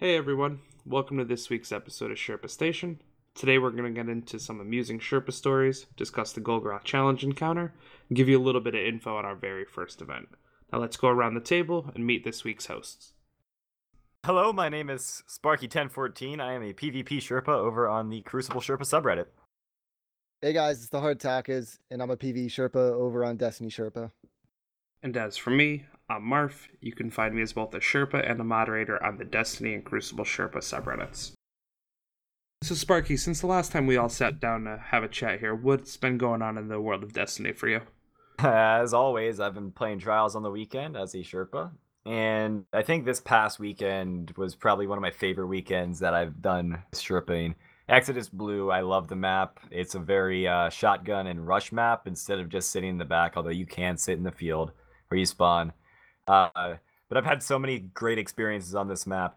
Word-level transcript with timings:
Hey 0.00 0.16
everyone, 0.16 0.60
welcome 0.86 1.18
to 1.18 1.26
this 1.26 1.50
week's 1.50 1.70
episode 1.70 2.10
of 2.10 2.16
Sherpa 2.16 2.48
Station. 2.48 3.02
Today 3.34 3.58
we're 3.58 3.70
going 3.70 3.84
to 3.84 3.90
get 3.90 4.08
into 4.08 4.40
some 4.40 4.58
amusing 4.58 4.98
Sherpa 4.98 5.30
stories, 5.30 5.84
discuss 5.94 6.32
the 6.32 6.40
Golgoroth 6.40 6.84
Challenge 6.84 7.22
encounter, 7.22 7.74
and 8.08 8.16
give 8.16 8.26
you 8.26 8.40
a 8.40 8.42
little 8.42 8.62
bit 8.62 8.74
of 8.74 8.80
info 8.80 9.18
on 9.18 9.26
our 9.26 9.36
very 9.36 9.66
first 9.66 10.00
event. 10.00 10.30
Now 10.72 10.78
let's 10.78 10.96
go 10.96 11.08
around 11.08 11.34
the 11.34 11.40
table 11.42 11.90
and 11.94 12.06
meet 12.06 12.24
this 12.24 12.44
week's 12.44 12.64
hosts. 12.64 13.12
Hello, 14.24 14.54
my 14.54 14.70
name 14.70 14.88
is 14.88 15.22
Sparky1014. 15.28 16.40
I 16.40 16.54
am 16.54 16.62
a 16.62 16.72
PvP 16.72 17.18
Sherpa 17.18 17.48
over 17.48 17.86
on 17.86 18.08
the 18.08 18.22
Crucible 18.22 18.62
Sherpa 18.62 18.84
subreddit. 18.84 19.26
Hey 20.40 20.54
guys, 20.54 20.78
it's 20.78 20.88
the 20.88 21.00
Hard 21.00 21.20
Tacos, 21.20 21.78
and 21.90 22.02
I'm 22.02 22.10
a 22.10 22.16
PV 22.16 22.46
Sherpa 22.46 22.76
over 22.76 23.22
on 23.22 23.36
Destiny 23.36 23.68
Sherpa. 23.68 24.12
And 25.02 25.14
as 25.18 25.36
for 25.36 25.50
me, 25.50 25.84
I'm 26.10 26.24
Marf. 26.24 26.66
You 26.80 26.90
can 26.90 27.08
find 27.08 27.36
me 27.36 27.42
as 27.42 27.52
both 27.52 27.72
a 27.72 27.78
Sherpa 27.78 28.28
and 28.28 28.40
a 28.40 28.44
moderator 28.44 29.00
on 29.00 29.18
the 29.18 29.24
Destiny 29.24 29.74
and 29.74 29.84
Crucible 29.84 30.24
Sherpa 30.24 30.56
subreddits. 30.56 31.30
So, 32.64 32.74
Sparky, 32.74 33.16
since 33.16 33.40
the 33.40 33.46
last 33.46 33.70
time 33.70 33.86
we 33.86 33.96
all 33.96 34.08
sat 34.08 34.40
down 34.40 34.64
to 34.64 34.76
have 34.86 35.04
a 35.04 35.08
chat 35.08 35.38
here, 35.38 35.54
what's 35.54 35.96
been 35.96 36.18
going 36.18 36.42
on 36.42 36.58
in 36.58 36.66
the 36.66 36.80
world 36.80 37.04
of 37.04 37.12
Destiny 37.12 37.52
for 37.52 37.68
you? 37.68 37.82
As 38.40 38.92
always, 38.92 39.38
I've 39.38 39.54
been 39.54 39.70
playing 39.70 40.00
Trials 40.00 40.34
on 40.34 40.42
the 40.42 40.50
weekend 40.50 40.96
as 40.96 41.14
a 41.14 41.18
Sherpa. 41.18 41.70
And 42.04 42.64
I 42.72 42.82
think 42.82 43.04
this 43.04 43.20
past 43.20 43.60
weekend 43.60 44.32
was 44.36 44.56
probably 44.56 44.88
one 44.88 44.98
of 44.98 45.02
my 45.02 45.12
favorite 45.12 45.46
weekends 45.46 46.00
that 46.00 46.12
I've 46.12 46.42
done 46.42 46.82
Sherping. 46.92 47.54
Exodus 47.88 48.28
Blue, 48.28 48.70
I 48.70 48.80
love 48.80 49.06
the 49.06 49.16
map. 49.16 49.60
It's 49.70 49.94
a 49.94 50.00
very 50.00 50.48
uh, 50.48 50.70
shotgun 50.70 51.28
and 51.28 51.46
rush 51.46 51.70
map 51.70 52.08
instead 52.08 52.40
of 52.40 52.48
just 52.48 52.70
sitting 52.72 52.90
in 52.90 52.98
the 52.98 53.04
back, 53.04 53.36
although 53.36 53.50
you 53.50 53.66
can 53.66 53.96
sit 53.96 54.18
in 54.18 54.24
the 54.24 54.32
field 54.32 54.72
where 55.08 55.18
you 55.18 55.26
spawn. 55.26 55.72
Uh, 56.30 56.76
but 57.08 57.18
I've 57.18 57.24
had 57.24 57.42
so 57.42 57.58
many 57.58 57.80
great 57.80 58.18
experiences 58.18 58.74
on 58.76 58.86
this 58.86 59.04
map. 59.04 59.36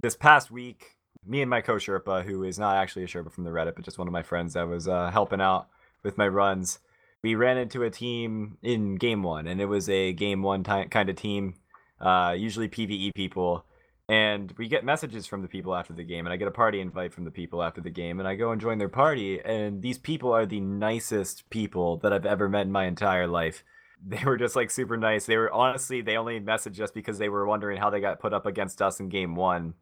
This 0.00 0.16
past 0.16 0.50
week, 0.50 0.96
me 1.24 1.40
and 1.40 1.48
my 1.48 1.60
co-Sherpa, 1.60 2.24
who 2.24 2.42
is 2.42 2.58
not 2.58 2.76
actually 2.76 3.04
a 3.04 3.06
Sherpa 3.06 3.30
from 3.30 3.44
the 3.44 3.50
Reddit, 3.50 3.76
but 3.76 3.84
just 3.84 3.98
one 3.98 4.08
of 4.08 4.12
my 4.12 4.22
friends 4.22 4.54
that 4.54 4.66
was 4.66 4.88
uh, 4.88 5.10
helping 5.12 5.40
out 5.40 5.68
with 6.02 6.18
my 6.18 6.26
runs, 6.26 6.80
we 7.22 7.36
ran 7.36 7.58
into 7.58 7.84
a 7.84 7.90
team 7.90 8.58
in 8.60 8.96
game 8.96 9.22
one, 9.22 9.46
and 9.46 9.60
it 9.60 9.66
was 9.66 9.88
a 9.88 10.12
game 10.12 10.42
one 10.42 10.64
ty- 10.64 10.86
kind 10.86 11.08
of 11.08 11.14
team, 11.14 11.54
uh, 12.00 12.34
usually 12.36 12.68
PVE 12.68 13.14
people. 13.14 13.64
And 14.08 14.52
we 14.58 14.66
get 14.66 14.84
messages 14.84 15.28
from 15.28 15.42
the 15.42 15.48
people 15.48 15.76
after 15.76 15.92
the 15.92 16.02
game, 16.02 16.26
and 16.26 16.32
I 16.32 16.36
get 16.36 16.48
a 16.48 16.52
party 16.52 16.80
invite 16.80 17.14
from 17.14 17.24
the 17.24 17.30
people 17.30 17.62
after 17.62 17.80
the 17.80 17.90
game, 17.90 18.18
and 18.18 18.26
I 18.26 18.34
go 18.34 18.50
and 18.50 18.60
join 18.60 18.78
their 18.78 18.88
party. 18.88 19.40
And 19.40 19.80
these 19.80 19.98
people 19.98 20.32
are 20.32 20.44
the 20.44 20.60
nicest 20.60 21.48
people 21.50 21.98
that 21.98 22.12
I've 22.12 22.26
ever 22.26 22.48
met 22.48 22.66
in 22.66 22.72
my 22.72 22.86
entire 22.86 23.28
life 23.28 23.62
they 24.06 24.24
were 24.24 24.36
just 24.36 24.56
like 24.56 24.70
super 24.70 24.96
nice. 24.96 25.26
They 25.26 25.36
were 25.36 25.52
honestly 25.52 26.00
they 26.00 26.16
only 26.16 26.40
messaged 26.40 26.80
us 26.80 26.90
because 26.90 27.18
they 27.18 27.28
were 27.28 27.46
wondering 27.46 27.78
how 27.78 27.90
they 27.90 28.00
got 28.00 28.20
put 28.20 28.32
up 28.32 28.46
against 28.46 28.82
us 28.82 29.00
in 29.00 29.08
game 29.08 29.34
one. 29.34 29.74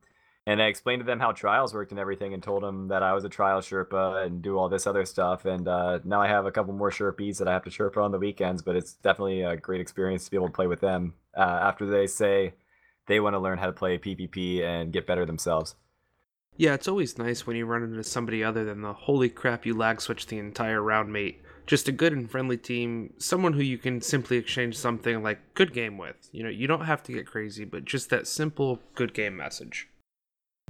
And 0.46 0.60
I 0.62 0.66
explained 0.66 1.00
to 1.00 1.06
them 1.06 1.20
how 1.20 1.32
trials 1.32 1.74
worked 1.74 1.90
and 1.90 2.00
everything, 2.00 2.32
and 2.32 2.42
told 2.42 2.62
them 2.62 2.88
that 2.88 3.02
I 3.02 3.12
was 3.12 3.24
a 3.24 3.28
trial 3.28 3.60
Sherpa 3.60 4.24
and 4.24 4.40
do 4.40 4.58
all 4.58 4.70
this 4.70 4.86
other 4.86 5.04
stuff. 5.04 5.44
And 5.44 5.68
uh, 5.68 6.00
now 6.02 6.20
I 6.20 6.28
have 6.28 6.46
a 6.46 6.50
couple 6.50 6.72
more 6.72 6.90
Sherpies 6.90 7.38
that 7.38 7.46
I 7.46 7.52
have 7.52 7.64
to 7.64 7.70
Sherpa 7.70 8.02
on 8.02 8.10
the 8.10 8.18
weekends. 8.18 8.62
But 8.62 8.74
it's 8.74 8.94
definitely 8.94 9.42
a 9.42 9.56
great 9.56 9.82
experience 9.82 10.24
to 10.24 10.30
be 10.30 10.38
able 10.38 10.48
to 10.48 10.52
play 10.52 10.66
with 10.66 10.80
them 10.80 11.12
uh, 11.36 11.40
after 11.40 11.86
they 11.86 12.06
say 12.06 12.54
they 13.06 13.20
want 13.20 13.34
to 13.34 13.38
learn 13.38 13.58
how 13.58 13.66
to 13.66 13.72
play 13.72 13.98
PvP 13.98 14.62
and 14.62 14.92
get 14.92 15.06
better 15.06 15.26
themselves. 15.26 15.74
Yeah, 16.56 16.74
it's 16.74 16.88
always 16.88 17.16
nice 17.16 17.46
when 17.46 17.56
you 17.56 17.66
run 17.66 17.82
into 17.82 18.02
somebody 18.02 18.42
other 18.42 18.64
than 18.64 18.82
the 18.82 18.92
holy 18.92 19.28
crap 19.28 19.64
you 19.66 19.74
lag 19.74 20.00
switch 20.00 20.26
the 20.26 20.38
entire 20.38 20.82
round 20.82 21.12
mate 21.12 21.42
just 21.66 21.88
a 21.88 21.92
good 21.92 22.12
and 22.12 22.30
friendly 22.30 22.56
team, 22.56 23.12
someone 23.18 23.52
who 23.52 23.62
you 23.62 23.78
can 23.78 24.00
simply 24.00 24.36
exchange 24.36 24.76
something 24.76 25.22
like 25.22 25.54
good 25.54 25.72
game 25.72 25.98
with. 25.98 26.28
You 26.32 26.42
know, 26.42 26.48
you 26.48 26.66
don't 26.66 26.86
have 26.86 27.02
to 27.04 27.12
get 27.12 27.26
crazy, 27.26 27.64
but 27.64 27.84
just 27.84 28.10
that 28.10 28.26
simple 28.26 28.80
good 28.94 29.14
game 29.14 29.36
message. 29.36 29.88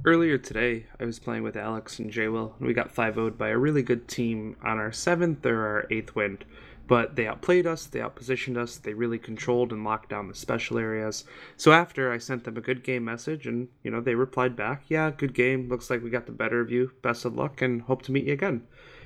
Earlier 0.03 0.39
today, 0.39 0.87
I 0.99 1.05
was 1.05 1.19
playing 1.19 1.43
with 1.43 1.55
Alex 1.55 1.99
and 1.99 2.15
Will, 2.15 2.55
and 2.57 2.67
we 2.67 2.73
got 2.73 2.91
5 2.91 3.15
0'd 3.15 3.37
by 3.37 3.49
a 3.49 3.57
really 3.57 3.83
good 3.83 4.07
team 4.07 4.55
on 4.63 4.79
our 4.79 4.89
7th 4.89 5.45
or 5.45 5.65
our 5.65 5.87
8th 5.91 6.15
wind. 6.15 6.45
But 6.87 7.15
they 7.15 7.27
outplayed 7.27 7.67
us, 7.67 7.85
they 7.85 7.99
outpositioned 7.99 8.57
us, 8.57 8.77
they 8.77 8.93
really 8.93 9.19
controlled 9.19 9.71
and 9.71 9.83
locked 9.83 10.09
down 10.09 10.27
the 10.27 10.33
special 10.33 10.79
areas. 10.79 11.23
So 11.55 11.71
after 11.71 12.11
I 12.11 12.17
sent 12.17 12.43
them 12.43 12.57
a 12.57 12.61
good 12.61 12.83
game 12.83 13.05
message, 13.05 13.45
and, 13.45 13.67
you 13.83 13.91
know, 13.91 14.01
they 14.01 14.15
replied 14.15 14.55
back, 14.55 14.83
Yeah, 14.87 15.11
good 15.11 15.35
game, 15.35 15.69
looks 15.69 15.89
like 15.89 16.03
we 16.03 16.09
got 16.09 16.25
the 16.25 16.31
better 16.31 16.59
of 16.59 16.71
you, 16.71 16.91
best 17.03 17.23
of 17.23 17.35
luck, 17.35 17.61
and 17.61 17.83
hope 17.83 18.01
to 18.03 18.11
meet 18.11 18.25
you 18.25 18.33
again 18.33 18.63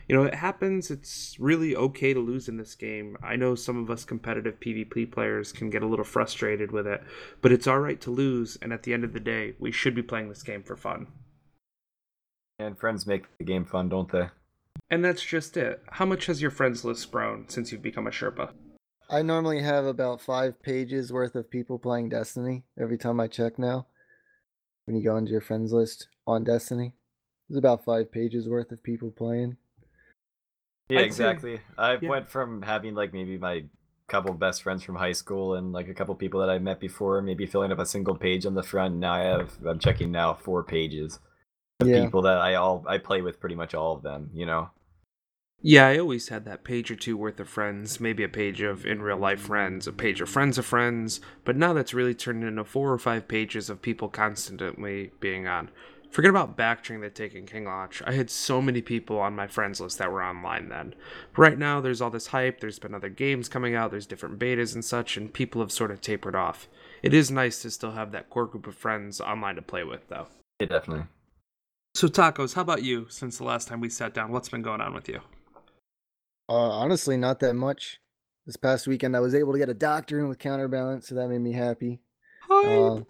you 0.07 0.15
know, 0.15 0.23
it 0.23 0.35
happens. 0.35 0.91
It's 0.91 1.35
really 1.39 1.75
okay 1.75 2.13
to 2.13 2.19
lose 2.19 2.47
in 2.47 2.57
this 2.57 2.75
game. 2.75 3.17
I 3.23 3.35
know 3.35 3.55
some 3.55 3.81
of 3.81 3.89
us 3.89 4.05
competitive 4.05 4.59
PvP 4.59 5.11
players 5.11 5.51
can 5.51 5.69
get 5.69 5.83
a 5.83 5.87
little 5.87 6.05
frustrated 6.05 6.71
with 6.71 6.85
it, 6.85 7.01
but 7.41 7.51
it's 7.51 7.67
all 7.67 7.79
right 7.79 7.99
to 8.01 8.11
lose. 8.11 8.57
And 8.61 8.71
at 8.71 8.83
the 8.83 8.93
end 8.93 9.03
of 9.03 9.13
the 9.13 9.19
day, 9.19 9.55
we 9.59 9.71
should 9.71 9.95
be 9.95 10.03
playing 10.03 10.29
this 10.29 10.43
game 10.43 10.63
for 10.63 10.75
fun. 10.75 11.07
And 12.59 12.77
friends 12.77 13.07
make 13.07 13.25
the 13.37 13.43
game 13.43 13.65
fun, 13.65 13.89
don't 13.89 14.11
they? 14.11 14.29
And 14.89 15.03
that's 15.03 15.23
just 15.23 15.57
it. 15.57 15.81
How 15.89 16.05
much 16.05 16.27
has 16.27 16.41
your 16.41 16.51
friends 16.51 16.85
list 16.85 17.11
grown 17.11 17.49
since 17.49 17.71
you've 17.71 17.81
become 17.81 18.07
a 18.07 18.11
Sherpa? 18.11 18.51
I 19.09 19.21
normally 19.21 19.61
have 19.61 19.85
about 19.85 20.21
five 20.21 20.61
pages 20.61 21.11
worth 21.11 21.35
of 21.35 21.49
people 21.49 21.79
playing 21.79 22.09
Destiny 22.09 22.63
every 22.79 22.97
time 22.97 23.19
I 23.19 23.27
check 23.27 23.59
now. 23.59 23.87
When 24.85 24.95
you 24.95 25.03
go 25.03 25.17
into 25.17 25.31
your 25.31 25.41
friends 25.41 25.73
list 25.73 26.07
on 26.27 26.43
Destiny, 26.43 26.93
there's 27.49 27.57
about 27.57 27.83
five 27.83 28.11
pages 28.11 28.47
worth 28.47 28.71
of 28.71 28.83
people 28.83 29.11
playing. 29.11 29.57
Yeah, 30.89 30.99
I'd 30.99 31.05
exactly. 31.05 31.57
Say, 31.57 31.61
I 31.77 31.97
yeah. 32.01 32.09
went 32.09 32.29
from 32.29 32.61
having 32.61 32.95
like 32.95 33.13
maybe 33.13 33.37
my 33.37 33.65
couple 34.07 34.33
best 34.33 34.61
friends 34.61 34.83
from 34.83 34.95
high 34.95 35.13
school 35.13 35.55
and 35.55 35.73
like 35.73 35.87
a 35.87 35.93
couple 35.93 36.13
people 36.15 36.39
that 36.41 36.49
I 36.49 36.59
met 36.59 36.79
before, 36.79 37.21
maybe 37.21 37.45
filling 37.45 37.71
up 37.71 37.79
a 37.79 37.85
single 37.85 38.15
page 38.15 38.45
on 38.45 38.53
the 38.53 38.63
front. 38.63 38.95
Now 38.95 39.13
I 39.13 39.23
have 39.23 39.57
I'm 39.65 39.79
checking 39.79 40.11
now 40.11 40.33
four 40.33 40.63
pages 40.63 41.19
of 41.79 41.87
yeah. 41.87 42.03
people 42.03 42.21
that 42.23 42.37
I 42.37 42.55
all 42.55 42.85
I 42.87 42.99
play 42.99 43.21
with 43.21 43.39
pretty 43.39 43.55
much 43.55 43.73
all 43.73 43.93
of 43.93 44.03
them, 44.03 44.29
you 44.33 44.45
know. 44.45 44.69
Yeah, 45.61 45.87
I 45.87 45.97
always 45.97 46.27
had 46.29 46.45
that 46.45 46.63
page 46.63 46.91
or 46.91 46.95
two 46.95 47.17
worth 47.17 47.39
of 47.39 47.49
friends, 47.49 47.99
maybe 47.99 48.23
a 48.23 48.29
page 48.29 48.61
of 48.61 48.85
in 48.85 49.01
real 49.01 49.17
life 49.17 49.39
friends, 49.39 49.87
a 49.87 49.93
page 49.93 50.21
of 50.21 50.29
friends 50.29 50.59
of 50.59 50.65
friends, 50.65 51.21
but 51.43 51.55
now 51.55 51.73
that's 51.73 51.93
really 51.93 52.13
turned 52.13 52.43
into 52.43 52.63
four 52.63 52.91
or 52.93 52.99
five 52.99 53.27
pages 53.27 53.69
of 53.69 53.81
people 53.81 54.07
constantly 54.07 55.11
being 55.19 55.47
on. 55.47 55.71
Forget 56.15 56.29
about 56.29 56.55
Backtring 56.55 57.01
the 57.01 57.09
Taken 57.09 57.45
King 57.45 57.65
launch. 57.65 58.01
I 58.05 58.13
had 58.13 58.29
so 58.29 58.61
many 58.61 58.81
people 58.81 59.19
on 59.19 59.35
my 59.35 59.47
friends 59.47 59.81
list 59.81 59.97
that 59.97 60.09
were 60.09 60.23
online 60.23 60.69
then. 60.69 60.95
But 61.33 61.41
right 61.41 61.59
now, 61.59 61.81
there's 61.81 61.99
all 61.99 62.09
this 62.09 62.27
hype, 62.27 62.61
there's 62.61 62.79
been 62.79 62.95
other 62.95 63.09
games 63.09 63.49
coming 63.49 63.75
out, 63.75 63.91
there's 63.91 64.05
different 64.05 64.39
betas 64.39 64.73
and 64.73 64.85
such, 64.85 65.17
and 65.17 65.33
people 65.33 65.59
have 65.59 65.73
sort 65.73 65.91
of 65.91 65.99
tapered 65.99 66.33
off. 66.33 66.69
It 67.03 67.13
is 67.13 67.29
nice 67.29 67.61
to 67.63 67.69
still 67.69 67.91
have 67.91 68.13
that 68.13 68.29
core 68.29 68.45
group 68.45 68.65
of 68.65 68.75
friends 68.75 69.19
online 69.19 69.55
to 69.55 69.61
play 69.61 69.83
with, 69.83 70.07
though. 70.07 70.27
Yeah, 70.61 70.67
definitely. 70.67 71.07
So, 71.95 72.07
Tacos, 72.07 72.53
how 72.53 72.61
about 72.61 72.83
you 72.83 73.07
since 73.09 73.37
the 73.37 73.43
last 73.43 73.67
time 73.67 73.81
we 73.81 73.89
sat 73.89 74.13
down? 74.13 74.31
What's 74.31 74.47
been 74.47 74.61
going 74.61 74.79
on 74.79 74.93
with 74.93 75.09
you? 75.09 75.19
Uh, 76.47 76.53
honestly, 76.53 77.17
not 77.17 77.41
that 77.41 77.55
much. 77.55 77.99
This 78.45 78.55
past 78.55 78.87
weekend, 78.87 79.17
I 79.17 79.19
was 79.19 79.35
able 79.35 79.51
to 79.51 79.59
get 79.59 79.67
a 79.67 79.73
doctor 79.73 80.17
in 80.21 80.29
with 80.29 80.39
counterbalance, 80.39 81.09
so 81.09 81.15
that 81.15 81.27
made 81.27 81.41
me 81.41 81.51
happy. 81.51 81.99
Hi. 82.47 82.73
Uh, 82.73 83.01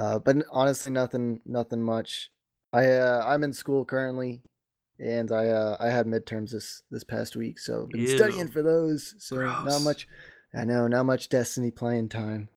uh, 0.00 0.18
but 0.18 0.36
honestly, 0.50 0.92
nothing, 0.92 1.40
nothing 1.44 1.82
much. 1.82 2.30
I 2.72 2.86
uh, 2.86 3.24
I'm 3.26 3.44
in 3.44 3.52
school 3.52 3.84
currently, 3.84 4.42
and 4.98 5.30
I 5.32 5.48
uh, 5.48 5.76
I 5.80 5.88
had 5.88 6.06
midterms 6.06 6.50
this 6.50 6.82
this 6.90 7.04
past 7.04 7.36
week, 7.36 7.58
so 7.58 7.86
been 7.90 8.02
Ew. 8.02 8.16
studying 8.16 8.48
for 8.48 8.62
those. 8.62 9.14
So 9.18 9.36
Gross. 9.36 9.64
not 9.64 9.82
much. 9.82 10.08
I 10.54 10.64
know, 10.64 10.88
not 10.88 11.06
much 11.06 11.28
Destiny 11.28 11.70
playing 11.70 12.08
time. 12.08 12.48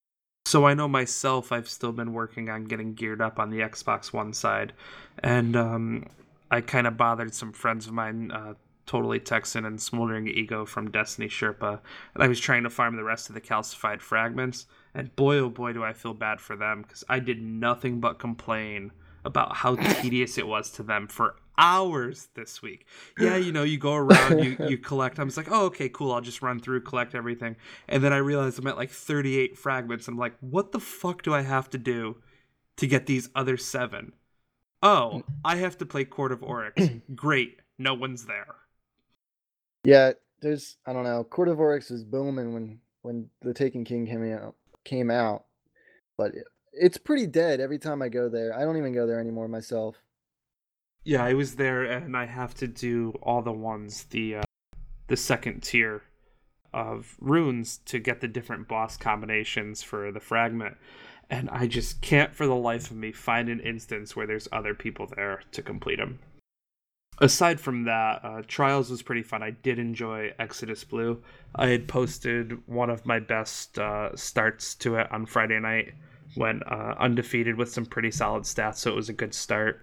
So 0.45 0.65
I 0.65 0.73
know 0.73 0.87
myself, 0.87 1.51
I've 1.51 1.69
still 1.69 1.91
been 1.91 2.13
working 2.13 2.49
on 2.49 2.65
getting 2.65 2.95
geared 2.95 3.21
up 3.21 3.39
on 3.39 3.49
the 3.49 3.59
Xbox 3.59 4.11
One 4.11 4.33
side, 4.33 4.73
and 5.19 5.55
um, 5.55 6.07
I 6.51 6.61
kind 6.61 6.87
of 6.87 6.97
bothered 6.97 7.33
some 7.33 7.53
friends 7.53 7.87
of 7.87 7.93
mine. 7.93 8.31
Uh, 8.31 8.53
totally 8.85 9.19
Texan 9.19 9.65
and 9.65 9.81
Smoldering 9.81 10.27
Ego 10.27 10.65
from 10.65 10.91
Destiny 10.91 11.27
Sherpa, 11.27 11.79
and 12.13 12.23
I 12.23 12.27
was 12.27 12.39
trying 12.39 12.63
to 12.63 12.69
farm 12.69 12.95
the 12.97 13.03
rest 13.03 13.29
of 13.29 13.35
the 13.35 13.41
calcified 13.41 14.01
fragments. 14.01 14.65
And 14.95 15.15
boy, 15.15 15.37
oh 15.37 15.49
boy, 15.49 15.73
do 15.73 15.83
I 15.83 15.93
feel 15.93 16.13
bad 16.13 16.39
for 16.39 16.55
them 16.55 16.83
because 16.83 17.03
I 17.09 17.19
did 17.19 17.41
nothing 17.41 17.99
but 17.99 18.19
complain 18.19 18.91
about 19.25 19.55
how 19.55 19.75
tedious 20.01 20.37
it 20.37 20.47
was 20.47 20.69
to 20.71 20.83
them 20.83 21.07
for 21.07 21.35
hours 21.57 22.29
this 22.35 22.61
week. 22.61 22.85
Yeah, 23.19 23.37
you 23.37 23.51
know, 23.51 23.63
you 23.63 23.77
go 23.77 23.95
around, 23.95 24.43
you 24.43 24.57
you 24.67 24.77
collect. 24.89 25.19
I 25.19 25.23
was 25.23 25.37
like, 25.37 25.51
oh, 25.51 25.65
okay, 25.65 25.89
cool. 25.89 26.11
I'll 26.11 26.21
just 26.21 26.41
run 26.41 26.59
through, 26.59 26.81
collect 26.81 27.15
everything, 27.15 27.55
and 27.87 28.03
then 28.03 28.13
I 28.13 28.17
realized 28.17 28.59
I'm 28.59 28.67
at 28.67 28.77
like 28.77 28.91
38 28.91 29.57
fragments. 29.57 30.07
I'm 30.07 30.17
like, 30.17 30.35
what 30.39 30.71
the 30.71 30.79
fuck 30.79 31.23
do 31.23 31.33
I 31.33 31.41
have 31.41 31.69
to 31.71 31.77
do 31.77 32.17
to 32.77 32.87
get 32.87 33.05
these 33.05 33.29
other 33.35 33.57
seven? 33.57 34.13
Oh, 34.81 35.23
I 35.45 35.57
have 35.57 35.77
to 35.77 35.85
play 35.85 36.05
Court 36.05 36.31
of 36.31 36.43
Oryx. 36.43 36.81
Great, 37.15 37.61
no 37.77 37.93
one's 37.93 38.25
there. 38.25 38.55
Yeah, 39.85 40.13
there's 40.41 40.77
I 40.85 40.93
don't 40.93 41.03
know. 41.03 41.23
Court 41.23 41.47
of 41.47 41.59
Oryx 41.59 41.89
was 41.89 42.03
booming 42.03 42.53
when 42.53 42.79
when 43.01 43.29
the 43.41 43.53
Taken 43.53 43.83
King 43.83 44.05
came 44.05 44.31
out 44.33 44.55
came 44.83 45.09
out, 45.11 45.45
but 46.17 46.31
it's 46.71 46.97
pretty 46.97 47.27
dead 47.27 47.59
every 47.59 47.79
time 47.79 48.01
I 48.01 48.09
go 48.09 48.29
there. 48.29 48.57
I 48.57 48.63
don't 48.63 48.77
even 48.77 48.93
go 48.93 49.05
there 49.05 49.19
anymore 49.19 49.47
myself. 49.47 49.95
Yeah, 51.03 51.23
I 51.23 51.33
was 51.33 51.55
there 51.55 51.83
and 51.83 52.15
I 52.15 52.25
have 52.25 52.55
to 52.55 52.67
do 52.67 53.13
all 53.21 53.41
the 53.41 53.51
ones 53.51 54.05
the 54.05 54.37
uh, 54.37 54.43
the 55.07 55.17
second 55.17 55.61
tier 55.63 56.03
of 56.73 57.15
runes 57.19 57.77
to 57.85 57.99
get 57.99 58.21
the 58.21 58.27
different 58.27 58.67
boss 58.67 58.97
combinations 58.97 59.83
for 59.83 60.11
the 60.11 60.19
fragment. 60.19 60.77
and 61.29 61.49
I 61.49 61.67
just 61.67 62.01
can't 62.01 62.33
for 62.35 62.47
the 62.47 62.55
life 62.55 62.91
of 62.91 62.97
me 62.97 63.11
find 63.11 63.49
an 63.49 63.59
instance 63.59 64.15
where 64.15 64.27
there's 64.27 64.47
other 64.51 64.73
people 64.73 65.07
there 65.07 65.41
to 65.51 65.61
complete 65.61 65.97
them. 65.97 66.19
Aside 67.19 67.59
from 67.59 67.83
that, 67.83 68.21
uh, 68.23 68.41
Trials 68.47 68.89
was 68.89 69.01
pretty 69.01 69.23
fun. 69.23 69.43
I 69.43 69.51
did 69.51 69.79
enjoy 69.79 70.33
Exodus 70.39 70.83
Blue. 70.83 71.21
I 71.55 71.67
had 71.67 71.87
posted 71.87 72.67
one 72.67 72.89
of 72.89 73.05
my 73.05 73.19
best 73.19 73.77
uh, 73.77 74.15
starts 74.15 74.75
to 74.75 74.95
it 74.95 75.11
on 75.11 75.25
Friday 75.25 75.59
night, 75.59 75.93
went 76.35 76.63
uh, 76.65 76.95
undefeated 76.99 77.55
with 77.55 77.71
some 77.71 77.85
pretty 77.85 78.11
solid 78.11 78.43
stats, 78.43 78.77
so 78.77 78.91
it 78.91 78.95
was 78.95 79.09
a 79.09 79.13
good 79.13 79.33
start. 79.33 79.81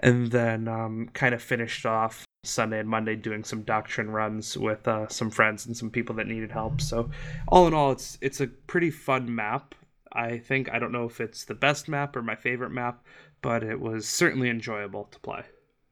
And 0.00 0.30
then 0.30 0.68
um, 0.68 1.10
kind 1.12 1.34
of 1.34 1.42
finished 1.42 1.84
off 1.84 2.24
Sunday 2.44 2.78
and 2.78 2.88
Monday 2.88 3.16
doing 3.16 3.42
some 3.42 3.62
doctrine 3.62 4.10
runs 4.10 4.56
with 4.56 4.86
uh, 4.86 5.08
some 5.08 5.30
friends 5.30 5.66
and 5.66 5.76
some 5.76 5.90
people 5.90 6.14
that 6.16 6.28
needed 6.28 6.52
help. 6.52 6.80
So 6.80 7.10
all 7.48 7.66
in 7.66 7.74
all, 7.74 7.92
it's 7.92 8.16
it's 8.20 8.40
a 8.40 8.46
pretty 8.46 8.90
fun 8.90 9.34
map. 9.34 9.74
I 10.12 10.38
think 10.38 10.70
I 10.70 10.78
don't 10.78 10.92
know 10.92 11.04
if 11.04 11.20
it's 11.20 11.44
the 11.44 11.54
best 11.54 11.88
map 11.88 12.14
or 12.14 12.22
my 12.22 12.36
favorite 12.36 12.70
map, 12.70 13.04
but 13.42 13.62
it 13.64 13.80
was 13.80 14.08
certainly 14.08 14.48
enjoyable 14.48 15.04
to 15.04 15.18
play. 15.18 15.42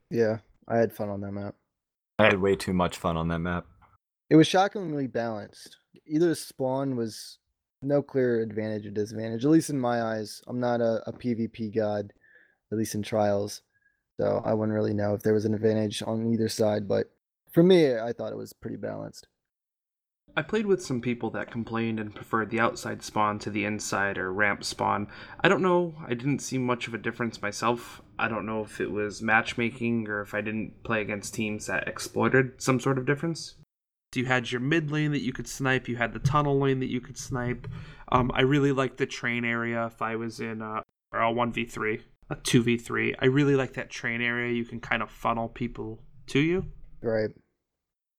Yeah, 0.08 0.38
I 0.68 0.78
had 0.78 0.92
fun 0.92 1.08
on 1.08 1.20
that 1.20 1.32
map. 1.32 1.54
I 2.18 2.24
had 2.24 2.40
way 2.40 2.56
too 2.56 2.72
much 2.72 2.96
fun 2.96 3.16
on 3.16 3.28
that 3.28 3.38
map. 3.38 3.66
It 4.30 4.36
was 4.36 4.46
shockingly 4.46 5.06
balanced. 5.06 5.76
Either 6.06 6.34
spawn 6.34 6.96
was 6.96 7.38
no 7.82 8.02
clear 8.02 8.42
advantage 8.42 8.86
or 8.86 8.90
disadvantage, 8.90 9.44
at 9.44 9.50
least 9.50 9.70
in 9.70 9.78
my 9.78 10.02
eyes. 10.02 10.42
I'm 10.46 10.60
not 10.60 10.80
a, 10.80 11.02
a 11.06 11.12
PvP 11.12 11.74
god, 11.74 12.12
at 12.72 12.78
least 12.78 12.94
in 12.94 13.02
trials. 13.02 13.62
So 14.18 14.42
I 14.44 14.54
wouldn't 14.54 14.74
really 14.74 14.94
know 14.94 15.14
if 15.14 15.22
there 15.22 15.34
was 15.34 15.44
an 15.44 15.54
advantage 15.54 16.02
on 16.04 16.32
either 16.32 16.48
side, 16.48 16.88
but 16.88 17.10
for 17.52 17.62
me, 17.62 17.96
I 17.96 18.12
thought 18.12 18.32
it 18.32 18.38
was 18.38 18.52
pretty 18.52 18.76
balanced. 18.76 19.28
I 20.36 20.42
played 20.42 20.66
with 20.66 20.82
some 20.82 21.00
people 21.00 21.30
that 21.30 21.50
complained 21.50 21.98
and 21.98 22.14
preferred 22.14 22.50
the 22.50 22.60
outside 22.60 23.02
spawn 23.02 23.38
to 23.38 23.50
the 23.50 23.64
inside 23.64 24.18
or 24.18 24.32
ramp 24.32 24.64
spawn. 24.64 25.08
I 25.40 25.48
don't 25.48 25.62
know, 25.62 25.94
I 26.06 26.14
didn't 26.14 26.40
see 26.40 26.58
much 26.58 26.86
of 26.86 26.94
a 26.94 26.98
difference 26.98 27.40
myself. 27.40 28.02
I 28.18 28.28
don't 28.28 28.44
know 28.44 28.62
if 28.62 28.80
it 28.80 28.90
was 28.90 29.22
matchmaking 29.22 30.08
or 30.08 30.20
if 30.20 30.34
I 30.34 30.42
didn't 30.42 30.82
play 30.82 31.00
against 31.00 31.34
teams 31.34 31.66
that 31.66 31.88
exploited 31.88 32.60
some 32.60 32.80
sort 32.80 32.98
of 32.98 33.06
difference. 33.06 33.54
You 34.14 34.26
had 34.26 34.50
your 34.50 34.60
mid 34.60 34.90
lane 34.90 35.12
that 35.12 35.22
you 35.22 35.32
could 35.32 35.48
snipe, 35.48 35.88
you 35.88 35.96
had 35.96 36.12
the 36.12 36.18
tunnel 36.18 36.58
lane 36.58 36.80
that 36.80 36.90
you 36.90 37.00
could 37.00 37.18
snipe. 37.18 37.66
Um, 38.12 38.30
I 38.34 38.42
really 38.42 38.72
liked 38.72 38.98
the 38.98 39.06
train 39.06 39.44
area 39.44 39.86
if 39.86 40.00
I 40.00 40.16
was 40.16 40.40
in 40.40 40.62
uh, 40.62 40.82
or 41.12 41.20
a 41.20 41.32
1v3 41.32 42.00
a 42.30 42.36
2v3. 42.36 43.14
I 43.20 43.26
really 43.26 43.56
like 43.56 43.74
that 43.74 43.90
train 43.90 44.20
area. 44.20 44.52
You 44.52 44.64
can 44.64 44.80
kind 44.80 45.02
of 45.02 45.10
funnel 45.10 45.48
people 45.48 46.00
to 46.28 46.40
you. 46.40 46.66
Right. 47.02 47.30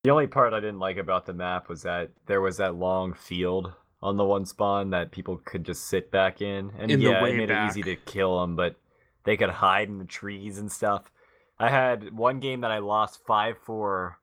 The 0.03 0.11
only 0.11 0.27
part 0.27 0.53
I 0.53 0.59
didn't 0.59 0.79
like 0.79 0.97
about 0.97 1.25
the 1.25 1.33
map 1.33 1.69
was 1.69 1.81
that 1.83 2.11
there 2.27 2.41
was 2.41 2.57
that 2.57 2.75
long 2.75 3.13
field 3.13 3.73
on 4.01 4.15
the 4.15 4.23
one 4.23 4.45
spawn 4.45 4.91
that 4.91 5.11
people 5.11 5.37
could 5.43 5.63
just 5.65 5.87
sit 5.87 6.11
back 6.11 6.41
in. 6.41 6.71
And 6.77 6.91
In 6.91 7.01
yeah, 7.01 7.23
it 7.25 7.35
made 7.35 7.49
back. 7.49 7.67
it 7.67 7.71
easy 7.71 7.83
to 7.83 7.95
kill 7.95 8.39
them, 8.39 8.55
but 8.55 8.75
they 9.23 9.35
could 9.35 9.49
hide 9.49 9.89
in 9.89 9.97
the 9.97 10.05
trees 10.05 10.59
and 10.59 10.71
stuff. 10.71 11.11
I 11.59 11.69
had 11.69 12.13
one 12.15 12.39
game 12.39 12.61
that 12.61 12.71
I 12.71 12.77
lost 12.77 13.25
5 13.25 13.57
4 13.57 14.17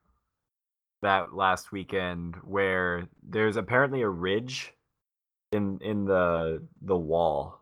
that 1.03 1.35
last 1.35 1.71
weekend 1.73 2.37
where 2.45 3.09
there's 3.23 3.57
apparently 3.57 4.01
a 4.03 4.09
ridge 4.09 4.73
in 5.53 5.79
in 5.83 6.07
the 6.07 6.63
the 6.81 6.97
wall 6.97 7.61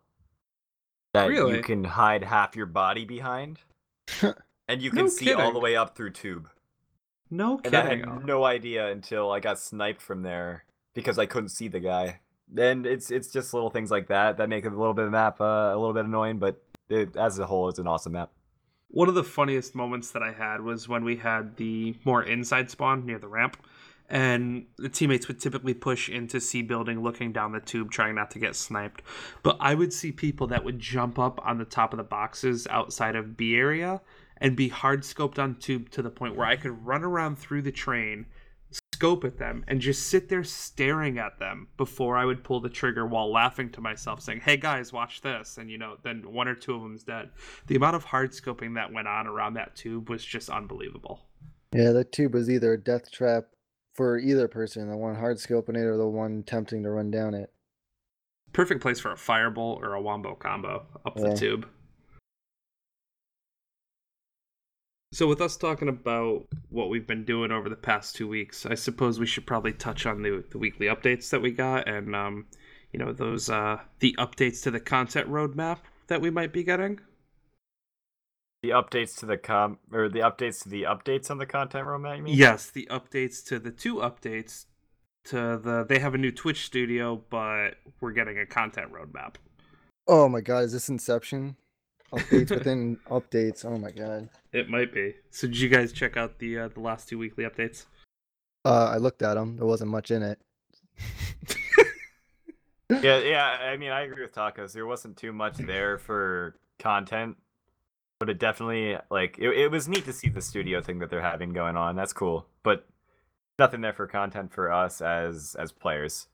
that 1.13 1.29
Really? 1.29 1.57
you 1.57 1.63
can 1.63 1.83
hide 1.83 2.23
half 2.23 2.55
your 2.55 2.67
body 2.67 3.05
behind 3.05 3.59
and 4.69 4.81
you 4.81 4.91
can 4.91 5.01
No 5.07 5.09
see 5.09 5.33
all 5.33 5.53
the 5.53 5.59
way 5.59 5.75
up 5.75 5.97
through 5.97 6.11
tube 6.11 6.49
No 7.33 7.59
and 7.65 7.75
I 7.75 7.83
kidding. 7.89 8.05
had 8.05 8.27
no 8.27 8.45
idea 8.45 8.93
until 8.93 9.33
I 9.33 9.41
got 9.41 9.59
sniped 9.59 10.03
from 10.03 10.21
there 10.21 10.65
because 10.93 11.19
I 11.19 11.25
couldn't 11.25 11.49
see 11.49 11.67
the 11.67 11.81
guy. 11.81 12.21
And 12.55 12.85
it's 12.85 13.11
it's 13.11 13.33
just 13.33 13.55
little 13.55 13.71
things 13.71 13.91
like 13.91 14.09
that 14.09 14.37
that 14.37 14.51
make 14.51 14.67
a 14.67 14.69
little 14.69 14.93
bit 14.93 15.07
of 15.07 15.13
map 15.13 15.41
uh, 15.41 15.45
a 15.73 15.79
little 15.79 15.95
bit 15.95 16.05
annoying, 16.05 16.39
but 16.39 16.63
it, 16.91 17.17
as 17.17 17.39
a 17.39 17.47
whole, 17.47 17.71
it's 17.71 17.79
an 17.79 17.87
awesome 17.87 18.13
map. 18.13 18.33
One 18.89 19.09
of 19.09 19.15
the 19.15 19.25
funniest 19.25 19.75
moments 19.75 20.11
that 20.11 20.23
I 20.23 20.33
had 20.33 20.61
was 20.61 20.91
when 20.91 21.05
we 21.05 21.17
had 21.17 21.57
the 21.57 21.97
more 22.05 22.23
inside 22.23 22.71
spawn 22.71 23.07
near 23.07 23.19
the 23.19 23.29
ramp, 23.29 23.57
and 24.11 24.67
the 24.77 24.91
teammates 24.91 25.27
would 25.27 25.41
typically 25.41 25.73
push 25.73 26.11
into 26.11 26.39
C 26.39 26.61
building, 26.61 27.03
looking 27.03 27.33
down 27.33 27.53
the 27.53 27.61
tube, 27.61 27.91
trying 27.91 28.15
not 28.15 28.31
to 28.33 28.39
get 28.39 28.55
sniped. 28.55 29.01
But 29.43 29.57
I 29.59 29.73
would 29.75 29.95
see 29.95 30.13
people 30.13 30.49
that 30.49 30.65
would 30.65 30.79
jump 30.79 31.19
up 31.19 31.41
on 31.43 31.57
the 31.57 31.65
top 31.65 31.95
of 31.95 31.97
the 31.97 32.05
boxes 32.05 32.67
outside 32.67 33.17
of 33.17 33.39
B 33.39 33.57
area 33.57 34.03
and 34.43 34.57
be 34.57 34.69
hard 34.69 35.03
scoped 35.03 35.39
on 35.39 35.55
tube 35.55 35.89
to 35.91 36.03
the 36.03 36.11
point 36.11 36.37
where 36.37 36.47
I 36.47 36.57
could 36.57 36.85
run 36.85 37.05
around 37.05 37.39
through 37.39 37.63
the 37.63 37.71
train, 37.71 38.27
scope 38.73 39.25
at 39.25 39.39
them, 39.39 39.65
and 39.69 39.81
just 39.81 40.09
sit 40.09 40.29
there 40.29 40.43
staring 40.43 41.17
at 41.17 41.39
them 41.39 41.69
before 41.77 42.17
I 42.17 42.25
would 42.25 42.43
pull 42.43 42.59
the 42.59 42.69
trigger 42.69 43.07
while 43.07 43.31
laughing 43.31 43.71
to 43.71 43.81
myself, 43.81 44.21
saying, 44.21 44.41
Hey 44.41 44.57
guys, 44.57 44.93
watch 44.93 45.21
this. 45.21 45.59
And, 45.59 45.71
you 45.71 45.79
know, 45.79 45.97
then 46.03 46.33
one 46.33 46.49
or 46.49 46.57
two 46.57 46.75
of 46.75 46.83
them's 46.83 47.05
dead. 47.05 47.31
The 47.69 47.77
amount 47.77 47.95
of 47.95 48.03
hard 48.03 48.33
scoping 48.33 48.75
that 48.75 48.93
went 48.93 49.07
on 49.07 49.29
around 49.29 49.55
that 49.55 49.77
tube 49.77 50.11
was 50.11 50.25
just 50.25 50.51
unbelievable. 50.51 51.29
Yeah, 51.73 51.93
that 51.93 52.11
tube 52.11 52.35
was 52.35 52.51
either 52.51 52.73
a 52.73 52.83
death 52.83 53.13
trap 53.13 53.45
for 53.95 54.19
either 54.19 54.49
person, 54.49 54.91
the 54.91 54.97
one 54.97 55.15
hard 55.15 55.37
scoping 55.37 55.77
it 55.77 55.87
or 55.87 55.97
the 55.97 56.09
one 56.09 56.41
attempting 56.41 56.83
to 56.83 56.91
run 56.91 57.13
down 57.13 57.35
it. 57.35 57.53
Perfect 58.53 58.83
place 58.83 58.99
for 58.99 59.13
a 59.13 59.17
fireball 59.17 59.79
or 59.81 59.95
a 59.95 60.01
wombo 60.01 60.35
combo 60.35 60.85
up 61.07 61.15
the 61.15 61.37
tube. 61.37 61.69
So, 65.13 65.27
with 65.27 65.43
us 65.43 65.59
talking 65.59 65.89
about 65.89 66.47
what 66.71 66.89
we've 66.89 67.07
been 67.07 67.27
doing 67.27 67.53
over 67.53 67.69
the 67.69 67.77
past 67.77 68.17
two 68.17 68.27
weeks, 68.27 68.65
I 68.65 68.75
suppose 68.75 69.21
we 69.21 69.27
should 69.27 69.47
probably 69.47 69.75
touch 69.75 70.07
on 70.07 70.23
the 70.23 70.43
the 70.51 70.57
weekly 70.57 70.87
updates 70.87 71.29
that 71.31 71.43
we 71.43 71.51
got, 71.51 71.87
and 71.87 72.17
um, 72.17 72.47
you 72.93 72.99
know 72.99 73.13
those 73.13 73.51
uh, 73.51 73.81
the 73.99 74.17
updates 74.19 74.63
to 74.63 74.71
the 74.71 74.81
content 74.81 75.29
roadmap 75.29 75.81
that 76.07 76.23
we 76.23 76.31
might 76.31 76.51
be 76.51 76.65
getting. 76.65 76.99
The 78.63 78.71
updates 78.71 79.15
to 79.19 79.27
the 79.27 79.37
com 79.37 79.79
or 79.93 80.09
the 80.09 80.21
updates 80.21 80.63
to 80.63 80.71
the 80.71 80.85
updates 80.85 81.31
on 81.31 81.37
the 81.37 81.47
content 81.47 81.87
roadmap. 81.87 82.17
You 82.17 82.23
mean? 82.23 82.39
Yes, 82.39 82.71
the 82.71 82.89
updates 82.91 83.45
to 83.49 83.59
the 83.59 83.71
two 83.71 83.97
updates 83.97 84.65
to 85.25 85.61
the 85.63 85.85
they 85.87 85.99
have 85.99 86.15
a 86.15 86.19
new 86.19 86.33
Twitch 86.33 86.65
studio, 86.65 87.23
but 87.29 87.75
we're 88.01 88.13
getting 88.13 88.39
a 88.39 88.47
content 88.47 88.91
roadmap. 88.91 89.35
Oh 90.09 90.27
my 90.31 90.41
god, 90.41 90.65
is 90.65 90.73
this 90.73 90.89
Inception? 90.89 91.57
Updates 92.13 92.51
within 92.51 92.97
updates. 93.11 93.65
Oh 93.65 93.79
my 93.79 93.91
god. 93.91 94.29
It 94.53 94.69
might 94.69 94.93
be. 94.93 95.15
So, 95.31 95.47
did 95.47 95.59
you 95.59 95.69
guys 95.69 95.93
check 95.93 96.17
out 96.17 96.39
the 96.39 96.59
uh, 96.59 96.69
the 96.69 96.81
last 96.81 97.09
two 97.09 97.19
weekly 97.19 97.45
updates? 97.45 97.87
Uh, 98.65 98.91
I 98.93 98.99
looked 98.99 99.23
at 99.23 99.35
them. 99.35 99.57
There 99.57 99.67
wasn't 99.67 99.91
much 99.91 100.11
in 100.11 100.23
it. 100.23 100.39
Yeah, 103.03 103.19
yeah. 103.21 103.45
I 103.47 103.77
mean, 103.79 103.91
I 103.91 104.03
agree 104.03 104.23
with 104.23 104.35
Tacos. 104.35 104.73
There 104.73 104.85
wasn't 104.87 105.17
too 105.17 105.33
much 105.33 105.57
there 105.57 105.97
for 105.97 106.57
content, 106.79 107.37
but 108.21 108.29
it 108.29 108.39
definitely 108.39 108.99
like 109.11 109.39
it, 109.39 109.49
it 109.49 109.71
was 109.71 109.89
neat 109.89 110.05
to 110.05 110.13
see 110.13 110.29
the 110.29 110.43
studio 110.43 110.83
thing 110.83 110.99
that 110.99 111.09
they're 111.09 111.23
having 111.23 111.55
going 111.55 111.75
on. 111.77 111.97
That's 111.97 112.13
cool, 112.13 112.47
but 112.63 112.87
nothing 113.59 113.81
there 113.81 113.95
for 113.95 114.07
content 114.07 114.53
for 114.53 114.71
us 114.71 115.01
as 115.01 115.57
as 115.59 115.73
players. 115.73 116.27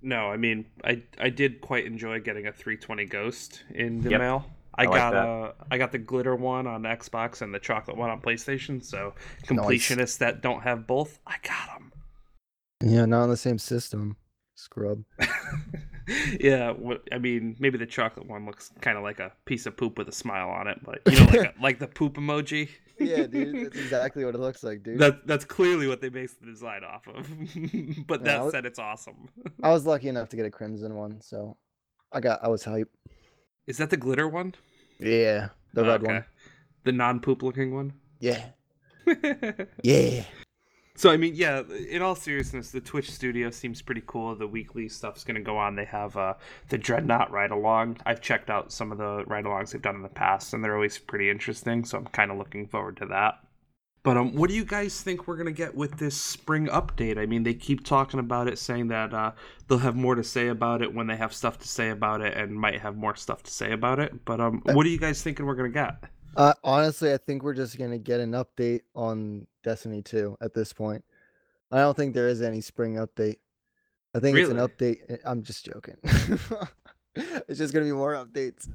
No, 0.00 0.30
I 0.30 0.36
mean, 0.36 0.66
I 0.84 1.02
I 1.18 1.28
did 1.28 1.60
quite 1.60 1.86
enjoy 1.86 2.20
getting 2.20 2.46
a 2.46 2.52
320 2.52 3.04
Ghost 3.06 3.64
in 3.74 4.00
the 4.02 4.10
Yep. 4.10 4.20
mail. 4.20 4.46
I, 4.80 4.84
I 4.84 4.86
like 4.86 4.98
got 4.98 5.10
that. 5.12 5.26
uh 5.26 5.52
I 5.70 5.78
got 5.78 5.92
the 5.92 5.98
glitter 5.98 6.34
one 6.34 6.66
on 6.66 6.82
Xbox 6.82 7.42
and 7.42 7.54
the 7.54 7.58
chocolate 7.58 7.96
one 7.96 8.10
on 8.10 8.20
PlayStation. 8.20 8.82
So 8.82 9.14
completionists 9.46 10.18
that 10.18 10.42
don't 10.42 10.62
have 10.62 10.86
both, 10.86 11.18
I 11.26 11.36
got 11.42 11.78
them. 11.78 11.92
Yeah, 12.82 13.04
not 13.04 13.22
on 13.22 13.30
the 13.30 13.36
same 13.36 13.58
system. 13.58 14.16
Scrub. 14.54 15.04
yeah, 16.40 16.70
what, 16.70 17.06
I 17.12 17.18
mean, 17.18 17.56
maybe 17.58 17.78
the 17.78 17.86
chocolate 17.86 18.26
one 18.26 18.44
looks 18.46 18.70
kind 18.80 18.96
of 18.96 19.02
like 19.04 19.20
a 19.20 19.32
piece 19.44 19.66
of 19.66 19.76
poop 19.76 19.98
with 19.98 20.08
a 20.08 20.12
smile 20.12 20.48
on 20.50 20.66
it, 20.66 20.78
but 20.84 21.00
you 21.06 21.18
know, 21.18 21.26
like, 21.26 21.34
a, 21.34 21.54
like 21.62 21.78
the 21.78 21.86
poop 21.86 22.14
emoji. 22.14 22.68
Yeah, 22.98 23.26
dude, 23.26 23.66
that's 23.66 23.78
exactly 23.78 24.24
what 24.24 24.34
it 24.34 24.40
looks 24.40 24.62
like, 24.62 24.82
dude. 24.82 24.98
That 24.98 25.26
that's 25.26 25.44
clearly 25.46 25.88
what 25.88 26.00
they 26.02 26.10
base 26.10 26.34
the 26.34 26.46
design 26.46 26.84
off 26.84 27.06
of. 27.08 27.26
but 28.06 28.24
that 28.24 28.40
I 28.40 28.42
was- 28.42 28.52
said, 28.52 28.66
it's 28.66 28.78
awesome. 28.78 29.28
I 29.62 29.70
was 29.70 29.86
lucky 29.86 30.08
enough 30.08 30.28
to 30.30 30.36
get 30.36 30.44
a 30.44 30.50
crimson 30.50 30.94
one, 30.94 31.20
so 31.20 31.56
I 32.12 32.20
got 32.20 32.44
I 32.44 32.48
was 32.48 32.64
hype. 32.64 32.90
Is 33.66 33.78
that 33.78 33.88
the 33.90 33.96
glitter 33.96 34.28
one? 34.28 34.54
Yeah, 35.00 35.48
the 35.74 35.84
red 35.84 36.02
one. 36.02 36.24
The 36.84 36.92
non-poop 36.92 37.42
looking 37.42 37.74
one. 37.74 37.92
Yeah, 38.20 38.50
yeah. 39.82 40.24
So 40.96 41.10
I 41.10 41.16
mean, 41.16 41.34
yeah. 41.34 41.62
In 41.88 42.02
all 42.02 42.14
seriousness, 42.14 42.70
the 42.70 42.80
Twitch 42.80 43.10
studio 43.10 43.50
seems 43.50 43.80
pretty 43.80 44.02
cool. 44.06 44.34
The 44.34 44.46
weekly 44.46 44.88
stuff's 44.88 45.24
going 45.24 45.36
to 45.36 45.40
go 45.40 45.56
on. 45.56 45.74
They 45.74 45.86
have 45.86 46.14
uh, 46.16 46.34
the 46.68 46.76
Dreadnought 46.76 47.30
ride 47.30 47.52
along. 47.52 47.96
I've 48.04 48.20
checked 48.20 48.50
out 48.50 48.70
some 48.70 48.92
of 48.92 48.98
the 48.98 49.24
ride 49.26 49.44
alongs 49.46 49.72
they've 49.72 49.80
done 49.80 49.96
in 49.96 50.02
the 50.02 50.08
past, 50.08 50.52
and 50.52 50.62
they're 50.62 50.74
always 50.74 50.98
pretty 50.98 51.30
interesting. 51.30 51.84
So 51.84 51.96
I'm 51.96 52.06
kind 52.06 52.30
of 52.30 52.36
looking 52.36 52.66
forward 52.66 52.98
to 52.98 53.06
that. 53.06 53.38
But 54.02 54.16
um, 54.16 54.34
what 54.34 54.48
do 54.48 54.56
you 54.56 54.64
guys 54.64 55.02
think 55.02 55.26
we're 55.26 55.36
gonna 55.36 55.52
get 55.52 55.74
with 55.74 55.98
this 55.98 56.18
spring 56.18 56.68
update? 56.68 57.18
I 57.18 57.26
mean, 57.26 57.42
they 57.42 57.52
keep 57.52 57.84
talking 57.84 58.18
about 58.18 58.48
it, 58.48 58.58
saying 58.58 58.88
that 58.88 59.12
uh, 59.12 59.32
they'll 59.68 59.78
have 59.78 59.94
more 59.94 60.14
to 60.14 60.24
say 60.24 60.48
about 60.48 60.80
it 60.80 60.94
when 60.94 61.06
they 61.06 61.16
have 61.16 61.34
stuff 61.34 61.58
to 61.58 61.68
say 61.68 61.90
about 61.90 62.22
it, 62.22 62.34
and 62.36 62.54
might 62.54 62.80
have 62.80 62.96
more 62.96 63.14
stuff 63.14 63.42
to 63.42 63.50
say 63.50 63.72
about 63.72 63.98
it. 63.98 64.24
But 64.24 64.40
um, 64.40 64.62
what 64.64 64.86
are 64.86 64.88
you 64.88 64.98
guys 64.98 65.22
thinking 65.22 65.44
we're 65.44 65.54
gonna 65.54 65.68
get? 65.68 66.04
Uh, 66.34 66.54
honestly, 66.64 67.12
I 67.12 67.18
think 67.18 67.42
we're 67.42 67.54
just 67.54 67.76
gonna 67.78 67.98
get 67.98 68.20
an 68.20 68.32
update 68.32 68.80
on 68.94 69.46
Destiny 69.62 70.00
2 70.00 70.38
at 70.40 70.54
this 70.54 70.72
point. 70.72 71.04
I 71.70 71.78
don't 71.78 71.96
think 71.96 72.14
there 72.14 72.28
is 72.28 72.40
any 72.40 72.62
spring 72.62 72.94
update. 72.94 73.36
I 74.14 74.18
think 74.20 74.38
it's 74.38 74.48
an 74.48 74.56
update. 74.56 74.98
eh, 75.10 75.16
I'm 75.26 75.42
just 75.42 75.66
joking. 75.66 75.96
it's 77.14 77.58
just 77.58 77.74
gonna 77.74 77.84
be 77.84 77.92
more 77.92 78.14
updates. 78.14 78.66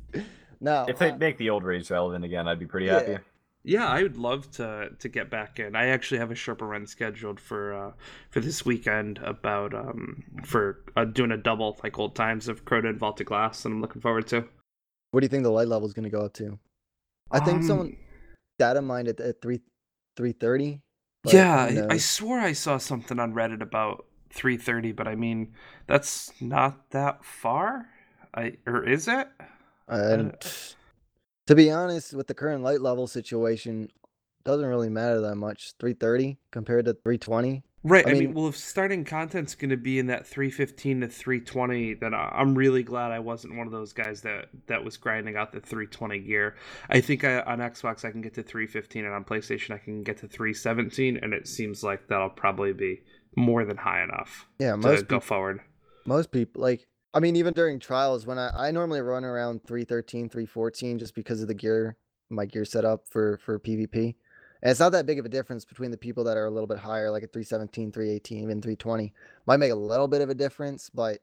No, 0.62 0.86
If 0.88 1.00
they 1.00 1.10
uh, 1.12 1.17
make 1.17 1.38
the 1.38 1.50
old 1.50 1.63
rage 1.63 1.89
relevant 1.89 2.24
again, 2.24 2.48
I'd 2.48 2.60
be 2.60 2.67
pretty 2.67 2.86
Yeah. 2.86 3.00
happy. 3.00 3.17
Yeah, 3.67 3.88
I 3.88 4.03
would 4.03 4.15
love 4.17 4.51
to 4.51 4.89
to 5.00 5.10
get 5.10 5.31
back 5.31 5.60
in. 5.60 5.75
I 5.75 5.88
actually 5.88 6.19
have 6.19 6.29
a 6.29 6.36
Sherpa 6.36 6.62
run 6.69 6.86
scheduled 6.86 7.39
for 7.39 7.74
uh, 7.74 7.91
for 8.29 8.39
this 8.39 8.63
weekend 8.63 9.17
about 9.19 9.74
um 9.74 10.24
for 10.45 10.84
uh, 10.95 11.05
doing 11.05 11.31
a 11.31 11.38
double 11.38 11.77
like 11.84 11.98
old 11.98 12.15
times 12.15 12.48
of 12.48 12.63
Crota 12.63 12.89
and 12.89 13.00
Vault 13.00 13.19
of 13.22 13.25
Glass, 13.27 13.65
and 13.65 13.74
I'm 13.74 13.81
looking 13.81 14.01
forward 14.01 14.27
to. 14.27 14.48
what 15.12 15.22
do 15.22 15.25
you 15.25 15.29
think 15.29 15.43
the 15.43 15.50
light 15.50 15.67
level 15.67 15.88
is 15.88 15.93
gonna 15.93 16.10
go 16.10 16.22
up 16.22 16.34
to? 16.34 16.60
I 17.31 17.39
think 17.39 17.57
Um, 17.62 17.63
someone 17.67 17.98
data 18.60 18.81
mined 18.81 19.07
it 19.07 19.19
at 19.19 19.41
three 19.41 19.62
three 20.15 20.34
thirty. 20.34 20.81
yeah, 21.25 21.88
I, 21.89 21.95
I 21.95 21.98
swore 21.98 22.38
I 22.39 22.53
saw 22.53 22.77
something 22.77 23.19
on 23.19 23.34
Reddit 23.34 23.62
about 23.62 24.05
3:30, 24.31 24.95
but 24.95 25.07
I 25.07 25.15
mean 25.15 25.53
that's 25.88 26.31
not 26.39 26.91
that 26.91 27.25
far. 27.25 27.89
I 28.34 28.57
or 28.67 28.84
is 28.88 29.07
it? 29.07 29.27
And 29.88 30.36
to 31.48 31.56
be 31.56 31.70
honest, 31.72 32.14
with 32.14 32.28
the 32.28 32.34
current 32.34 32.64
light 32.64 32.82
level 32.82 33.08
situation, 33.08 33.90
doesn't 34.44 34.66
really 34.66 34.90
matter 34.90 35.22
that 35.22 35.36
much. 35.36 35.74
Three 35.80 35.94
thirty 35.94 36.38
compared 36.52 36.86
to 36.86 36.94
three 36.94 37.18
twenty. 37.18 37.64
Right. 37.88 38.04
I 38.08 38.10
I, 38.10 38.14
mean, 38.14 38.24
mean- 38.24 38.34
well, 38.34 38.48
if 38.48 38.58
starting 38.58 39.04
content's 39.06 39.54
going 39.54 39.70
to 39.70 39.78
be 39.78 40.00
in 40.00 40.08
that 40.08 40.25
315 40.25 41.02
to 41.02 41.08
320, 41.08 41.94
then 41.94 42.16
I'm 42.16 42.56
really 42.56 42.82
glad 42.82 43.12
I 43.12 43.20
wasn't 43.20 43.58
one 43.58 43.68
of 43.68 43.72
those 43.74 43.94
guys 43.94 44.22
that 44.22 44.48
that 44.66 44.84
was 44.84 44.98
grinding 44.98 45.36
out 45.36 45.52
the 45.52 45.60
320 45.60 46.18
gear. 46.22 46.56
I 46.90 47.00
think 47.00 47.24
I, 47.24 47.42
on 47.42 47.60
Xbox 47.60 48.04
I 48.04 48.10
can 48.10 48.22
get 48.22 48.34
to 48.36 48.42
315, 48.42 49.06
and 49.06 49.14
on 49.14 49.24
PlayStation 49.24 49.75
I 49.75 49.78
can 49.78 50.02
get 50.02 50.18
to 50.18 50.28
317, 50.28 51.18
and 51.22 51.32
it 51.32 51.48
seems 51.48 51.84
like 51.84 52.08
that'll 52.08 52.32
probably 52.32 52.74
be 52.74 53.02
more 53.38 53.64
than 53.66 53.78
high 53.78 54.04
enough 54.04 54.48
Yeah, 54.58 54.72
to 54.72 54.78
most 54.78 55.08
go 55.08 55.18
peop- 55.18 55.24
forward. 55.28 55.60
most 56.08 56.32
people 56.32 56.64
like 56.64 56.88
I 57.15 57.22
mean 57.22 57.38
even 57.38 57.53
during 57.53 57.79
trials 57.79 58.25
when 58.25 58.38
I, 58.38 58.67
I 58.67 58.72
normally 58.72 59.00
run 59.00 59.24
around 59.24 59.63
313, 59.65 60.29
314 60.29 61.00
just 61.00 61.15
because 61.15 61.41
of 61.41 61.48
the 61.48 61.53
gear 61.53 61.95
my 62.29 62.45
gear 62.45 62.65
setup 62.65 63.07
for 63.07 63.38
for 63.38 63.60
PvP. 63.60 64.15
And 64.62 64.72
it's 64.72 64.79
not 64.79 64.91
that 64.91 65.05
big 65.05 65.19
of 65.19 65.25
a 65.25 65.29
difference 65.29 65.63
between 65.63 65.91
the 65.91 65.98
people 65.98 66.24
that 66.25 66.38
are 66.38 66.45
a 66.45 66.51
little 66.51 66.67
bit 66.67 66.79
higher, 66.79 67.12
like 67.12 67.24
at 67.24 67.31
317, 67.31 67.91
318, 67.91 68.38
even 68.43 68.62
320. 68.62 69.13
Might 69.45 69.57
make 69.57 69.72
a 69.72 69.75
little 69.75 70.07
bit 70.07 70.22
of 70.22 70.29
a 70.29 70.36
difference, 70.36 70.89
but 70.89 71.19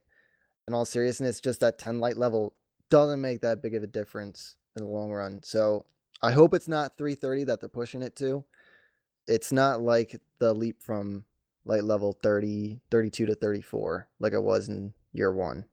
in 0.68 0.74
all 0.74 0.84
seriousness, 0.84 1.40
just 1.40 1.60
that 1.60 1.78
10 1.78 1.98
light 1.98 2.16
level 2.16 2.54
doesn't 2.88 3.20
make 3.20 3.40
that 3.40 3.60
big 3.60 3.74
of 3.74 3.82
a 3.82 3.88
difference 3.88 4.56
in 4.76 4.84
the 4.84 4.90
long 4.90 5.10
run. 5.10 5.40
So 5.42 5.86
I 6.22 6.30
hope 6.30 6.54
it's 6.54 6.68
not 6.68 6.96
330 6.96 7.44
that 7.44 7.60
they're 7.60 7.68
pushing 7.68 8.02
it 8.02 8.14
to. 8.16 8.44
It's 9.26 9.50
not 9.50 9.82
like 9.82 10.20
the 10.38 10.54
leap 10.54 10.80
from 10.80 11.24
light 11.64 11.84
level 11.84 12.16
30, 12.22 12.80
32 12.90 13.26
to 13.26 13.34
34 13.34 14.08
like 14.20 14.32
it 14.32 14.42
was 14.42 14.68
in 14.68 14.94
year 15.12 15.32
one. 15.32 15.64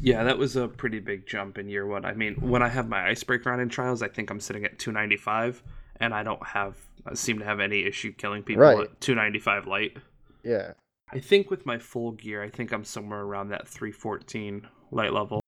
Yeah, 0.00 0.24
that 0.24 0.36
was 0.36 0.56
a 0.56 0.68
pretty 0.68 1.00
big 1.00 1.26
jump 1.26 1.56
in 1.56 1.68
year 1.68 1.86
one. 1.86 2.04
I 2.04 2.12
mean, 2.12 2.34
when 2.34 2.62
I 2.62 2.68
have 2.68 2.88
my 2.88 3.06
icebreaker 3.08 3.50
on 3.50 3.60
in 3.60 3.68
trials, 3.68 4.02
I 4.02 4.08
think 4.08 4.30
I'm 4.30 4.40
sitting 4.40 4.64
at 4.64 4.78
295, 4.78 5.62
and 5.98 6.12
I 6.12 6.22
don't 6.22 6.44
have 6.46 6.76
I 7.06 7.14
seem 7.14 7.38
to 7.38 7.44
have 7.44 7.60
any 7.60 7.84
issue 7.84 8.12
killing 8.12 8.42
people 8.42 8.62
Right. 8.62 8.80
at 8.80 9.00
295 9.00 9.66
light. 9.66 9.96
Yeah. 10.42 10.72
I 11.12 11.18
think 11.20 11.50
with 11.50 11.66
my 11.66 11.78
full 11.78 12.12
gear, 12.12 12.42
I 12.42 12.48
think 12.48 12.72
I'm 12.72 12.84
somewhere 12.84 13.20
around 13.20 13.48
that 13.48 13.68
314 13.68 14.66
light 14.90 15.12
level. 15.12 15.40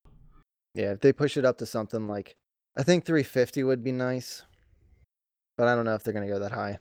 Yeah, 0.75 0.93
if 0.93 1.00
they 1.00 1.12
push 1.15 1.37
it 1.38 1.45
up 1.47 1.57
to 1.59 1.67
something 1.67 2.07
like 2.07 2.35
I 2.79 2.83
think 2.83 3.05
350 3.07 3.65
would 3.65 3.83
be 3.83 3.93
nice. 3.93 4.43
But 5.57 5.69
I 5.69 5.75
don't 5.75 5.87
know 5.87 5.95
if 5.95 6.03
they're 6.05 6.12
going 6.12 6.26
to 6.26 6.33
go 6.33 6.38
that 6.41 6.53
high. 6.53 6.79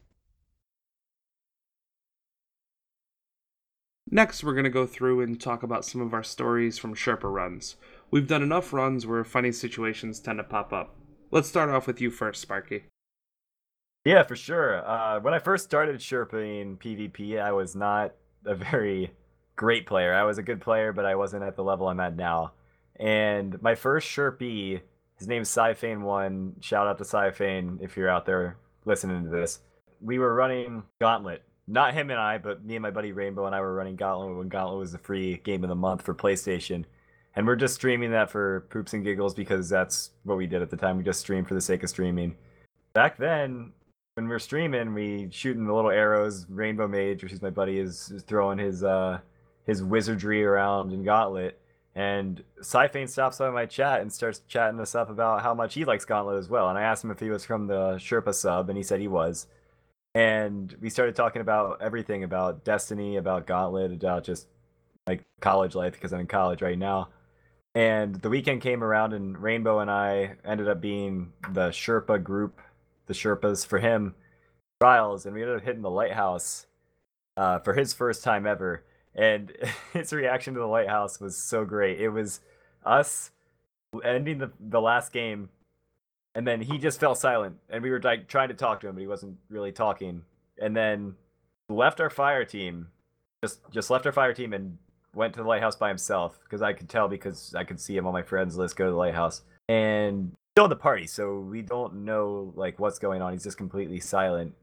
Next, 4.09 4.43
we're 4.43 4.53
going 4.53 4.65
to 4.65 4.69
go 4.69 4.85
through 4.85 5.21
and 5.21 5.39
talk 5.41 5.63
about 5.63 5.83
some 5.83 5.99
of 5.99 6.13
our 6.13 6.23
stories 6.23 6.77
from 6.77 6.93
Sherpa 6.93 7.31
runs. 7.31 7.75
We've 8.11 8.27
done 8.27 8.43
enough 8.43 8.71
runs 8.71 9.07
where 9.07 9.23
funny 9.23 9.51
situations 9.51 10.19
tend 10.19 10.37
to 10.37 10.43
pop 10.43 10.71
up. 10.71 10.95
Let's 11.31 11.49
start 11.49 11.69
off 11.69 11.87
with 11.87 11.99
you 11.99 12.11
first, 12.11 12.41
Sparky. 12.41 12.83
Yeah, 14.05 14.21
for 14.21 14.35
sure. 14.35 14.87
Uh, 14.87 15.19
when 15.19 15.33
I 15.33 15.39
first 15.39 15.65
started 15.65 15.95
Sherping 15.97 16.77
PvP, 16.77 17.41
I 17.41 17.51
was 17.51 17.75
not 17.75 18.13
a 18.45 18.53
very 18.53 19.11
great 19.55 19.87
player. 19.87 20.13
I 20.13 20.23
was 20.23 20.37
a 20.37 20.43
good 20.43 20.61
player, 20.61 20.93
but 20.93 21.05
I 21.05 21.15
wasn't 21.15 21.43
at 21.43 21.55
the 21.55 21.63
level 21.63 21.87
I'm 21.87 21.99
at 21.99 22.15
now. 22.15 22.53
And 22.97 23.59
my 23.63 23.73
first 23.73 24.07
Sherpy, 24.07 24.81
his 25.17 25.27
name's 25.27 25.49
Cyphane1. 25.49 26.63
Shout 26.63 26.85
out 26.85 26.99
to 26.99 27.05
Cyphane 27.05 27.79
if 27.81 27.97
you're 27.97 28.09
out 28.09 28.27
there 28.27 28.57
listening 28.85 29.23
to 29.23 29.29
this. 29.29 29.61
We 29.99 30.19
were 30.19 30.35
running 30.35 30.83
Gauntlet. 31.01 31.41
Not 31.67 31.93
him 31.93 32.11
and 32.11 32.19
I, 32.19 32.37
but 32.37 32.63
me 32.63 32.75
and 32.75 32.83
my 32.83 32.91
buddy 32.91 33.11
Rainbow 33.11 33.45
and 33.45 33.55
I 33.55 33.61
were 33.61 33.73
running 33.73 33.95
Gauntlet 33.95 34.37
when 34.37 34.49
Gauntlet 34.49 34.79
was 34.79 34.91
the 34.91 34.99
free 34.99 35.37
game 35.37 35.63
of 35.63 35.69
the 35.69 35.75
month 35.75 36.03
for 36.03 36.13
PlayStation. 36.13 36.85
And 37.35 37.45
we're 37.45 37.55
just 37.55 37.75
streaming 37.75 38.11
that 38.11 38.29
for 38.29 38.61
poops 38.69 38.93
and 38.93 39.03
giggles 39.03 39.33
because 39.33 39.67
that's 39.67 40.11
what 40.23 40.37
we 40.37 40.47
did 40.47 40.61
at 40.61 40.69
the 40.69 40.77
time. 40.77 40.97
We 40.97 41.03
just 41.03 41.19
streamed 41.19 41.47
for 41.47 41.53
the 41.53 41.61
sake 41.61 41.83
of 41.83 41.89
streaming. 41.89 42.35
Back 42.93 43.17
then, 43.17 43.73
when 44.13 44.29
we're 44.29 44.39
streaming, 44.39 44.93
we 44.93 45.27
shooting 45.31 45.65
the 45.65 45.73
little 45.73 45.91
arrows. 45.91 46.45
Rainbow 46.49 46.87
Mage, 46.87 47.23
which 47.23 47.33
is 47.33 47.41
my 47.41 47.49
buddy, 47.49 47.79
is, 47.79 48.13
throwing 48.27 48.57
his 48.57 48.83
uh 48.83 49.19
his 49.65 49.83
wizardry 49.83 50.43
around 50.45 50.93
in 50.93 51.03
Gauntlet. 51.03 51.59
And 51.95 52.43
Cyphane 52.61 53.07
stops 53.07 53.39
by 53.39 53.49
my 53.49 53.65
chat 53.65 54.01
and 54.01 54.11
starts 54.11 54.41
chatting 54.47 54.79
us 54.79 54.95
up 54.95 55.09
about 55.09 55.41
how 55.41 55.53
much 55.53 55.73
he 55.73 55.85
likes 55.85 56.05
Gauntlet 56.05 56.37
as 56.37 56.49
well. 56.49 56.69
And 56.69 56.77
I 56.77 56.83
asked 56.83 57.03
him 57.03 57.11
if 57.11 57.19
he 57.19 57.29
was 57.29 57.45
from 57.45 57.67
the 57.67 57.95
Sherpa 57.95 58.33
sub, 58.33 58.69
and 58.69 58.77
he 58.77 58.83
said 58.83 58.99
he 58.99 59.07
was. 59.07 59.47
And 60.15 60.73
we 60.79 60.89
started 60.89 61.13
talking 61.13 61.41
about 61.41 61.81
everything 61.81 62.23
about 62.23 62.63
Destiny, 62.63 63.17
about 63.17 63.45
Gauntlet, 63.45 63.91
about 63.91 64.23
just 64.23 64.47
like 65.05 65.23
college 65.41 65.75
life 65.75 65.93
because 65.93 66.13
I'm 66.13 66.21
in 66.21 66.27
college 66.27 66.61
right 66.61 66.77
now. 66.77 67.09
And 67.75 68.15
the 68.15 68.29
weekend 68.29 68.61
came 68.61 68.81
around, 68.81 69.11
and 69.11 69.37
Rainbow 69.37 69.79
and 69.79 69.91
I 69.91 70.35
ended 70.45 70.69
up 70.69 70.79
being 70.79 71.33
the 71.51 71.67
Sherpa 71.69 72.23
group, 72.23 72.61
the 73.07 73.13
Sherpas 73.13 73.67
for 73.67 73.79
him 73.79 74.15
trials, 74.79 75.25
and 75.25 75.35
we 75.35 75.41
ended 75.41 75.57
up 75.57 75.63
hitting 75.63 75.81
the 75.81 75.89
lighthouse 75.89 76.67
uh, 77.35 77.59
for 77.59 77.73
his 77.73 77.93
first 77.93 78.23
time 78.23 78.47
ever. 78.47 78.85
And 79.13 79.51
his 79.93 80.13
reaction 80.13 80.53
to 80.53 80.61
the 80.61 80.65
lighthouse 80.65 81.19
was 81.19 81.35
so 81.35 81.65
great. 81.65 81.99
It 81.99 82.09
was 82.09 82.39
us 82.85 83.31
ending 84.05 84.37
the, 84.37 84.51
the 84.61 84.79
last 84.79 85.11
game, 85.11 85.49
and 86.35 86.45
then 86.45 86.61
he 86.61 86.77
just 86.77 86.99
fell 86.99 87.15
silent, 87.15 87.55
and 87.69 87.81
we 87.81 87.89
were 87.89 88.01
like 88.01 88.27
trying 88.27 88.49
to 88.49 88.53
talk 88.53 88.81
to 88.81 88.87
him, 88.87 88.95
but 88.95 89.01
he 89.01 89.07
wasn't 89.07 89.37
really 89.49 89.71
talking. 89.71 90.21
And 90.61 90.75
then 90.75 91.15
left 91.69 92.01
our 92.01 92.09
fire 92.09 92.43
team, 92.43 92.89
just 93.43 93.59
just 93.71 93.89
left 93.89 94.05
our 94.05 94.11
fire 94.11 94.33
team 94.33 94.53
and 94.53 94.77
went 95.15 95.33
to 95.33 95.41
the 95.41 95.47
lighthouse 95.47 95.77
by 95.77 95.87
himself 95.87 96.37
because 96.43 96.61
I 96.61 96.73
could 96.73 96.89
tell 96.89 97.07
because 97.07 97.55
I 97.55 97.63
could 97.63 97.79
see 97.79 97.95
him 97.95 98.05
on 98.05 98.11
my 98.11 98.21
friends 98.21 98.57
list 98.57 98.75
go 98.75 98.83
to 98.83 98.91
the 98.91 98.97
lighthouse 98.97 99.43
and 99.69 100.33
still 100.53 100.65
in 100.65 100.69
the 100.69 100.75
party, 100.75 101.07
so 101.07 101.39
we 101.39 101.61
don't 101.61 102.05
know 102.05 102.53
like 102.55 102.79
what's 102.79 102.99
going 102.99 103.21
on. 103.21 103.31
He's 103.31 103.43
just 103.43 103.57
completely 103.57 104.01
silent, 104.01 104.53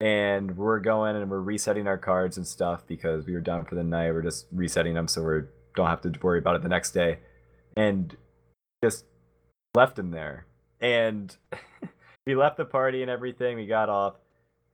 and 0.00 0.56
we're 0.56 0.80
going 0.80 1.16
and 1.16 1.30
we're 1.30 1.40
resetting 1.40 1.86
our 1.86 1.98
cards 1.98 2.38
and 2.38 2.46
stuff 2.46 2.86
because 2.86 3.26
we 3.26 3.34
were 3.34 3.40
done 3.40 3.66
for 3.66 3.74
the 3.74 3.84
night. 3.84 4.12
We're 4.12 4.22
just 4.22 4.46
resetting 4.52 4.94
them 4.94 5.06
so 5.06 5.22
we 5.22 5.42
don't 5.76 5.88
have 5.88 6.00
to 6.02 6.12
worry 6.22 6.38
about 6.38 6.56
it 6.56 6.62
the 6.62 6.68
next 6.70 6.92
day, 6.92 7.18
and 7.76 8.16
just 8.82 9.04
left 9.74 9.98
him 9.98 10.10
there. 10.10 10.46
And 10.80 11.34
we 12.26 12.34
left 12.34 12.56
the 12.56 12.64
party 12.64 13.02
and 13.02 13.10
everything. 13.10 13.56
We 13.56 13.66
got 13.66 13.88
off, 13.88 14.14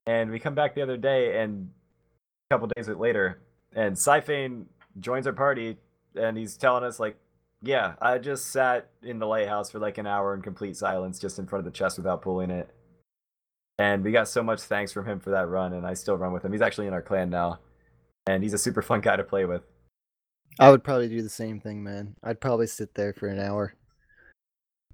and 0.07 0.31
we 0.31 0.39
come 0.39 0.55
back 0.55 0.75
the 0.75 0.83
other 0.83 0.97
day 0.97 1.41
and 1.41 1.71
a 2.51 2.55
couple 2.55 2.69
days 2.77 2.89
later, 2.89 3.41
and 3.75 3.99
Cyphane 3.99 4.67
joins 4.99 5.27
our 5.27 5.33
party 5.33 5.79
and 6.17 6.37
he's 6.37 6.57
telling 6.57 6.85
us 6.85 6.99
like 6.99 7.17
yeah 7.63 7.95
i 8.01 8.19
just 8.19 8.47
sat 8.51 8.89
in 9.03 9.19
the 9.19 9.27
lighthouse 9.27 9.71
for 9.71 9.79
like 9.79 9.99
an 9.99 10.07
hour 10.07 10.35
in 10.35 10.43
complete 10.43 10.77
silence 10.77 11.19
just 11.19 11.39
in 11.39 11.47
front 11.47 11.65
of 11.65 11.73
the 11.73 11.77
chest 11.77 11.97
without 11.97 12.23
pulling 12.23 12.51
it 12.51 12.71
and 13.79 14.03
we 14.03 14.11
got 14.11 14.29
so 14.29 14.43
much 14.43 14.61
thanks 14.61 14.93
from 14.93 15.07
him 15.07 15.21
for 15.21 15.31
that 15.31 15.49
run 15.49 15.73
and 15.73 15.87
i 15.87 15.95
still 15.95 16.17
run 16.17 16.33
with 16.33 16.45
him 16.45 16.53
he's 16.53 16.63
actually 16.63 16.87
in 16.87 16.93
our 16.93 17.03
clan 17.03 17.31
now 17.31 17.59
and 18.27 18.43
he's 18.43 18.55
a 18.55 18.59
super 18.59 18.83
fun 18.83 19.01
guy 19.01 19.17
to 19.17 19.25
play 19.25 19.45
with 19.45 19.63
I 20.59 20.71
would 20.71 20.85
probably 20.85 21.09
do 21.09 21.23
the 21.23 21.29
same 21.29 21.61
thing, 21.61 21.83
man. 21.83 22.17
I'd 22.25 22.41
probably 22.41 22.67
sit 22.67 22.95
there 22.95 23.15
for 23.15 23.29
an 23.29 23.39
hour. 23.39 23.73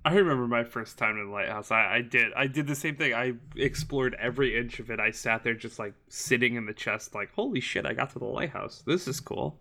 I 0.07 0.15
remember 0.15 0.47
my 0.47 0.63
first 0.63 0.99
time 0.99 1.19
in 1.19 1.27
the 1.27 1.33
lighthouse. 1.33 1.73
I, 1.73 1.97
I 1.97 2.01
did. 2.01 2.33
I 2.37 2.47
did 2.47 2.69
the 2.69 2.77
same 2.77 2.95
thing. 2.95 3.13
I 3.13 3.33
explored 3.57 4.15
every 4.21 4.57
inch 4.57 4.79
of 4.79 4.89
it. 4.89 5.01
I 5.01 5.11
sat 5.11 5.43
there 5.43 5.53
just 5.55 5.81
like 5.81 5.95
sitting 6.09 6.55
in 6.55 6.65
the 6.67 6.73
chest, 6.73 7.13
like, 7.13 7.33
holy 7.35 7.59
shit, 7.61 7.85
I 7.85 7.93
got 7.93 8.11
to 8.11 8.21
the 8.21 8.25
lighthouse. 8.27 8.85
This 8.87 9.09
is 9.09 9.19
cool. 9.19 9.59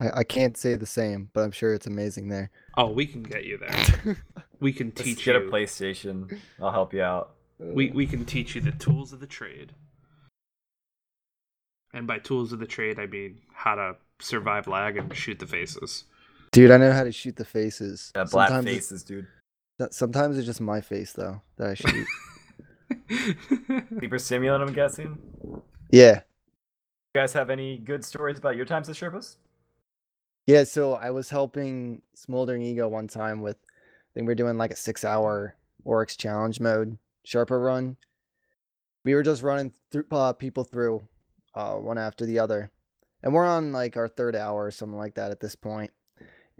I, 0.00 0.20
I 0.20 0.24
can't 0.24 0.56
say 0.56 0.76
the 0.76 0.86
same, 0.86 1.28
but 1.34 1.42
I'm 1.42 1.50
sure 1.50 1.74
it's 1.74 1.86
amazing 1.86 2.28
there. 2.28 2.50
Oh, 2.74 2.90
we 2.90 3.04
can 3.06 3.22
get 3.22 3.44
you 3.44 3.58
there. 3.58 4.16
We 4.60 4.72
can 4.72 4.94
Just 4.94 5.04
teach 5.04 5.24
get 5.24 5.34
you. 5.34 5.48
a 5.48 5.50
playstation 5.50 6.38
i'll 6.60 6.70
help 6.70 6.94
you 6.94 7.02
out 7.02 7.32
We 7.58 7.90
we 7.90 8.06
can 8.06 8.24
teach 8.24 8.54
you 8.54 8.60
the 8.60 8.70
tools 8.70 9.12
of 9.12 9.18
the 9.18 9.26
trade. 9.26 9.72
And 11.92 12.06
by 12.06 12.18
tools 12.20 12.52
of 12.52 12.60
the 12.60 12.66
trade, 12.66 12.98
I 13.00 13.06
mean 13.06 13.40
how 13.52 13.74
to 13.74 13.96
survive 14.20 14.68
lag 14.68 14.96
and 14.96 15.14
shoot 15.16 15.40
the 15.40 15.48
faces. 15.48 16.04
Dude, 16.52 16.70
I 16.70 16.76
know 16.76 16.92
how 16.92 17.04
to 17.04 17.12
shoot 17.12 17.36
the 17.36 17.44
faces. 17.44 18.12
yeah, 18.14 18.24
black 18.30 18.48
Sometimes 18.48 18.66
it's- 18.66 18.76
faces 18.88 19.02
dude 19.04 19.26
Sometimes 19.90 20.36
it's 20.38 20.46
just 20.46 20.60
my 20.60 20.80
face 20.80 21.12
though 21.12 21.42
that 21.56 21.70
I 21.70 21.74
shoot. 21.74 22.06
super 24.00 24.16
simulant 24.18 24.60
i'm 24.66 24.72
guessing 24.74 25.18
Yeah. 25.90 26.16
you 27.14 27.20
guys 27.20 27.32
have 27.32 27.50
any 27.50 27.78
good 27.78 28.04
stories 28.04 28.38
about 28.38 28.54
your 28.54 28.64
times 28.66 28.88
as 28.88 28.96
sherpas 28.98 29.36
Yeah, 30.46 30.64
so 30.64 30.94
I 30.94 31.10
was 31.10 31.30
helping 31.30 32.02
Smoldering 32.14 32.62
Ego 32.62 32.86
one 32.88 33.08
time 33.08 33.40
with, 33.42 33.56
I 33.64 34.10
think 34.14 34.26
we 34.26 34.32
are 34.32 34.36
doing 34.36 34.58
like 34.58 34.70
a 34.72 34.76
six 34.76 35.04
hour 35.04 35.56
Oryx 35.84 36.16
challenge 36.16 36.60
mode 36.60 36.98
Sherpa 37.26 37.60
run. 37.64 37.96
We 39.04 39.14
were 39.14 39.22
just 39.22 39.42
running 39.42 39.72
through 39.90 40.04
uh, 40.12 40.32
people 40.34 40.64
through 40.64 41.02
uh, 41.54 41.74
one 41.74 41.98
after 41.98 42.24
the 42.26 42.38
other. 42.40 42.70
And 43.22 43.32
we're 43.32 43.46
on 43.46 43.72
like 43.72 43.96
our 43.96 44.08
third 44.08 44.34
hour 44.36 44.64
or 44.66 44.70
something 44.70 44.98
like 44.98 45.14
that 45.14 45.30
at 45.30 45.40
this 45.40 45.54
point. 45.56 45.90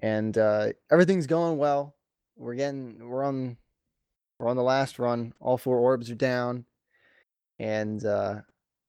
And 0.00 0.36
uh, 0.36 0.68
everything's 0.90 1.26
going 1.26 1.58
well. 1.58 1.94
We're 2.36 2.54
getting, 2.54 3.08
we're 3.08 3.24
on, 3.24 3.56
we're 4.38 4.48
on 4.48 4.56
the 4.56 4.62
last 4.62 4.98
run. 4.98 5.32
All 5.40 5.58
four 5.58 5.78
orbs 5.78 6.10
are 6.10 6.16
down. 6.16 6.64
And 7.58 8.04
uh, 8.04 8.40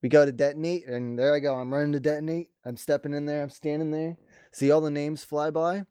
we 0.02 0.08
go 0.08 0.24
to 0.24 0.32
detonate. 0.32 0.86
And 0.86 1.18
there 1.18 1.34
I 1.34 1.38
go. 1.38 1.54
I'm 1.54 1.72
running 1.72 1.92
to 1.92 2.00
detonate. 2.00 2.48
I'm 2.64 2.76
stepping 2.76 3.14
in 3.14 3.26
there. 3.26 3.42
I'm 3.42 3.50
standing 3.50 3.90
there. 3.90 4.16
See 4.52 4.70
all 4.70 4.80
the 4.80 4.90
names 4.90 5.22
fly 5.24 5.50
by 5.50 5.84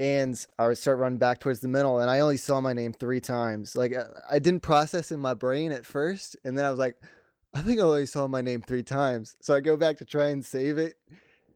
and 0.00 0.46
I 0.58 0.72
start 0.72 0.98
running 0.98 1.18
back 1.18 1.40
towards 1.40 1.60
the 1.60 1.68
middle, 1.68 1.98
and 1.98 2.10
I 2.10 2.20
only 2.20 2.38
saw 2.38 2.58
my 2.58 2.72
name 2.72 2.94
three 2.94 3.20
times. 3.20 3.76
Like 3.76 3.94
uh, 3.94 4.06
I 4.30 4.38
didn't 4.38 4.62
process 4.62 5.12
in 5.12 5.20
my 5.20 5.34
brain 5.34 5.72
at 5.72 5.84
first, 5.84 6.36
and 6.42 6.56
then 6.56 6.64
I 6.64 6.70
was 6.70 6.78
like, 6.78 6.96
I 7.52 7.60
think 7.60 7.78
I 7.80 7.82
only 7.82 8.06
saw 8.06 8.26
my 8.26 8.40
name 8.40 8.62
three 8.62 8.82
times. 8.82 9.36
So 9.42 9.54
I 9.54 9.60
go 9.60 9.76
back 9.76 9.98
to 9.98 10.06
try 10.06 10.28
and 10.28 10.42
save 10.42 10.78
it, 10.78 10.94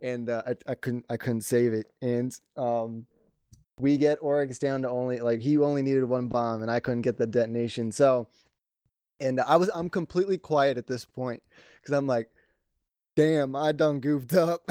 and 0.00 0.28
uh, 0.28 0.42
I, 0.46 0.72
I 0.72 0.74
couldn't 0.74 1.04
I 1.08 1.16
couldn't 1.16 1.42
save 1.42 1.72
it, 1.72 1.86
and 2.02 2.36
um, 2.56 3.06
we 3.78 3.96
get 3.96 4.18
Oryx 4.20 4.58
down 4.58 4.82
to 4.82 4.90
only 4.90 5.20
like 5.20 5.40
he 5.40 5.58
only 5.58 5.82
needed 5.82 6.04
one 6.04 6.28
bomb, 6.28 6.62
and 6.62 6.70
I 6.70 6.80
couldn't 6.80 7.02
get 7.02 7.18
the 7.18 7.26
detonation. 7.26 7.92
So, 7.92 8.28
and 9.20 9.40
I 9.40 9.56
was 9.56 9.70
I'm 9.74 9.90
completely 9.90 10.38
quiet 10.38 10.78
at 10.78 10.86
this 10.86 11.04
point 11.04 11.42
because 11.80 11.96
I'm 11.96 12.06
like, 12.06 12.28
damn, 13.16 13.56
I 13.56 13.72
done 13.72 14.00
goofed 14.00 14.34
up. 14.34 14.68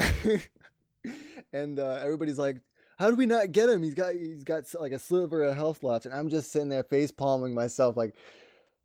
and 1.52 1.78
uh, 1.78 1.98
everybody's 2.02 2.38
like, 2.38 2.60
how 2.98 3.10
do 3.10 3.16
we 3.16 3.26
not 3.26 3.52
get 3.52 3.68
him? 3.68 3.82
He's 3.82 3.94
got 3.94 4.14
he's 4.14 4.44
got 4.44 4.64
like 4.78 4.92
a 4.92 4.98
sliver 4.98 5.44
of 5.44 5.56
health 5.56 5.82
left, 5.82 6.06
and 6.06 6.14
I'm 6.14 6.28
just 6.28 6.52
sitting 6.52 6.68
there 6.68 6.84
face 6.84 7.10
palming 7.10 7.54
myself, 7.54 7.96
like, 7.96 8.14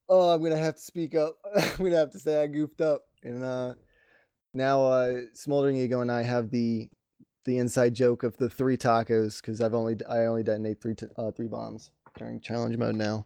oh, 0.09 0.29
I'm 0.29 0.41
gonna 0.41 0.57
have 0.57 0.75
to 0.75 0.81
speak 0.81 1.15
up. 1.15 1.37
I'm 1.55 1.77
gonna 1.77 1.97
have 1.97 2.11
to 2.11 2.19
say 2.19 2.41
I 2.41 2.47
goofed 2.47 2.81
up. 2.81 3.03
And 3.23 3.43
uh, 3.43 3.73
now, 4.53 4.83
uh, 4.83 5.21
Smoldering 5.33 5.77
Ego 5.77 6.01
and 6.01 6.11
I 6.11 6.23
have 6.23 6.49
the 6.49 6.89
the 7.45 7.57
inside 7.57 7.93
joke 7.93 8.23
of 8.23 8.37
the 8.37 8.49
three 8.49 8.77
tacos 8.77 9.41
because 9.41 9.61
I've 9.61 9.73
only 9.73 9.97
I 10.07 10.25
only 10.25 10.43
detonate 10.43 10.81
three 10.81 10.95
t- 10.95 11.07
uh, 11.17 11.31
three 11.31 11.47
bombs 11.47 11.91
during 12.17 12.39
challenge 12.39 12.77
mode 12.77 12.95
now, 12.95 13.25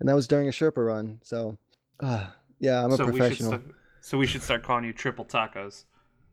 and 0.00 0.08
that 0.08 0.14
was 0.14 0.26
during 0.26 0.48
a 0.48 0.52
Sherpa 0.52 0.84
run. 0.84 1.20
So, 1.22 1.56
uh, 2.00 2.26
yeah, 2.58 2.84
I'm 2.84 2.92
a 2.92 2.96
so 2.96 3.04
professional. 3.04 3.52
We 3.52 3.58
start, 3.58 3.74
so 4.00 4.18
we 4.18 4.26
should 4.26 4.42
start 4.42 4.62
calling 4.62 4.84
you 4.84 4.92
Triple 4.92 5.24
Tacos. 5.24 5.84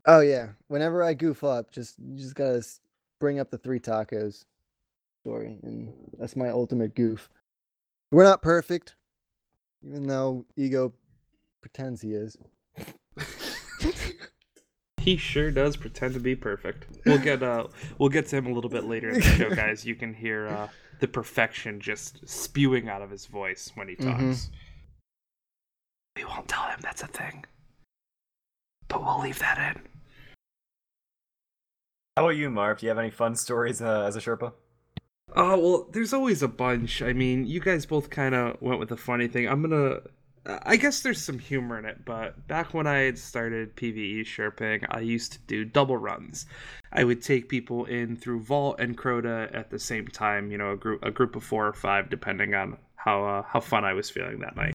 Oh 0.06 0.20
yeah, 0.20 0.48
whenever 0.68 1.02
I 1.02 1.14
goof 1.14 1.44
up, 1.44 1.70
just 1.70 1.98
you 1.98 2.16
just 2.16 2.34
gotta 2.34 2.62
bring 3.20 3.38
up 3.38 3.50
the 3.50 3.58
three 3.58 3.80
tacos 3.80 4.44
story, 5.22 5.58
and 5.62 5.92
that's 6.18 6.36
my 6.36 6.48
ultimate 6.48 6.94
goof. 6.94 7.28
We're 8.10 8.24
not 8.24 8.42
perfect, 8.42 8.96
even 9.86 10.06
though 10.06 10.44
ego 10.56 10.92
pretends 11.60 12.02
he 12.02 12.14
is. 12.14 12.36
He 15.02 15.16
sure 15.16 15.50
does 15.50 15.76
pretend 15.76 16.14
to 16.14 16.20
be 16.20 16.36
perfect. 16.36 16.86
We'll 17.04 17.18
get 17.18 17.42
uh 17.42 17.66
we'll 17.98 18.08
get 18.08 18.28
to 18.28 18.36
him 18.36 18.46
a 18.46 18.52
little 18.52 18.70
bit 18.70 18.84
later 18.84 19.08
in 19.08 19.14
the 19.16 19.22
show, 19.22 19.50
guys. 19.54 19.84
You 19.84 19.94
can 19.94 20.14
hear 20.14 20.48
uh 20.48 20.68
the 21.00 21.08
perfection 21.08 21.80
just 21.80 22.26
spewing 22.28 22.88
out 22.88 23.02
of 23.02 23.10
his 23.10 23.26
voice 23.26 23.72
when 23.74 23.88
he 23.88 23.96
mm-hmm. 23.96 24.10
talks. 24.10 24.22
Mm-hmm. 24.22 24.54
We 26.16 26.24
won't 26.24 26.48
tell 26.48 26.64
him 26.68 26.78
that's 26.82 27.02
a 27.02 27.08
thing. 27.08 27.44
But 28.88 29.02
we'll 29.02 29.20
leave 29.20 29.38
that 29.40 29.58
in. 29.58 29.82
How 32.16 32.24
about 32.24 32.36
you, 32.36 32.50
Marv? 32.50 32.78
Do 32.78 32.86
you 32.86 32.90
have 32.90 32.98
any 32.98 33.10
fun 33.10 33.34
stories 33.34 33.80
uh, 33.80 34.04
as 34.06 34.16
a 34.16 34.20
Sherpa? 34.20 34.52
Oh 35.34 35.58
well, 35.58 35.88
there's 35.90 36.12
always 36.12 36.42
a 36.42 36.48
bunch. 36.48 37.00
I 37.00 37.12
mean, 37.12 37.46
you 37.46 37.58
guys 37.58 37.86
both 37.86 38.10
kind 38.10 38.34
of 38.34 38.60
went 38.60 38.78
with 38.78 38.92
a 38.92 38.96
funny 38.96 39.28
thing. 39.28 39.48
I'm 39.48 39.62
gonna. 39.62 40.00
I 40.44 40.76
guess 40.76 41.00
there's 41.00 41.22
some 41.22 41.38
humor 41.38 41.78
in 41.78 41.84
it, 41.84 42.04
but 42.04 42.48
back 42.48 42.74
when 42.74 42.86
I 42.86 42.98
had 42.98 43.16
started 43.16 43.76
PVE 43.76 44.22
Sherping, 44.22 44.84
I 44.90 44.98
used 45.00 45.32
to 45.32 45.38
do 45.40 45.64
double 45.64 45.96
runs. 45.96 46.46
I 46.92 47.04
would 47.04 47.22
take 47.22 47.48
people 47.48 47.84
in 47.84 48.16
through 48.16 48.40
Vault 48.40 48.80
and 48.80 48.98
Crota 48.98 49.54
at 49.54 49.70
the 49.70 49.78
same 49.78 50.08
time. 50.08 50.50
You 50.50 50.58
know, 50.58 50.72
a 50.72 50.76
group 50.76 51.04
a 51.04 51.12
group 51.12 51.36
of 51.36 51.44
four 51.44 51.68
or 51.68 51.72
five, 51.72 52.10
depending 52.10 52.54
on 52.54 52.78
how 52.96 53.24
uh, 53.24 53.42
how 53.42 53.60
fun 53.60 53.84
I 53.84 53.92
was 53.92 54.10
feeling 54.10 54.40
that 54.40 54.56
night. 54.56 54.74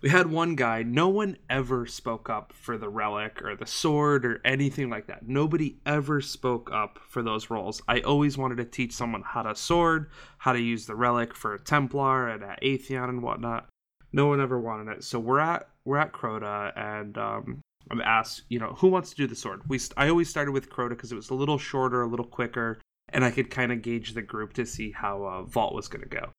We 0.00 0.10
had 0.10 0.30
one 0.30 0.54
guy, 0.54 0.84
no 0.84 1.08
one 1.08 1.38
ever 1.50 1.84
spoke 1.84 2.30
up 2.30 2.52
for 2.52 2.78
the 2.78 2.88
relic 2.88 3.42
or 3.42 3.56
the 3.56 3.66
sword 3.66 4.24
or 4.24 4.40
anything 4.44 4.88
like 4.88 5.08
that. 5.08 5.26
Nobody 5.26 5.78
ever 5.84 6.20
spoke 6.20 6.70
up 6.72 7.00
for 7.08 7.20
those 7.20 7.50
roles. 7.50 7.82
I 7.88 8.00
always 8.00 8.38
wanted 8.38 8.58
to 8.58 8.64
teach 8.64 8.92
someone 8.92 9.22
how 9.22 9.42
to 9.42 9.56
sword, 9.56 10.08
how 10.38 10.52
to 10.52 10.60
use 10.60 10.86
the 10.86 10.94
relic 10.94 11.34
for 11.34 11.52
a 11.52 11.58
Templar 11.58 12.28
and 12.28 12.44
at 12.44 12.62
Atheon 12.62 13.08
and 13.08 13.22
whatnot. 13.22 13.68
No 14.12 14.26
one 14.26 14.40
ever 14.40 14.58
wanted 14.58 14.90
it. 14.92 15.04
So 15.04 15.18
we're 15.18 15.40
at 15.40 15.68
we're 15.84 15.98
at 15.98 16.12
Crota 16.12 16.72
and 16.76 17.16
um, 17.18 17.60
I'm 17.90 18.00
asked, 18.00 18.42
you 18.48 18.58
know, 18.58 18.74
who 18.78 18.88
wants 18.88 19.10
to 19.10 19.16
do 19.16 19.26
the 19.26 19.36
sword? 19.36 19.62
We 19.68 19.80
I 19.96 20.08
always 20.08 20.28
started 20.28 20.52
with 20.52 20.70
Crota 20.70 20.90
because 20.90 21.12
it 21.12 21.16
was 21.16 21.30
a 21.30 21.34
little 21.34 21.58
shorter, 21.58 22.02
a 22.02 22.06
little 22.06 22.26
quicker, 22.26 22.80
and 23.10 23.24
I 23.24 23.30
could 23.30 23.50
kind 23.50 23.72
of 23.72 23.82
gauge 23.82 24.14
the 24.14 24.22
group 24.22 24.52
to 24.54 24.66
see 24.66 24.92
how 24.92 25.24
uh, 25.24 25.42
Vault 25.42 25.74
was 25.74 25.88
going 25.88 26.02
to 26.02 26.08
go. 26.08 26.32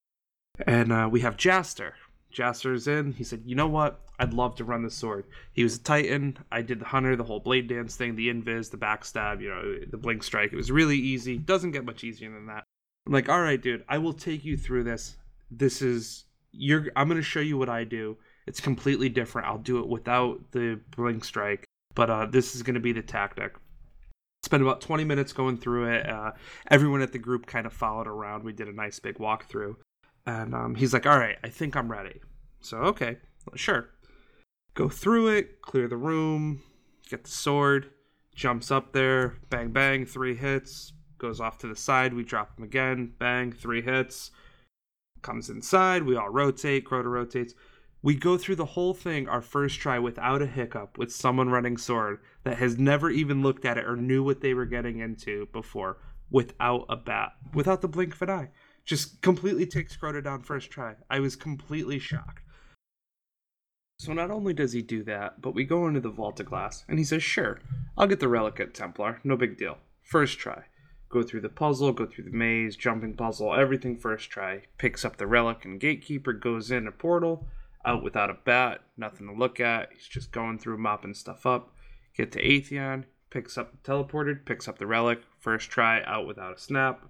And 0.68 0.92
uh, 0.92 1.08
we 1.12 1.22
have 1.22 1.38
Jaster, 1.38 1.94
Jaster's 2.34 2.88
in. 2.88 3.14
He 3.14 3.24
said, 3.24 3.44
"You 3.46 3.56
know 3.56 3.68
what? 3.68 4.02
I'd 4.20 4.34
love 4.34 4.56
to 4.56 4.64
run 4.64 4.84
the 4.84 4.92
sword." 4.92 5.26
He 5.54 5.64
was 5.64 5.78
a 5.78 5.84
Titan. 5.84 6.38
I 6.52 6.62
did 6.62 6.80
the 6.80 6.86
hunter, 6.86 7.16
the 7.16 7.24
whole 7.24 7.40
blade 7.40 7.68
dance 7.68 7.96
thing, 7.96 8.16
the 8.16 8.30
invis, 8.30 8.70
the 8.70 8.78
backstab, 8.78 9.42
you 9.42 9.50
know, 9.50 9.80
the 9.90 9.98
blink 9.98 10.24
strike. 10.24 10.52
It 10.52 10.58
was 10.58 10.72
really 10.72 10.98
easy. 10.98 11.38
Doesn't 11.38 11.72
get 11.72 11.86
much 11.86 12.04
easier 12.04 12.32
than 12.32 12.48
that. 12.48 12.64
I'm 13.08 13.14
like, 13.14 13.30
"All 13.30 13.42
right, 13.42 13.62
dude. 13.62 13.86
I 13.88 13.98
will 13.98 14.14
take 14.14 14.46
you 14.46 14.58
through 14.58 14.84
this. 14.84 15.16
This 15.50 15.82
is 15.82 16.26
you're. 16.52 16.88
I'm 16.96 17.08
gonna 17.08 17.22
show 17.22 17.40
you 17.40 17.58
what 17.58 17.70
I 17.70 17.84
do. 17.84 18.18
It's 18.48 18.60
completely 18.60 19.10
different. 19.10 19.48
I'll 19.48 19.58
do 19.58 19.80
it 19.80 19.88
without 19.88 20.52
the 20.52 20.80
blink 20.96 21.24
strike, 21.24 21.66
but 21.96 22.10
uh, 22.10 22.26
this 22.26 22.56
is 22.56 22.64
gonna 22.64 22.80
be 22.80 22.92
the 22.92 23.02
tactic." 23.02 23.56
Spent 24.44 24.64
about 24.64 24.80
20 24.80 25.04
minutes 25.04 25.34
going 25.34 25.58
through 25.58 25.92
it. 25.92 26.10
Uh, 26.10 26.32
everyone 26.72 27.02
at 27.02 27.12
the 27.12 27.20
group 27.20 27.46
kind 27.46 27.66
of 27.66 27.74
followed 27.74 28.08
around. 28.08 28.44
We 28.44 28.54
did 28.54 28.70
a 28.70 28.74
nice 28.74 28.98
big 28.98 29.18
walkthrough. 29.18 29.76
And 30.26 30.54
um, 30.56 30.76
he's 30.76 30.94
like, 30.94 31.06
all 31.06 31.18
right, 31.18 31.38
I 31.44 31.50
think 31.50 31.76
I'm 31.76 31.92
ready. 31.92 32.22
So, 32.62 32.78
okay, 32.78 33.18
sure. 33.56 33.90
Go 34.76 34.88
through 34.88 35.30
it, 35.30 35.62
clear 35.62 35.88
the 35.88 35.98
room, 35.98 36.62
get 37.10 37.26
the 37.26 37.32
sword, 37.32 37.90
jumps 38.36 38.72
up 38.72 38.94
there, 38.94 39.38
bang, 39.50 39.72
bang, 39.72 40.06
three 40.06 40.36
hits, 40.36 40.94
goes 41.18 41.42
off 41.42 41.58
to 41.60 41.68
the 41.68 41.76
side. 41.76 42.14
We 42.14 42.24
drop 42.24 42.58
him 42.58 42.64
again, 42.64 43.14
bang, 43.20 43.52
three 43.52 43.82
hits. 43.82 44.32
Comes 45.22 45.50
inside, 45.50 46.04
we 46.04 46.16
all 46.16 46.30
rotate, 46.30 46.86
Crota 46.86 47.06
rotates. 47.06 47.54
We 48.02 48.16
go 48.16 48.38
through 48.38 48.56
the 48.56 48.66
whole 48.66 48.94
thing 48.94 49.28
our 49.28 49.42
first 49.42 49.80
try 49.80 50.00
without 50.00 50.42
a 50.42 50.46
hiccup 50.46 50.98
with 50.98 51.12
someone 51.12 51.50
running 51.50 51.78
sword 51.78 52.20
that 52.44 52.58
has 52.58 52.78
never 52.78 53.10
even 53.10 53.44
looked 53.44 53.66
at 53.66 53.78
it 53.78 53.86
or 53.86 53.98
knew 53.98 54.24
what 54.24 54.40
they 54.40 54.54
were 54.54 54.66
getting 54.66 55.00
into 55.00 55.48
before 55.52 55.98
without 56.32 56.86
a 56.90 56.96
bat, 56.96 57.34
without 57.54 57.82
the 57.82 57.88
blink 57.88 58.14
of 58.14 58.22
an 58.22 58.30
eye. 58.30 58.50
Just 58.86 59.22
completely 59.22 59.66
takes 59.66 59.98
Crota 59.98 60.24
down 60.24 60.44
first 60.44 60.72
try. 60.72 60.96
I 61.10 61.20
was 61.20 61.36
completely 61.36 62.00
shocked. 62.00 62.44
So 64.00 64.14
not 64.14 64.32
only 64.32 64.54
does 64.54 64.72
he 64.72 64.82
do 64.82 65.04
that, 65.04 65.42
but 65.42 65.54
we 65.54 65.66
go 65.66 65.86
into 65.86 66.00
the 66.00 66.10
Vault 66.10 66.40
of 66.40 66.46
Glass, 66.46 66.86
and 66.88 66.98
he 66.98 67.04
says, 67.04 67.22
Sure, 67.22 67.60
I'll 67.98 68.08
get 68.08 68.22
the 68.22 68.30
relic 68.30 68.60
at 68.62 68.74
Templar, 68.74 69.20
no 69.26 69.36
big 69.36 69.58
deal. 69.58 69.78
First 70.02 70.40
try. 70.40 70.64
Go 71.10 71.24
through 71.24 71.42
the 71.42 71.50
puzzle, 71.50 71.92
go 71.92 72.06
through 72.06 72.26
the 72.26 72.32
maze, 72.32 72.76
jumping 72.76 73.16
puzzle, 73.16 73.56
everything 73.56 73.98
first 73.98 74.30
try. 74.30 74.64
Picks 74.78 75.04
up 75.04 75.18
the 75.18 75.28
relic 75.28 75.66
and 75.66 75.80
gatekeeper, 75.80 76.34
goes 76.34 76.72
in 76.72 76.88
a 76.88 76.92
portal, 76.92 77.48
out 77.84 78.04
without 78.04 78.30
a 78.30 78.38
bat, 78.46 78.82
nothing 78.96 79.28
to 79.28 79.34
look 79.34 79.60
at. 79.60 79.92
He's 79.94 80.08
just 80.08 80.32
going 80.32 80.60
through 80.60 80.78
mopping 80.78 81.16
stuff 81.16 81.46
up. 81.46 81.74
Get 82.16 82.32
to 82.34 82.44
Atheon, 82.44 83.06
picks 83.30 83.58
up 83.58 83.72
the 83.72 83.92
teleported, 83.92 84.46
picks 84.46 84.68
up 84.68 84.78
the 84.78 84.88
relic, 84.88 85.22
first 85.40 85.70
try, 85.70 86.04
out 86.04 86.28
without 86.28 86.56
a 86.56 86.60
snap 86.60 87.10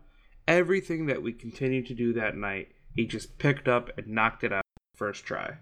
everything 0.49 1.05
that 1.05 1.21
we 1.21 1.31
continued 1.31 1.85
to 1.85 1.93
do 1.93 2.12
that 2.12 2.35
night, 2.35 2.69
he 2.95 3.05
just 3.05 3.38
picked 3.38 3.67
up 3.67 3.91
and 3.97 4.07
knocked 4.07 4.43
it 4.43 4.51
out 4.51 4.63
first 4.95 5.23
try. 5.23 5.53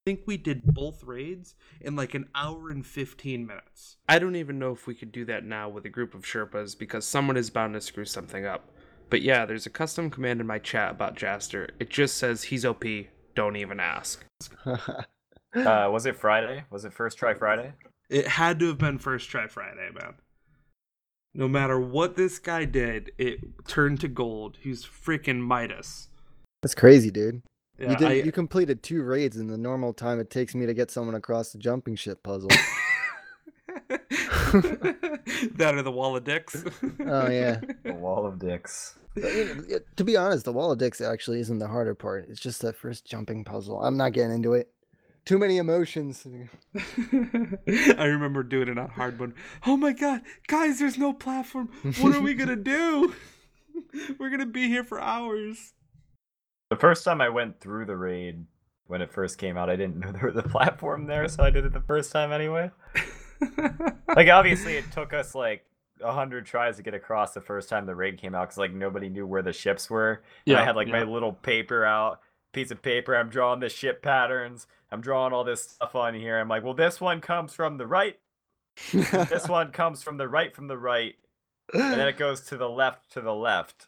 I 0.00 0.10
think 0.10 0.22
we 0.24 0.38
did 0.38 0.62
both 0.64 1.04
raids 1.04 1.54
in 1.78 1.94
like 1.94 2.14
an 2.14 2.30
hour 2.34 2.70
and 2.70 2.86
15 2.86 3.46
minutes. 3.46 3.98
I 4.08 4.18
don't 4.18 4.34
even 4.34 4.58
know 4.58 4.72
if 4.72 4.86
we 4.86 4.94
could 4.94 5.12
do 5.12 5.26
that 5.26 5.44
now 5.44 5.68
with 5.68 5.84
a 5.84 5.90
group 5.90 6.14
of 6.14 6.22
Sherpas 6.22 6.78
because 6.78 7.04
someone 7.04 7.36
is 7.36 7.50
bound 7.50 7.74
to 7.74 7.82
screw 7.82 8.06
something 8.06 8.46
up. 8.46 8.70
But 9.10 9.20
yeah, 9.20 9.44
there's 9.44 9.66
a 9.66 9.70
custom 9.70 10.08
command 10.08 10.40
in 10.40 10.46
my 10.46 10.58
chat 10.58 10.92
about 10.92 11.16
Jaster. 11.16 11.70
It 11.78 11.90
just 11.90 12.16
says 12.16 12.44
he's 12.44 12.64
OP, 12.64 12.82
don't 13.34 13.56
even 13.56 13.78
ask. 13.78 14.24
uh, 14.64 14.94
was 15.54 16.06
it 16.06 16.16
Friday? 16.16 16.64
Was 16.70 16.86
it 16.86 16.94
first 16.94 17.18
try 17.18 17.34
Friday? 17.34 17.74
It 18.08 18.26
had 18.26 18.58
to 18.60 18.68
have 18.68 18.78
been 18.78 18.98
first 18.98 19.28
try 19.28 19.48
Friday, 19.48 19.90
man. 20.00 20.14
No 21.34 21.46
matter 21.46 21.78
what 21.78 22.16
this 22.16 22.38
guy 22.38 22.64
did, 22.64 23.12
it 23.18 23.66
turned 23.68 24.00
to 24.00 24.08
gold. 24.08 24.56
He's 24.60 24.86
freaking 24.86 25.40
Midas. 25.40 26.08
That's 26.62 26.74
crazy, 26.74 27.10
dude. 27.10 27.42
Yeah, 27.80 27.90
you 27.92 27.96
did. 27.96 28.08
I, 28.08 28.12
you 28.14 28.32
completed 28.32 28.82
two 28.82 29.02
raids 29.02 29.36
in 29.36 29.46
the 29.46 29.56
normal 29.58 29.92
time 29.92 30.20
it 30.20 30.30
takes 30.30 30.54
me 30.54 30.66
to 30.66 30.74
get 30.74 30.90
someone 30.90 31.14
across 31.14 31.50
the 31.52 31.58
jumping 31.58 31.96
ship 31.96 32.22
puzzle. 32.22 32.50
that 35.56 35.72
or 35.74 35.82
the 35.82 35.90
wall 35.92 36.16
of 36.16 36.24
dicks. 36.24 36.64
Oh, 37.06 37.28
yeah. 37.30 37.60
The 37.84 37.94
wall 37.94 38.26
of 38.26 38.38
dicks. 38.38 38.98
But, 39.14 39.32
you 39.34 39.44
know, 39.46 39.64
it- 39.68 39.96
to 39.96 40.04
be 40.04 40.16
honest, 40.16 40.44
the 40.44 40.52
wall 40.52 40.72
of 40.72 40.78
dicks 40.78 41.00
actually 41.00 41.40
isn't 41.40 41.58
the 41.58 41.68
harder 41.68 41.94
part. 41.94 42.26
It's 42.28 42.40
just 42.40 42.60
that 42.62 42.76
first 42.76 43.04
jumping 43.06 43.44
puzzle. 43.44 43.82
I'm 43.82 43.96
not 43.96 44.12
getting 44.12 44.32
into 44.32 44.52
it. 44.54 44.70
Too 45.24 45.38
many 45.38 45.58
emotions. 45.58 46.26
I 47.12 48.04
remember 48.04 48.42
doing 48.42 48.68
it 48.68 48.78
on 48.78 48.88
hard 48.88 49.20
one. 49.20 49.34
Oh 49.66 49.76
my 49.76 49.92
god, 49.92 50.22
guys, 50.48 50.78
there's 50.78 50.96
no 50.96 51.12
platform. 51.12 51.68
What 52.00 52.14
are 52.14 52.22
we 52.22 52.34
gonna 52.34 52.56
do? 52.56 53.14
We're 54.18 54.30
gonna 54.30 54.46
be 54.46 54.66
here 54.68 54.82
for 54.82 54.98
hours. 54.98 55.74
The 56.70 56.76
first 56.76 57.04
time 57.04 57.20
I 57.20 57.28
went 57.28 57.60
through 57.60 57.86
the 57.86 57.96
raid 57.96 58.44
when 58.86 59.02
it 59.02 59.12
first 59.12 59.38
came 59.38 59.56
out, 59.56 59.68
I 59.68 59.76
didn't 59.76 59.98
know 59.98 60.12
there 60.12 60.30
was 60.32 60.36
a 60.36 60.48
platform 60.48 61.06
there, 61.06 61.28
so 61.28 61.42
I 61.42 61.50
did 61.50 61.64
it 61.64 61.72
the 61.72 61.80
first 61.80 62.12
time 62.12 62.32
anyway. 62.32 62.70
Like 64.16 64.28
obviously, 64.28 64.76
it 64.76 64.90
took 64.92 65.12
us 65.12 65.34
like 65.34 65.64
a 66.02 66.12
hundred 66.12 66.46
tries 66.46 66.76
to 66.76 66.82
get 66.82 66.94
across 66.94 67.32
the 67.32 67.40
first 67.40 67.68
time 67.68 67.86
the 67.86 67.94
raid 67.94 68.18
came 68.18 68.34
out 68.34 68.48
because 68.48 68.58
like 68.58 68.72
nobody 68.72 69.08
knew 69.08 69.26
where 69.26 69.42
the 69.42 69.52
ships 69.52 69.88
were. 69.88 70.22
And 70.46 70.56
I 70.56 70.64
had 70.64 70.76
like 70.76 70.88
my 70.88 71.04
little 71.04 71.32
paper 71.32 71.84
out, 71.84 72.20
piece 72.52 72.70
of 72.70 72.82
paper. 72.82 73.16
I'm 73.16 73.28
drawing 73.30 73.60
the 73.60 73.68
ship 73.68 74.02
patterns. 74.02 74.66
I'm 74.90 75.00
drawing 75.00 75.32
all 75.32 75.44
this 75.44 75.62
stuff 75.62 75.94
on 75.94 76.14
here. 76.14 76.38
I'm 76.38 76.48
like, 76.48 76.64
well, 76.64 76.74
this 76.74 77.00
one 77.00 77.20
comes 77.20 77.54
from 77.54 77.78
the 77.78 77.86
right. 77.86 78.18
This 78.92 79.48
one 79.48 79.72
comes 79.72 80.02
from 80.02 80.16
the 80.16 80.28
right 80.28 80.54
from 80.54 80.66
the 80.66 80.78
right, 80.78 81.14
and 81.72 81.92
then 81.92 82.08
it 82.08 82.16
goes 82.16 82.42
to 82.46 82.56
the 82.56 82.68
left 82.68 83.12
to 83.12 83.20
the 83.20 83.34
left. 83.34 83.86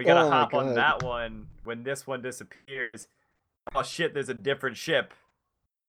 We 0.00 0.06
gotta 0.06 0.28
Oh 0.28 0.30
hop 0.30 0.54
on 0.54 0.74
that 0.76 1.02
one 1.02 1.48
when 1.64 1.82
this 1.82 2.06
one 2.06 2.22
disappears. 2.22 3.06
Oh 3.74 3.82
shit! 3.82 4.14
There's 4.14 4.30
a 4.30 4.34
different 4.34 4.78
ship. 4.78 5.12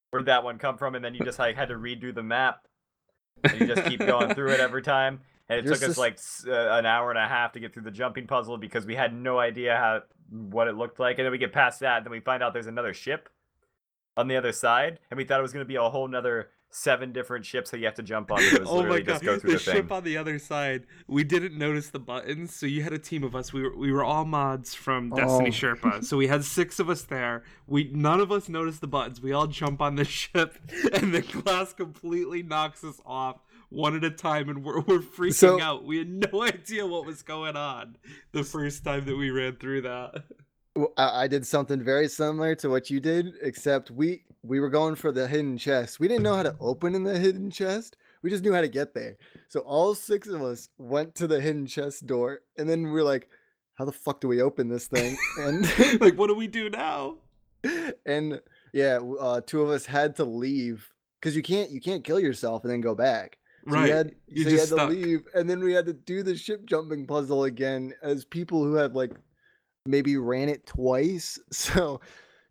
Where'd 0.09 0.25
that 0.25 0.43
one 0.43 0.57
come 0.57 0.77
from? 0.77 0.95
And 0.95 1.05
then 1.05 1.13
you 1.15 1.23
just 1.23 1.39
like 1.39 1.55
had 1.55 1.69
to 1.69 1.75
redo 1.75 2.13
the 2.13 2.21
map. 2.21 2.67
And 3.45 3.57
you 3.57 3.65
just 3.65 3.85
keep 3.85 3.99
going 4.01 4.35
through 4.35 4.51
it 4.51 4.59
every 4.59 4.81
time. 4.81 5.21
And 5.47 5.59
it 5.59 5.65
Your 5.65 5.75
took 5.75 5.83
us 5.83 5.97
like 5.97 6.19
uh, 6.45 6.77
an 6.77 6.85
hour 6.85 7.09
and 7.09 7.17
a 7.17 7.25
half 7.25 7.53
to 7.53 7.61
get 7.61 7.73
through 7.73 7.83
the 7.83 7.91
jumping 7.91 8.27
puzzle 8.27 8.57
because 8.57 8.85
we 8.85 8.95
had 8.95 9.13
no 9.13 9.39
idea 9.39 9.77
how 9.77 10.01
what 10.29 10.67
it 10.67 10.75
looked 10.75 10.99
like. 10.99 11.17
And 11.17 11.25
then 11.25 11.31
we 11.31 11.37
get 11.37 11.53
past 11.53 11.79
that, 11.79 11.97
and 11.99 12.05
then 12.05 12.11
we 12.11 12.19
find 12.19 12.43
out 12.43 12.51
there's 12.51 12.67
another 12.67 12.93
ship 12.93 13.29
on 14.17 14.27
the 14.27 14.35
other 14.35 14.51
side, 14.51 14.99
and 15.09 15.17
we 15.17 15.23
thought 15.23 15.39
it 15.39 15.43
was 15.43 15.53
gonna 15.53 15.63
be 15.63 15.77
a 15.77 15.89
whole 15.89 16.09
nother 16.09 16.49
seven 16.71 17.11
different 17.11 17.45
ships 17.45 17.69
that 17.71 17.79
you 17.79 17.85
have 17.85 17.95
to 17.95 18.03
jump 18.03 18.31
on. 18.31 18.37
but 18.37 18.45
It 18.61 18.67
oh 18.67 18.83
my 18.83 18.99
god, 18.99 19.05
just 19.05 19.23
go 19.23 19.37
through 19.37 19.51
the, 19.51 19.57
the, 19.57 19.63
thing. 19.63 19.75
ship 19.75 19.91
on 19.91 20.03
the 20.03 20.17
other 20.17 20.39
side. 20.39 20.85
We 21.07 21.23
didn't 21.23 21.57
notice 21.57 21.89
the 21.89 21.99
buttons, 21.99 22.55
so 22.55 22.65
you 22.65 22.81
had 22.83 22.93
a 22.93 22.99
team 22.99 23.23
of 23.23 23.35
us. 23.35 23.53
We 23.53 23.61
were 23.61 23.75
we 23.75 23.91
were 23.91 24.03
all 24.03 24.25
mods 24.25 24.73
from 24.73 25.13
oh. 25.13 25.17
Destiny 25.17 25.49
Oh. 25.49 25.51
Sherpa, 25.51 26.03
so 26.03 26.17
we 26.17 26.27
had 26.27 26.43
six 26.43 26.79
of 26.79 26.89
us 26.89 27.03
there. 27.03 27.43
We 27.67 27.91
none 27.93 28.19
of 28.19 28.31
us 28.31 28.49
noticed 28.49 28.81
the 28.81 28.87
buttons. 28.87 29.21
We 29.21 29.33
all 29.33 29.47
jump 29.47 29.81
on 29.81 29.95
the 29.95 30.05
ship, 30.19 30.57
and 30.93 31.13
the 31.13 31.21
glass 31.21 31.73
completely 31.73 32.41
knocks 32.43 32.83
us 32.83 32.99
off 33.05 33.41
one 33.69 33.95
at 33.95 34.03
a 34.03 34.11
time, 34.11 34.49
and 34.49 34.63
we're 34.63 34.79
we're 34.81 34.99
freaking 34.99 35.33
So- 35.33 35.61
out. 35.61 35.83
We 35.83 35.97
had 35.99 36.31
no 36.31 36.43
idea 36.43 36.87
what 36.87 37.05
was 37.05 37.21
going 37.21 37.55
on 37.55 37.97
the 38.31 38.43
first 38.43 38.83
time 38.83 39.05
that 39.05 39.15
we 39.15 39.29
ran 39.29 39.57
through 39.57 39.81
that. 39.81 40.23
I, 40.97 41.23
I 41.23 41.27
did 41.27 41.45
something 41.45 41.83
very 41.83 42.07
similar 42.07 42.55
to 42.55 42.69
what 42.69 42.89
you 42.89 43.01
did, 43.01 43.33
except 43.41 43.91
we 43.91 44.23
we 44.43 44.59
were 44.59 44.69
going 44.69 44.95
for 44.95 45.11
the 45.11 45.27
hidden 45.27 45.57
chest. 45.57 45.99
We 45.99 46.07
didn't 46.07 46.23
know 46.23 46.35
how 46.35 46.43
to 46.43 46.55
open 46.59 46.95
in 46.95 47.03
the 47.03 47.17
hidden 47.17 47.51
chest. 47.51 47.97
We 48.23 48.29
just 48.29 48.43
knew 48.43 48.53
how 48.53 48.61
to 48.61 48.67
get 48.67 48.93
there. 48.93 49.17
So 49.49 49.61
all 49.61 49.95
six 49.95 50.27
of 50.27 50.41
us 50.41 50.69
went 50.77 51.15
to 51.15 51.27
the 51.27 51.41
hidden 51.41 51.65
chest 51.65 52.05
door, 52.05 52.41
and 52.57 52.69
then 52.69 52.91
we're 52.91 53.03
like, 53.03 53.29
"How 53.75 53.85
the 53.85 53.91
fuck 53.91 54.21
do 54.21 54.27
we 54.27 54.41
open 54.41 54.69
this 54.69 54.87
thing?" 54.87 55.17
And 55.37 55.65
like, 56.01 56.17
what 56.17 56.27
do 56.27 56.35
we 56.35 56.47
do 56.47 56.69
now? 56.69 57.17
and 58.05 58.41
yeah, 58.73 58.99
uh, 59.19 59.41
two 59.41 59.61
of 59.61 59.69
us 59.69 59.85
had 59.85 60.15
to 60.17 60.25
leave 60.25 60.91
because 61.19 61.35
you 61.35 61.43
can't 61.43 61.71
you 61.71 61.81
can't 61.81 62.03
kill 62.03 62.19
yourself 62.19 62.63
and 62.63 62.71
then 62.71 62.81
go 62.81 62.95
back. 62.95 63.37
So 63.67 63.75
right, 63.75 63.87
you 63.87 63.93
had, 63.93 64.15
you 64.27 64.43
so 64.43 64.49
you 64.49 64.55
had 64.55 64.59
just 64.61 64.69
to 64.69 64.75
stuck. 64.75 64.89
leave, 64.89 65.23
and 65.35 65.49
then 65.49 65.63
we 65.63 65.73
had 65.73 65.85
to 65.85 65.93
do 65.93 66.23
the 66.23 66.35
ship 66.35 66.65
jumping 66.65 67.05
puzzle 67.05 67.43
again 67.43 67.93
as 68.01 68.25
people 68.25 68.63
who 68.63 68.73
had 68.73 68.95
like 68.95 69.11
maybe 69.85 70.17
ran 70.17 70.49
it 70.49 70.65
twice. 70.65 71.39
So 71.51 72.01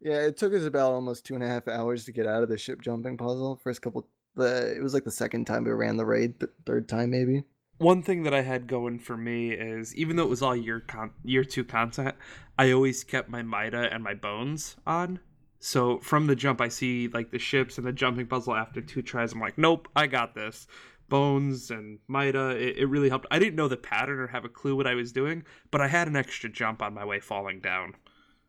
yeah, 0.00 0.20
it 0.26 0.36
took 0.36 0.52
us 0.54 0.64
about 0.64 0.92
almost 0.92 1.24
two 1.26 1.34
and 1.34 1.44
a 1.44 1.48
half 1.48 1.68
hours 1.68 2.04
to 2.06 2.12
get 2.12 2.26
out 2.26 2.42
of 2.42 2.48
the 2.48 2.58
ship 2.58 2.80
jumping 2.82 3.16
puzzle. 3.16 3.60
First 3.62 3.82
couple, 3.82 4.08
the 4.36 4.74
it 4.76 4.82
was 4.82 4.94
like 4.94 5.04
the 5.04 5.10
second 5.10 5.46
time 5.46 5.64
we 5.64 5.70
ran 5.72 5.96
the 5.96 6.06
raid, 6.06 6.38
the 6.40 6.50
third 6.66 6.88
time 6.88 7.10
maybe. 7.10 7.44
one 7.78 8.02
thing 8.02 8.24
that 8.24 8.34
I 8.34 8.42
had 8.42 8.66
going 8.66 8.98
for 8.98 9.16
me 9.16 9.52
is 9.52 9.96
even 9.96 10.16
though 10.16 10.24
it 10.24 10.28
was 10.28 10.42
all 10.42 10.54
year 10.54 10.80
con- 10.80 11.12
year 11.24 11.44
two 11.44 11.64
content, 11.64 12.14
I 12.58 12.72
always 12.72 13.04
kept 13.04 13.30
my 13.30 13.42
Mida 13.42 13.88
and 13.92 14.04
my 14.04 14.14
bones 14.14 14.76
on. 14.86 15.20
So 15.58 15.98
from 16.00 16.26
the 16.26 16.36
jump, 16.36 16.60
I 16.60 16.68
see 16.68 17.08
like 17.08 17.30
the 17.30 17.38
ships 17.38 17.78
and 17.78 17.86
the 17.86 17.92
jumping 17.92 18.26
puzzle. 18.26 18.54
After 18.54 18.80
two 18.82 19.02
tries, 19.02 19.32
I'm 19.32 19.40
like, 19.40 19.58
nope, 19.58 19.88
I 19.96 20.06
got 20.06 20.34
this. 20.34 20.66
Bones 21.08 21.70
and 21.70 21.98
Mida, 22.06 22.50
it, 22.50 22.78
it 22.78 22.86
really 22.86 23.08
helped. 23.08 23.26
I 23.30 23.38
didn't 23.38 23.56
know 23.56 23.68
the 23.68 23.76
pattern 23.76 24.20
or 24.20 24.26
have 24.28 24.44
a 24.44 24.48
clue 24.48 24.76
what 24.76 24.86
I 24.86 24.94
was 24.94 25.12
doing, 25.12 25.42
but 25.70 25.80
I 25.80 25.88
had 25.88 26.06
an 26.06 26.16
extra 26.16 26.48
jump 26.50 26.82
on 26.82 26.94
my 26.94 27.04
way 27.04 27.18
falling 27.20 27.60
down. 27.60 27.94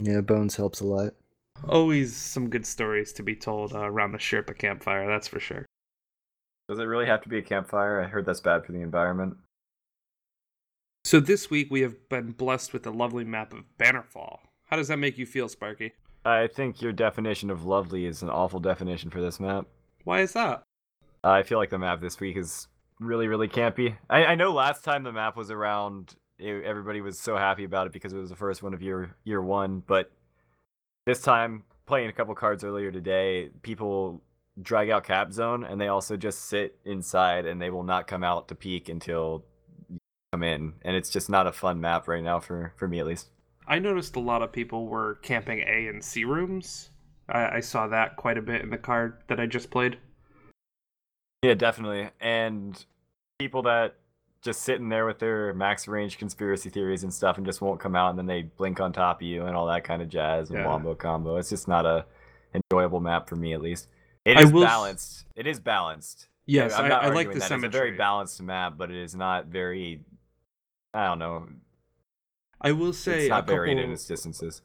Yeah, 0.01 0.21
bones 0.21 0.55
helps 0.57 0.79
a 0.81 0.85
lot. 0.85 1.13
Always 1.67 2.15
some 2.15 2.49
good 2.49 2.65
stories 2.65 3.13
to 3.13 3.23
be 3.23 3.35
told 3.35 3.73
uh, 3.73 3.79
around 3.79 4.11
the 4.11 4.17
Sherpa 4.17 4.57
campfire, 4.57 5.07
that's 5.07 5.27
for 5.27 5.39
sure. 5.39 5.65
Does 6.67 6.79
it 6.79 6.83
really 6.83 7.05
have 7.05 7.21
to 7.23 7.29
be 7.29 7.37
a 7.37 7.41
campfire? 7.41 8.01
I 8.01 8.07
heard 8.07 8.25
that's 8.25 8.39
bad 8.39 8.65
for 8.65 8.71
the 8.71 8.81
environment. 8.81 9.37
So 11.03 11.19
this 11.19 11.49
week 11.49 11.69
we 11.69 11.81
have 11.81 12.09
been 12.09 12.31
blessed 12.31 12.73
with 12.73 12.85
a 12.85 12.91
lovely 12.91 13.23
map 13.23 13.53
of 13.53 13.65
Bannerfall. 13.79 14.39
How 14.67 14.77
does 14.77 14.87
that 14.87 14.97
make 14.97 15.17
you 15.17 15.25
feel, 15.25 15.49
Sparky? 15.49 15.93
I 16.23 16.47
think 16.47 16.81
your 16.81 16.93
definition 16.93 17.49
of 17.49 17.65
lovely 17.65 18.05
is 18.05 18.21
an 18.21 18.29
awful 18.29 18.59
definition 18.59 19.09
for 19.09 19.21
this 19.21 19.39
map. 19.39 19.65
Why 20.03 20.21
is 20.21 20.33
that? 20.33 20.63
I 21.23 21.43
feel 21.43 21.57
like 21.57 21.71
the 21.71 21.79
map 21.79 21.99
this 22.01 22.19
week 22.19 22.37
is 22.37 22.67
really, 22.99 23.27
really 23.27 23.47
campy. 23.47 23.95
I, 24.09 24.25
I 24.25 24.35
know 24.35 24.53
last 24.53 24.83
time 24.83 25.03
the 25.03 25.11
map 25.11 25.35
was 25.35 25.51
around, 25.51 26.15
it, 26.37 26.63
everybody 26.63 27.01
was 27.01 27.19
so 27.19 27.35
happy 27.35 27.63
about 27.63 27.87
it 27.87 27.93
because 27.93 28.13
it 28.13 28.17
was 28.17 28.29
the 28.29 28.35
first 28.35 28.63
one 28.63 28.73
of 28.73 28.81
year 28.81 29.15
year 29.23 29.41
one. 29.41 29.83
But 29.85 30.11
this 31.05 31.21
time, 31.21 31.63
playing 31.85 32.09
a 32.09 32.13
couple 32.13 32.33
cards 32.35 32.63
earlier 32.63 32.91
today, 32.91 33.49
people 33.61 34.21
drag 34.61 34.89
out 34.89 35.03
Cap 35.03 35.31
Zone 35.31 35.63
and 35.63 35.79
they 35.79 35.87
also 35.87 36.17
just 36.17 36.45
sit 36.45 36.77
inside 36.85 37.45
and 37.45 37.61
they 37.61 37.69
will 37.69 37.83
not 37.83 38.07
come 38.07 38.23
out 38.23 38.47
to 38.49 38.55
peek 38.55 38.89
until 38.89 39.43
you 39.89 39.99
come 40.31 40.43
in. 40.43 40.73
And 40.83 40.95
it's 40.95 41.09
just 41.09 41.29
not 41.29 41.47
a 41.47 41.51
fun 41.51 41.81
map 41.81 42.07
right 42.07 42.23
now 42.23 42.39
for 42.39 42.73
for 42.77 42.87
me 42.87 42.99
at 42.99 43.05
least. 43.05 43.29
I 43.67 43.79
noticed 43.79 44.15
a 44.15 44.19
lot 44.19 44.41
of 44.41 44.51
people 44.51 44.87
were 44.87 45.15
camping 45.15 45.59
A 45.59 45.87
and 45.87 46.03
C 46.03 46.25
rooms. 46.25 46.89
I, 47.29 47.57
I 47.57 47.59
saw 47.59 47.87
that 47.87 48.15
quite 48.17 48.37
a 48.37 48.41
bit 48.41 48.61
in 48.61 48.69
the 48.69 48.77
card 48.77 49.23
that 49.27 49.39
I 49.39 49.45
just 49.45 49.71
played. 49.71 49.97
Yeah, 51.43 51.53
definitely. 51.53 52.09
And 52.19 52.83
people 53.39 53.63
that 53.63 53.95
just 54.41 54.61
sitting 54.63 54.89
there 54.89 55.05
with 55.05 55.19
their 55.19 55.53
max 55.53 55.87
range 55.87 56.17
conspiracy 56.17 56.69
theories 56.69 57.03
and 57.03 57.13
stuff 57.13 57.37
and 57.37 57.45
just 57.45 57.61
won't 57.61 57.79
come 57.79 57.95
out 57.95 58.09
and 58.09 58.17
then 58.19 58.25
they 58.25 58.41
blink 58.43 58.79
on 58.79 58.91
top 58.91 59.17
of 59.17 59.27
you 59.27 59.45
and 59.45 59.55
all 59.55 59.67
that 59.67 59.83
kind 59.83 60.01
of 60.01 60.09
jazz 60.09 60.49
and 60.49 60.59
Yeah. 60.59 60.67
wombo 60.67 60.95
combo. 60.95 61.37
It's 61.37 61.49
just 61.49 61.67
not 61.67 61.85
a 61.85 62.05
enjoyable 62.53 62.99
map 62.99 63.29
for 63.29 63.35
me 63.35 63.53
at 63.53 63.61
least. 63.61 63.87
It 64.25 64.37
is 64.37 64.37
I 64.37 64.47
is 64.47 64.51
will 64.51 64.63
balanced. 64.63 65.25
It 65.35 65.47
is 65.47 65.59
balanced. 65.59 66.27
Yes, 66.47 66.73
I'm 66.73 66.85
I, 66.85 66.87
not 66.89 67.03
I 67.03 67.09
like 67.09 67.31
the 67.31 67.39
that. 67.39 67.47
symmetry. 67.47 67.67
It's 67.67 67.75
a 67.75 67.79
very 67.79 67.97
balanced 67.97 68.41
map, 68.41 68.73
but 68.77 68.89
it 68.89 68.97
is 68.97 69.15
not 69.15 69.45
very 69.47 70.01
I 70.93 71.05
don't 71.05 71.19
know. 71.19 71.47
I 72.59 72.71
will 72.73 72.93
say 72.93 73.21
It's 73.21 73.29
not 73.29 73.47
varied 73.47 73.77
in 73.77 73.91
its 73.91 74.05
distances. 74.05 74.61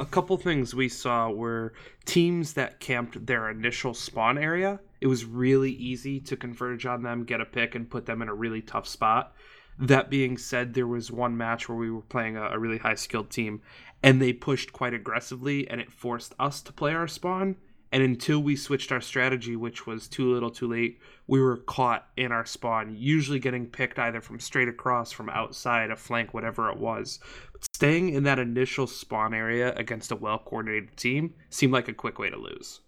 a 0.00 0.06
couple 0.06 0.36
things 0.36 0.74
we 0.74 0.88
saw 0.88 1.28
were 1.28 1.72
teams 2.04 2.54
that 2.54 2.78
camped 2.80 3.26
their 3.26 3.50
initial 3.50 3.94
spawn 3.94 4.38
area. 4.38 4.80
It 5.00 5.06
was 5.06 5.24
really 5.24 5.72
easy 5.72 6.20
to 6.20 6.36
converge 6.36 6.86
on 6.86 7.02
them, 7.02 7.24
get 7.24 7.40
a 7.40 7.44
pick, 7.44 7.74
and 7.74 7.90
put 7.90 8.06
them 8.06 8.22
in 8.22 8.28
a 8.28 8.34
really 8.34 8.62
tough 8.62 8.86
spot. 8.86 9.34
That 9.78 10.10
being 10.10 10.36
said, 10.36 10.74
there 10.74 10.88
was 10.88 11.12
one 11.12 11.36
match 11.36 11.68
where 11.68 11.78
we 11.78 11.90
were 11.90 12.02
playing 12.02 12.36
a, 12.36 12.48
a 12.48 12.58
really 12.58 12.78
high 12.78 12.96
skilled 12.96 13.30
team, 13.30 13.62
and 14.02 14.20
they 14.20 14.32
pushed 14.32 14.72
quite 14.72 14.94
aggressively, 14.94 15.68
and 15.68 15.80
it 15.80 15.92
forced 15.92 16.34
us 16.38 16.60
to 16.62 16.72
play 16.72 16.94
our 16.94 17.06
spawn. 17.06 17.56
And 17.90 18.02
until 18.02 18.40
we 18.40 18.54
switched 18.54 18.92
our 18.92 19.00
strategy, 19.00 19.56
which 19.56 19.86
was 19.86 20.08
too 20.08 20.30
little 20.32 20.50
too 20.50 20.68
late, 20.68 21.00
we 21.26 21.40
were 21.40 21.58
caught 21.58 22.06
in 22.16 22.32
our 22.32 22.44
spawn, 22.44 22.94
usually 22.98 23.38
getting 23.38 23.66
picked 23.66 23.98
either 23.98 24.20
from 24.20 24.40
straight 24.40 24.68
across, 24.68 25.10
from 25.10 25.30
outside, 25.30 25.90
a 25.90 25.96
flank, 25.96 26.34
whatever 26.34 26.70
it 26.70 26.78
was. 26.78 27.18
But 27.52 27.64
staying 27.74 28.10
in 28.10 28.24
that 28.24 28.38
initial 28.38 28.86
spawn 28.86 29.32
area 29.32 29.74
against 29.74 30.12
a 30.12 30.16
well 30.16 30.38
coordinated 30.38 30.96
team 30.96 31.34
seemed 31.48 31.72
like 31.72 31.88
a 31.88 31.94
quick 31.94 32.18
way 32.18 32.28
to 32.28 32.36
lose. 32.36 32.80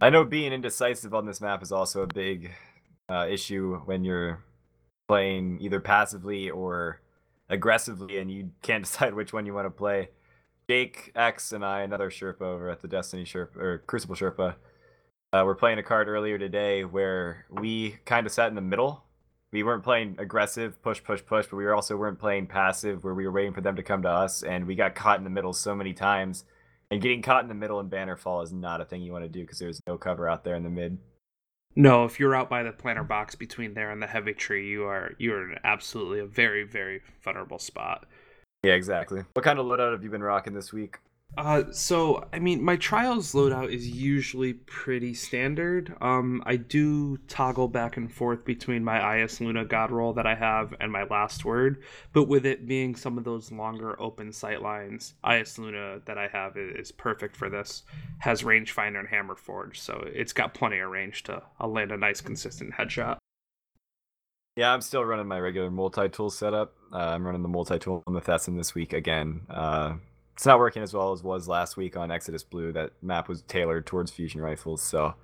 I 0.00 0.10
know 0.10 0.24
being 0.24 0.52
indecisive 0.52 1.14
on 1.14 1.24
this 1.24 1.40
map 1.40 1.62
is 1.62 1.72
also 1.72 2.02
a 2.02 2.06
big 2.06 2.50
uh, 3.08 3.26
issue 3.30 3.80
when 3.84 4.04
you're 4.04 4.44
playing 5.06 5.58
either 5.60 5.80
passively 5.80 6.50
or 6.50 7.00
aggressively 7.48 8.18
and 8.18 8.30
you 8.30 8.50
can't 8.62 8.84
decide 8.84 9.14
which 9.14 9.32
one 9.32 9.46
you 9.46 9.54
want 9.54 9.66
to 9.66 9.70
play. 9.70 10.10
Jake 10.68 11.12
X 11.14 11.52
and 11.52 11.64
I, 11.64 11.82
another 11.82 12.10
Sherpa 12.10 12.40
over 12.40 12.70
at 12.70 12.80
the 12.80 12.88
Destiny 12.88 13.24
Sherpa 13.24 13.56
or 13.56 13.78
Crucible 13.86 14.16
Sherpa, 14.16 14.56
uh, 15.32 15.42
were 15.44 15.54
playing 15.54 15.78
a 15.78 15.82
card 15.82 16.08
earlier 16.08 16.38
today 16.38 16.84
where 16.84 17.46
we 17.50 17.98
kind 18.04 18.26
of 18.26 18.32
sat 18.32 18.48
in 18.48 18.54
the 18.54 18.60
middle. 18.60 19.04
We 19.52 19.62
weren't 19.62 19.84
playing 19.84 20.16
aggressive, 20.18 20.82
push, 20.82 21.02
push, 21.04 21.24
push, 21.24 21.46
but 21.46 21.56
we 21.56 21.68
also 21.68 21.96
weren't 21.96 22.18
playing 22.18 22.46
passive 22.48 23.04
where 23.04 23.14
we 23.14 23.26
were 23.26 23.32
waiting 23.32 23.52
for 23.52 23.60
them 23.60 23.76
to 23.76 23.82
come 23.82 24.02
to 24.02 24.10
us, 24.10 24.42
and 24.42 24.66
we 24.66 24.74
got 24.74 24.94
caught 24.94 25.18
in 25.18 25.24
the 25.24 25.30
middle 25.30 25.52
so 25.52 25.74
many 25.74 25.92
times. 25.92 26.44
And 26.90 27.00
getting 27.00 27.22
caught 27.22 27.42
in 27.42 27.48
the 27.48 27.54
middle 27.54 27.80
in 27.80 27.88
Bannerfall 27.88 28.44
is 28.44 28.52
not 28.52 28.80
a 28.80 28.84
thing 28.84 29.02
you 29.02 29.12
want 29.12 29.24
to 29.24 29.28
do 29.28 29.40
because 29.40 29.58
there's 29.58 29.80
no 29.86 29.96
cover 29.96 30.28
out 30.28 30.44
there 30.44 30.54
in 30.54 30.62
the 30.62 30.70
mid. 30.70 30.98
No, 31.76 32.04
if 32.04 32.20
you're 32.20 32.36
out 32.36 32.48
by 32.48 32.62
the 32.62 32.70
planter 32.70 33.02
box 33.02 33.34
between 33.34 33.74
there 33.74 33.90
and 33.90 34.00
the 34.00 34.06
heavy 34.06 34.32
tree, 34.32 34.68
you 34.68 34.84
are 34.84 35.12
you 35.18 35.34
are 35.34 35.50
in 35.50 35.58
absolutely 35.64 36.20
a 36.20 36.26
very 36.26 36.62
very 36.62 37.00
vulnerable 37.22 37.58
spot. 37.58 38.06
Yeah, 38.62 38.74
exactly. 38.74 39.24
What 39.32 39.44
kind 39.44 39.58
of 39.58 39.66
loadout 39.66 39.92
have 39.92 40.04
you 40.04 40.10
been 40.10 40.22
rocking 40.22 40.54
this 40.54 40.72
week? 40.72 40.98
Uh, 41.36 41.64
so 41.72 42.26
I 42.32 42.38
mean, 42.38 42.62
my 42.62 42.76
trials 42.76 43.32
loadout 43.32 43.72
is 43.72 43.88
usually 43.88 44.52
pretty 44.52 45.14
standard. 45.14 45.94
Um, 46.00 46.42
I 46.46 46.56
do 46.56 47.16
toggle 47.28 47.68
back 47.68 47.96
and 47.96 48.12
forth 48.12 48.44
between 48.44 48.84
my 48.84 48.98
Eyasluna 48.98 49.68
God 49.68 49.90
roll 49.90 50.12
that 50.14 50.26
I 50.26 50.34
have 50.34 50.74
and 50.80 50.92
my 50.92 51.04
last 51.04 51.44
word, 51.44 51.82
but 52.12 52.28
with 52.28 52.46
it 52.46 52.66
being 52.66 52.94
some 52.94 53.18
of 53.18 53.24
those 53.24 53.50
longer 53.50 54.00
open 54.00 54.32
sight 54.32 54.62
lines, 54.62 55.14
Eyasluna 55.24 56.04
that 56.04 56.18
I 56.18 56.28
have 56.28 56.56
is 56.56 56.92
perfect 56.92 57.36
for 57.36 57.50
this. 57.50 57.82
Has 58.18 58.42
rangefinder 58.42 59.00
and 59.00 59.08
hammer 59.08 59.34
forge, 59.34 59.80
so 59.80 60.04
it's 60.06 60.32
got 60.32 60.54
plenty 60.54 60.78
of 60.78 60.90
range 60.90 61.24
to 61.24 61.42
I'll 61.58 61.72
land 61.72 61.92
a 61.92 61.96
nice 61.96 62.20
consistent 62.20 62.74
headshot. 62.74 63.18
Yeah, 64.56 64.72
I'm 64.72 64.82
still 64.82 65.04
running 65.04 65.26
my 65.26 65.40
regular 65.40 65.70
multi-tool 65.70 66.30
setup. 66.30 66.74
Uh, 66.92 66.98
I'm 66.98 67.26
running 67.26 67.42
the 67.42 67.48
multi-tool 67.48 68.04
on 68.06 68.14
the 68.14 68.20
Thesan 68.20 68.56
this 68.56 68.72
week 68.72 68.92
again. 68.92 69.40
Uh, 69.50 69.94
it's 70.34 70.44
not 70.46 70.58
working 70.58 70.82
as 70.82 70.92
well 70.92 71.12
as 71.12 71.22
was 71.22 71.48
last 71.48 71.76
week 71.76 71.96
on 71.96 72.10
Exodus 72.10 72.42
Blue. 72.44 72.72
That 72.72 72.90
map 73.02 73.28
was 73.28 73.42
tailored 73.42 73.86
towards 73.86 74.10
fusion 74.10 74.40
rifles, 74.40 74.82
so 74.82 75.14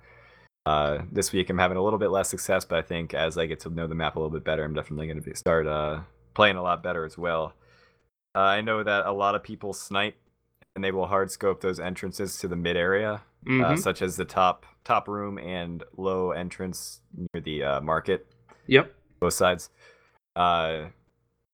uh, 0.65 0.99
this 1.11 1.31
week 1.31 1.49
I'm 1.49 1.57
having 1.57 1.77
a 1.77 1.83
little 1.83 1.99
bit 1.99 2.09
less 2.11 2.29
success. 2.29 2.65
But 2.65 2.79
I 2.79 2.81
think 2.81 3.13
as 3.13 3.37
I 3.37 3.45
get 3.45 3.59
to 3.61 3.69
know 3.69 3.87
the 3.87 3.95
map 3.95 4.15
a 4.15 4.19
little 4.19 4.31
bit 4.31 4.43
better, 4.43 4.63
I'm 4.63 4.73
definitely 4.73 5.07
going 5.07 5.21
to 5.21 5.35
start 5.35 5.67
uh, 5.67 6.01
playing 6.33 6.55
a 6.55 6.63
lot 6.63 6.81
better 6.83 7.05
as 7.05 7.17
well. 7.17 7.53
Uh, 8.33 8.39
I 8.39 8.61
know 8.61 8.83
that 8.83 9.05
a 9.05 9.11
lot 9.11 9.35
of 9.35 9.43
people 9.43 9.73
snipe 9.73 10.15
and 10.75 10.83
they 10.83 10.91
will 10.91 11.07
hard 11.07 11.29
scope 11.29 11.59
those 11.59 11.79
entrances 11.81 12.37
to 12.39 12.47
the 12.47 12.55
mid 12.55 12.77
area, 12.77 13.21
Mhm. 13.45 13.77
such 13.77 14.01
as 14.01 14.15
the 14.15 14.23
top 14.25 14.65
top 14.85 15.07
room 15.09 15.37
and 15.37 15.83
low 15.97 16.31
entrance 16.31 17.01
near 17.15 17.41
the 17.41 17.63
uh, 17.63 17.81
market 17.81 18.25
Yep. 18.67 18.93
both 19.19 19.33
sides. 19.33 19.69
Uh, 20.35 20.85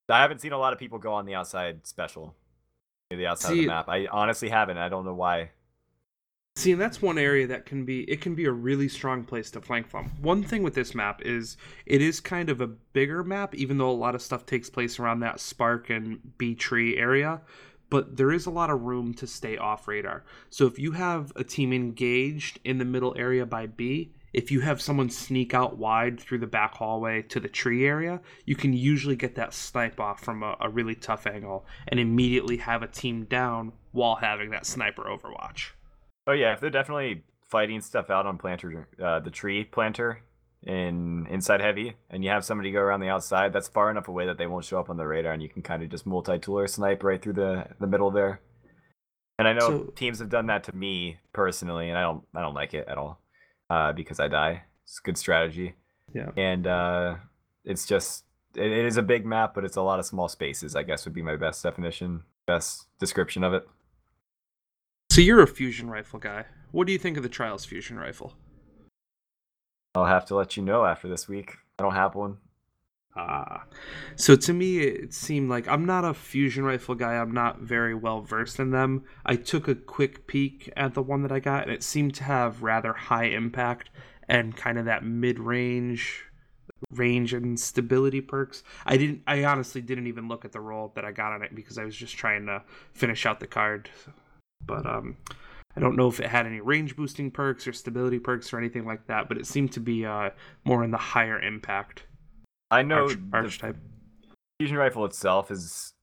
I 0.10 0.22
haven't 0.22 0.40
seen 0.42 0.52
a 0.54 0.58
lot 0.60 0.72
of 0.72 0.80
people 0.80 1.00
go 1.00 1.14
on 1.14 1.26
the 1.26 1.34
outside 1.36 1.88
special, 1.88 2.36
the 3.16 3.28
outside 3.28 3.52
of 3.52 3.56
See- 3.56 3.62
the 3.62 3.68
map. 3.68 3.88
I 3.88 4.08
honestly 4.08 4.50
haven't. 4.50 4.78
I 4.78 4.90
don't 4.90 5.06
know 5.06 5.14
why. 5.14 5.52
See, 6.58 6.72
and 6.72 6.82
that's 6.82 7.04
one 7.04 7.20
area 7.20 7.46
that 7.48 7.68
can 7.68 7.86
be 7.86 8.02
it 8.10 8.20
can 8.20 8.34
be 8.34 8.46
a 8.46 8.52
really 8.52 8.90
strong 8.90 9.24
place 9.24 9.52
to 9.52 9.62
flank 9.62 9.88
from. 9.88 10.10
One 10.20 10.42
thing 10.42 10.64
with 10.64 10.74
this 10.74 10.96
map 10.96 11.22
is 11.24 11.56
it 11.86 12.02
is 12.02 12.20
kind 12.20 12.50
of 12.50 12.62
a 12.62 12.68
bigger 12.68 13.24
map, 13.24 13.54
even 13.54 13.78
though 13.78 13.92
a 13.92 13.92
lot 13.92 14.16
of 14.16 14.24
stuff 14.24 14.46
takes 14.46 14.68
place 14.70 14.98
around 14.98 15.20
that 15.20 15.40
Spark 15.40 15.92
and 15.92 16.20
B 16.40 16.56
tree 16.56 16.98
area. 16.98 17.42
But 17.90 18.18
there 18.18 18.32
is 18.32 18.48
a 18.48 18.52
lot 18.52 18.72
of 18.72 18.82
room 18.82 19.14
to 19.14 19.28
stay 19.28 19.56
off 19.56 19.88
radar. 19.88 20.26
So 20.50 20.66
if 20.66 20.80
you 20.80 20.94
have 20.94 21.32
a 21.36 21.44
team 21.44 21.72
engaged 21.72 22.60
in 22.66 22.80
the 22.80 22.86
middle 22.86 23.14
area 23.18 23.46
by 23.46 23.68
B, 23.68 24.12
if 24.38 24.52
you 24.52 24.60
have 24.60 24.80
someone 24.80 25.10
sneak 25.10 25.56
out 25.56 25.78
wide 25.80 26.20
through 26.20 26.38
the 26.38 26.46
back 26.46 26.76
hallway 26.76 27.24
to 27.24 27.40
the 27.40 27.48
tree 27.48 27.88
area, 27.88 28.22
you 28.46 28.56
can 28.56 28.72
usually 28.72 29.16
get 29.16 29.34
that 29.34 29.52
snipe 29.52 30.00
off 30.00 30.20
from 30.24 30.44
a, 30.44 30.56
a 30.62 30.70
really 30.70 30.94
tough 30.94 31.26
angle 31.26 31.66
and 31.88 32.00
immediately 32.00 32.58
have 32.58 32.84
a 32.84 32.88
team 32.88 33.26
down 33.26 33.72
while 33.94 34.18
having 34.18 34.52
that 34.52 34.64
sniper 34.64 35.06
overwatch. 35.06 35.72
Oh 36.28 36.34
yeah, 36.34 36.54
if 36.54 36.60
they're 36.60 36.70
definitely 36.70 37.24
fighting 37.50 37.82
stuff 37.82 38.12
out 38.12 38.28
on 38.28 38.38
planter, 38.38 38.88
uh, 39.04 39.20
the 39.22 39.32
tree 39.32 39.64
planter 39.64 40.22
in 40.62 41.26
inside 41.32 41.60
heavy, 41.60 41.96
and 42.12 42.24
you 42.24 42.30
have 42.30 42.46
somebody 42.46 42.72
go 42.72 42.80
around 42.80 43.00
the 43.00 43.10
outside, 43.10 43.54
that's 43.54 43.68
far 43.68 43.90
enough 43.90 44.08
away 44.08 44.28
that 44.28 44.38
they 44.38 44.46
won't 44.46 44.66
show 44.66 44.80
up 44.80 44.92
on 44.92 44.98
the 44.98 45.08
radar, 45.08 45.34
and 45.34 45.42
you 45.42 45.50
can 45.50 45.64
kind 45.64 45.82
of 45.82 45.90
just 45.90 46.06
multi-tool 46.06 46.60
or 46.60 46.68
snipe 46.68 47.04
right 47.04 47.24
through 47.24 47.34
the 47.34 47.66
the 47.80 47.88
middle 47.88 48.12
there. 48.12 48.40
And 49.40 49.48
I 49.48 49.54
know 49.54 49.68
So- 49.68 49.84
teams 49.96 50.20
have 50.20 50.30
done 50.30 50.46
that 50.48 50.64
to 50.66 50.76
me 50.76 51.18
personally, 51.34 51.90
and 51.90 51.98
I 51.98 52.04
don't 52.04 52.24
I 52.36 52.42
don't 52.42 52.54
like 52.54 52.76
it 52.76 52.88
at 52.88 53.00
all 53.00 53.20
uh, 53.70 53.94
because 53.94 54.20
I 54.20 54.28
die. 54.28 54.64
It's 54.84 55.00
a 55.00 55.02
good 55.04 55.18
strategy. 55.18 55.76
Yeah. 56.14 56.32
and 56.38 56.66
uh, 56.66 57.16
it's 57.66 57.86
just 57.86 58.24
it, 58.56 58.72
it 58.72 58.86
is 58.86 58.98
a 58.98 59.02
big 59.02 59.26
map, 59.26 59.54
but 59.54 59.66
it's 59.66 59.76
a 59.76 59.82
lot 59.82 60.00
of 60.00 60.06
small 60.06 60.30
spaces. 60.30 60.76
I 60.76 60.84
guess 60.84 61.06
would 61.06 61.14
be 61.14 61.22
my 61.22 61.36
best 61.36 61.62
definition, 61.62 62.24
best 62.46 62.88
description 63.00 63.44
of 63.44 63.54
it. 63.54 63.68
So 65.12 65.22
you're 65.22 65.42
a 65.42 65.48
fusion 65.48 65.90
rifle 65.90 66.20
guy. 66.20 66.46
What 66.72 66.88
do 66.88 66.94
you 66.94 67.00
think 67.00 67.18
of 67.18 67.24
the 67.24 67.30
Trials 67.30 67.66
fusion 67.66 67.98
rifle? 67.98 68.34
I'll 69.96 70.06
have 70.06 70.26
to 70.28 70.36
let 70.36 70.56
you 70.58 70.64
know 70.64 70.86
after 70.86 71.08
this 71.08 71.28
week. 71.28 71.56
I 71.80 71.84
don't 71.84 71.94
have 71.94 72.16
one. 72.16 72.38
Ah. 73.18 73.64
So 74.16 74.36
to 74.36 74.54
me 74.54 74.78
it 74.78 75.12
seemed 75.12 75.50
like 75.50 75.68
I'm 75.68 75.86
not 75.86 76.06
a 76.06 76.14
fusion 76.14 76.64
rifle 76.64 76.94
guy. 76.94 77.16
I'm 77.16 77.32
not 77.32 77.60
very 77.60 77.96
well 77.96 78.22
versed 78.22 78.60
in 78.60 78.70
them. 78.70 79.06
I 79.26 79.36
took 79.36 79.68
a 79.68 79.74
quick 79.74 80.28
peek 80.28 80.72
at 80.78 80.94
the 80.94 81.02
one 81.02 81.24
that 81.24 81.32
I 81.32 81.40
got 81.40 81.64
and 81.64 81.72
it 81.72 81.82
seemed 81.82 82.14
to 82.16 82.24
have 82.24 82.62
rather 82.62 82.94
high 82.94 83.26
impact 83.26 83.90
and 84.30 84.56
kind 84.56 84.78
of 84.78 84.86
that 84.86 85.04
mid-range 85.04 86.26
range 86.92 87.34
and 87.34 87.60
stability 87.60 88.22
perks. 88.22 88.64
I 88.86 88.98
didn't 88.98 89.24
I 89.26 89.46
honestly 89.46 89.82
didn't 89.82 90.06
even 90.06 90.28
look 90.28 90.46
at 90.46 90.52
the 90.52 90.62
roll 90.62 90.92
that 90.94 91.04
I 91.04 91.12
got 91.12 91.34
on 91.34 91.42
it 91.42 91.56
because 91.56 91.80
I 91.80 91.86
was 91.86 91.96
just 91.96 92.16
trying 92.16 92.46
to 92.46 92.62
finish 92.94 93.26
out 93.26 93.40
the 93.40 93.48
card. 93.48 93.90
But 94.64 94.86
um 94.86 95.18
I 95.76 95.80
don't 95.80 95.96
know 95.96 96.08
if 96.08 96.20
it 96.20 96.28
had 96.28 96.46
any 96.46 96.62
range 96.62 96.96
boosting 96.96 97.32
perks 97.32 97.68
or 97.68 97.74
stability 97.74 98.20
perks 98.20 98.54
or 98.54 98.60
anything 98.60 98.86
like 98.86 99.08
that, 99.08 99.28
but 99.28 99.38
it 99.38 99.48
seemed 99.48 99.72
to 99.72 99.80
be 99.80 100.06
uh 100.06 100.30
more 100.66 100.84
in 100.84 100.92
the 100.92 100.98
higher 100.98 101.40
impact 101.42 102.04
I 102.70 102.82
know 102.82 103.04
arch, 103.04 103.18
archetype. 103.34 103.78
fusion 104.60 104.78
rifle 104.78 105.06
itself 105.06 105.52
is 105.52 105.94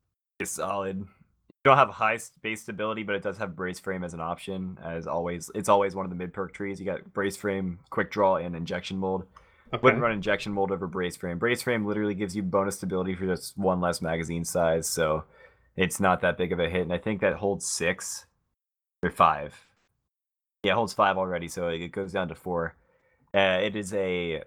is 0.41 0.51
solid. 0.51 0.99
You 0.99 1.71
don't 1.71 1.79
have 1.79 1.91
high 1.91 2.19
base 2.43 2.63
stability, 2.63 3.03
but 3.03 3.15
it 3.15 3.23
does 3.23 3.39
have 3.39 3.57
brace 3.57 3.81
frame 3.81 4.05
as 4.05 4.13
an 4.13 4.21
option. 4.21 4.79
As 4.83 5.07
always, 5.07 5.51
it's 5.55 5.69
always 5.69 5.95
one 5.95 6.05
of 6.05 6.11
the 6.11 6.17
mid 6.17 6.33
perk 6.33 6.53
trees. 6.53 6.79
You 6.79 6.87
got 6.87 7.13
brace 7.13 7.37
frame, 7.37 7.79
quick 7.91 8.11
draw, 8.11 8.37
and 8.37 8.55
injection 8.55 8.99
mold. 8.99 9.25
Okay. 9.73 9.81
Wouldn't 9.83 10.03
run 10.03 10.13
injection 10.13 10.53
mold 10.53 10.71
over 10.71 10.87
brace 10.87 11.17
frame. 11.17 11.39
Brace 11.39 11.63
frame 11.63 11.87
literally 11.87 12.15
gives 12.15 12.37
you 12.37 12.43
bonus 12.43 12.77
stability 12.77 13.15
for 13.15 13.27
just 13.27 13.57
one 13.57 13.81
less 13.81 14.03
magazine 14.03 14.45
size, 14.45 14.87
so 14.89 15.25
it's 15.77 16.01
not 16.01 16.21
that 16.21 16.37
big 16.37 16.53
of 16.53 16.61
a 16.61 16.69
hit. 16.69 16.83
And 16.83 16.93
I 16.93 16.99
think 16.99 17.21
that 17.21 17.35
holds 17.35 17.67
six 17.67 18.27
or 19.03 19.11
five. 19.11 19.67
Yeah, 20.63 20.73
it 20.73 20.77
holds 20.77 20.93
five 20.93 21.19
already, 21.19 21.49
so 21.49 21.69
it 21.69 21.89
goes 21.89 22.13
down 22.13 22.29
to 22.29 22.35
four. 22.35 22.77
Uh, 23.35 23.59
it 23.63 23.75
is 23.75 23.93
a 23.95 24.43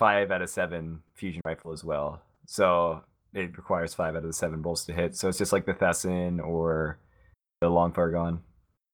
five 0.00 0.30
out 0.30 0.40
of 0.40 0.48
seven 0.48 1.02
fusion 1.14 1.42
rifle 1.44 1.72
as 1.72 1.84
well, 1.84 2.22
so 2.46 3.04
it 3.34 3.54
requires 3.56 3.92
five 3.92 4.16
out 4.16 4.24
of 4.24 4.28
the 4.28 4.32
seven 4.32 4.62
bolts 4.62 4.86
to 4.86 4.92
hit. 4.94 5.14
So 5.14 5.28
it's 5.28 5.36
just 5.38 5.52
like 5.52 5.66
the 5.66 5.74
Thesan 5.74 6.40
or 6.44 6.98
the 7.60 7.68
Long 7.68 7.92
Far 7.92 8.10
Gone. 8.10 8.40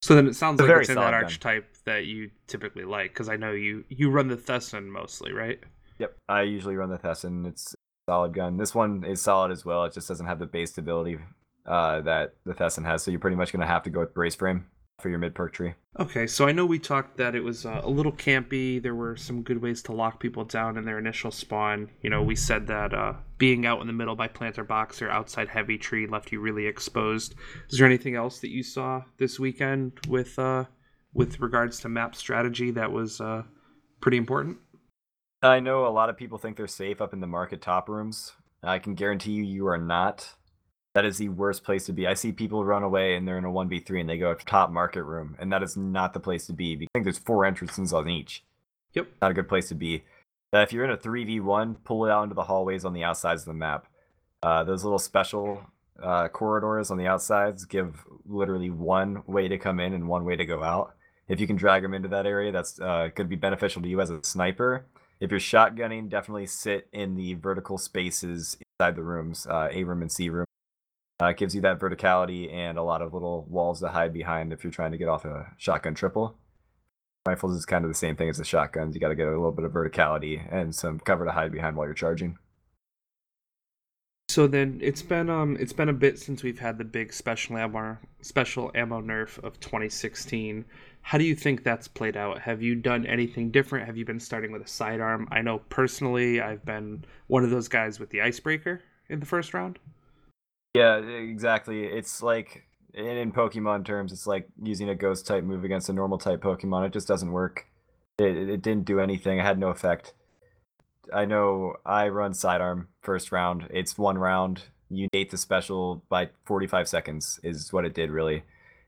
So 0.01 0.13
then 0.15 0.27
it 0.27 0.35
sounds 0.35 0.59
It's 0.59 0.69
like 0.69 0.81
it's 0.81 0.89
in 0.89 0.95
that 0.95 1.11
gun. 1.11 1.23
archetype 1.23 1.65
that 1.85 2.05
you 2.05 2.29
typically 2.45 2.83
like, 2.83 3.11
because 3.11 3.29
I 3.29 3.37
know 3.37 3.53
you 3.53 3.85
you 3.89 4.11
run 4.11 4.27
the 4.27 4.35
Thesan 4.35 4.87
mostly, 4.87 5.31
right? 5.31 5.59
Yep, 5.97 6.15
I 6.27 6.41
usually 6.41 6.75
run 6.75 6.89
the 6.89 6.99
Thesan. 6.99 7.47
It's 7.47 7.73
a 7.73 8.11
solid 8.11 8.33
gun. 8.33 8.57
This 8.57 8.75
one 8.75 9.03
is 9.05 9.21
solid 9.21 9.51
as 9.51 9.65
well. 9.65 9.85
It 9.85 9.93
just 9.93 10.07
doesn't 10.09 10.27
have 10.27 10.39
the 10.39 10.45
base 10.45 10.71
stability 10.71 11.17
uh, 11.65 12.01
that 12.01 12.35
the 12.45 12.53
Thesan 12.53 12.85
has. 12.85 13.01
So 13.01 13.11
you're 13.11 13.19
pretty 13.19 13.37
much 13.37 13.51
going 13.51 13.61
to 13.61 13.73
have 13.73 13.83
to 13.83 13.89
go 13.89 14.01
with 14.01 14.13
brace 14.13 14.35
frame 14.35 14.65
for 14.99 15.09
your 15.09 15.19
mid 15.19 15.35
perk 15.35 15.53
tree. 15.53 15.73
Okay, 15.99 16.27
so 16.27 16.47
I 16.47 16.51
know 16.51 16.65
we 16.65 16.79
talked 16.79 17.17
that 17.17 17.35
it 17.35 17.43
was 17.43 17.65
uh, 17.65 17.81
a 17.83 17.89
little 17.89 18.11
campy. 18.11 18.81
There 18.81 18.95
were 18.95 19.15
some 19.15 19.43
good 19.43 19.61
ways 19.61 19.81
to 19.83 19.93
lock 19.93 20.19
people 20.19 20.43
down 20.43 20.77
in 20.77 20.85
their 20.85 20.97
initial 20.97 21.31
spawn. 21.31 21.89
You 22.01 22.09
know, 22.09 22.23
we 22.23 22.35
said 22.35 22.67
that 22.67 22.93
uh, 22.93 23.13
being 23.37 23.65
out 23.65 23.81
in 23.81 23.87
the 23.87 23.93
middle 23.93 24.15
by 24.15 24.27
planter 24.27 24.63
box 24.63 25.01
or 25.01 25.09
outside 25.09 25.49
heavy 25.49 25.77
tree 25.77 26.07
left 26.07 26.31
you 26.31 26.39
really 26.39 26.65
exposed. 26.65 27.35
Is 27.69 27.77
there 27.77 27.87
anything 27.87 28.15
else 28.15 28.39
that 28.39 28.49
you 28.49 28.63
saw 28.63 29.03
this 29.17 29.39
weekend 29.39 29.93
with 30.07 30.37
uh, 30.39 30.65
with 31.13 31.39
regards 31.39 31.79
to 31.81 31.89
map 31.89 32.15
strategy 32.15 32.71
that 32.71 32.91
was 32.91 33.21
uh, 33.21 33.43
pretty 34.01 34.17
important? 34.17 34.57
I 35.43 35.59
know 35.59 35.85
a 35.85 35.89
lot 35.89 36.09
of 36.09 36.17
people 36.17 36.39
think 36.39 36.57
they're 36.57 36.67
safe 36.67 37.01
up 37.01 37.13
in 37.13 37.19
the 37.19 37.27
market 37.27 37.61
top 37.61 37.89
rooms. 37.89 38.33
I 38.63 38.79
can 38.79 38.95
guarantee 38.95 39.33
you, 39.33 39.43
you 39.43 39.67
are 39.67 39.77
not. 39.77 40.33
That 40.97 41.05
is 41.05 41.19
the 41.19 41.29
worst 41.29 41.63
place 41.63 41.85
to 41.85 41.93
be. 41.93 42.07
I 42.07 42.15
see 42.15 42.31
people 42.31 42.65
run 42.65 42.81
away 42.81 43.15
and 43.15 43.27
they're 43.27 43.37
in 43.37 43.45
a 43.45 43.51
1v3 43.51 43.99
and 43.99 44.09
they 44.09 44.17
go 44.17 44.33
to 44.33 44.45
top 44.47 44.71
market 44.71 45.03
room, 45.03 45.35
and 45.37 45.53
that 45.53 45.61
is 45.61 45.77
not 45.77 46.11
the 46.11 46.19
place 46.19 46.47
to 46.47 46.53
be. 46.53 46.73
I 46.73 46.87
think 46.91 47.03
there's 47.05 47.19
four 47.19 47.45
entrances 47.45 47.93
on 47.93 48.09
each. 48.09 48.43
Yep. 48.95 49.07
Not 49.21 49.29
a 49.29 49.33
good 49.35 49.47
place 49.47 49.67
to 49.67 49.75
be. 49.75 50.05
Uh, 50.51 50.61
if 50.61 50.73
you're 50.73 50.83
in 50.83 50.89
a 50.89 50.97
3v1, 50.97 51.83
pull 51.83 52.07
it 52.07 52.09
out 52.09 52.23
into 52.23 52.33
the 52.33 52.45
hallways 52.45 52.83
on 52.83 52.93
the 52.93 53.03
outsides 53.03 53.43
of 53.43 53.45
the 53.45 53.53
map. 53.53 53.85
Uh, 54.41 54.63
those 54.63 54.83
little 54.83 54.97
special 54.97 55.61
uh, 56.01 56.29
corridors 56.29 56.89
on 56.89 56.97
the 56.97 57.05
outsides 57.05 57.65
give 57.65 58.03
literally 58.25 58.71
one 58.71 59.21
way 59.27 59.47
to 59.47 59.59
come 59.59 59.79
in 59.79 59.93
and 59.93 60.07
one 60.07 60.25
way 60.25 60.35
to 60.35 60.47
go 60.47 60.63
out. 60.63 60.95
If 61.27 61.39
you 61.39 61.45
can 61.45 61.57
drag 61.57 61.83
them 61.83 61.93
into 61.93 62.07
that 62.07 62.25
area, 62.25 62.51
that's 62.51 62.79
uh, 62.79 63.09
going 63.13 63.13
to 63.13 63.23
be 63.25 63.35
beneficial 63.35 63.83
to 63.83 63.87
you 63.87 64.01
as 64.01 64.09
a 64.09 64.23
sniper. 64.23 64.87
If 65.19 65.29
you're 65.29 65.39
shotgunning, 65.39 66.09
definitely 66.09 66.47
sit 66.47 66.87
in 66.91 67.13
the 67.13 67.35
vertical 67.35 67.77
spaces 67.77 68.57
inside 68.79 68.95
the 68.95 69.03
rooms, 69.03 69.45
uh, 69.45 69.69
A 69.71 69.83
room 69.83 70.01
and 70.01 70.11
C 70.11 70.29
room. 70.29 70.47
Uh, 71.21 71.27
it 71.27 71.37
gives 71.37 71.55
you 71.55 71.61
that 71.61 71.79
verticality 71.79 72.53
and 72.53 72.77
a 72.77 72.83
lot 72.83 73.01
of 73.01 73.13
little 73.13 73.45
walls 73.49 73.79
to 73.79 73.87
hide 73.87 74.13
behind 74.13 74.53
if 74.53 74.63
you're 74.63 74.71
trying 74.71 74.91
to 74.91 74.97
get 74.97 75.09
off 75.09 75.25
a 75.25 75.51
shotgun 75.57 75.95
triple. 75.95 76.37
Rifles 77.25 77.57
is 77.57 77.65
kind 77.65 77.83
of 77.83 77.89
the 77.89 77.95
same 77.95 78.15
thing 78.15 78.29
as 78.29 78.37
the 78.37 78.45
shotguns. 78.45 78.95
You 78.95 79.01
got 79.01 79.09
to 79.09 79.15
get 79.15 79.27
a 79.27 79.31
little 79.31 79.51
bit 79.51 79.65
of 79.65 79.71
verticality 79.71 80.41
and 80.51 80.73
some 80.73 80.99
cover 80.99 81.25
to 81.25 81.31
hide 81.31 81.51
behind 81.51 81.75
while 81.75 81.87
you're 81.87 81.93
charging. 81.93 82.37
So 84.29 84.45
then 84.45 84.79
it's 84.83 85.01
been 85.01 85.29
um 85.29 85.57
it's 85.59 85.73
been 85.73 85.89
a 85.89 85.93
bit 85.93 86.19
since 86.19 86.43
we've 86.43 86.59
had 86.59 86.77
the 86.77 86.83
big 86.83 87.13
special 87.13 87.57
ammo 87.57 87.97
special 88.21 88.71
ammo 88.75 89.01
nerf 89.01 89.41
of 89.43 89.59
2016. 89.59 90.65
How 91.01 91.17
do 91.17 91.23
you 91.23 91.33
think 91.33 91.63
that's 91.63 91.87
played 91.87 92.17
out? 92.17 92.39
Have 92.39 92.61
you 92.61 92.75
done 92.75 93.05
anything 93.05 93.51
different? 93.51 93.85
Have 93.85 93.97
you 93.97 94.05
been 94.05 94.19
starting 94.19 94.51
with 94.51 94.61
a 94.61 94.67
sidearm? 94.67 95.27
I 95.31 95.41
know 95.41 95.59
personally 95.69 96.41
I've 96.41 96.63
been 96.65 97.05
one 97.27 97.43
of 97.43 97.49
those 97.49 97.67
guys 97.67 97.99
with 97.99 98.09
the 98.09 98.21
icebreaker 98.21 98.81
in 99.09 99.19
the 99.19 99.25
first 99.25 99.53
round. 99.53 99.79
Yeah, 100.73 100.97
exactly. 100.97 101.85
It's 101.85 102.21
like 102.21 102.67
in, 102.93 103.31
Pokemon 103.31 103.85
terms, 103.85 104.11
it's 104.11 104.27
like 104.27 104.47
using 104.61 104.89
a 104.89 104.95
ghost 104.95 105.27
type 105.27 105.43
move 105.43 105.63
against 105.63 105.89
a 105.89 105.93
normal 105.93 106.17
type 106.17 106.41
Pokemon. 106.41 106.85
It 106.85 106.93
just 106.93 107.07
doesn't 107.07 107.31
work. 107.31 107.67
It, 108.19 108.35
it 108.49 108.61
didn't 108.61 108.85
do 108.85 108.99
anything. 108.99 109.39
It 109.39 109.43
had 109.43 109.59
no 109.59 109.69
effect. 109.69 110.13
I 111.13 111.25
know 111.25 111.75
I 111.85 112.09
run 112.09 112.33
sidearm 112.33 112.89
first 113.01 113.31
round. 113.31 113.67
It's 113.69 113.97
one 113.97 114.17
round. 114.17 114.63
You 114.89 115.07
date 115.11 115.31
the 115.31 115.37
special 115.37 116.03
by 116.09 116.29
45 116.45 116.87
seconds 116.87 117.39
is 117.43 117.71
what 117.71 117.85
it 117.85 117.93
did 117.93 118.09
really. 118.09 118.43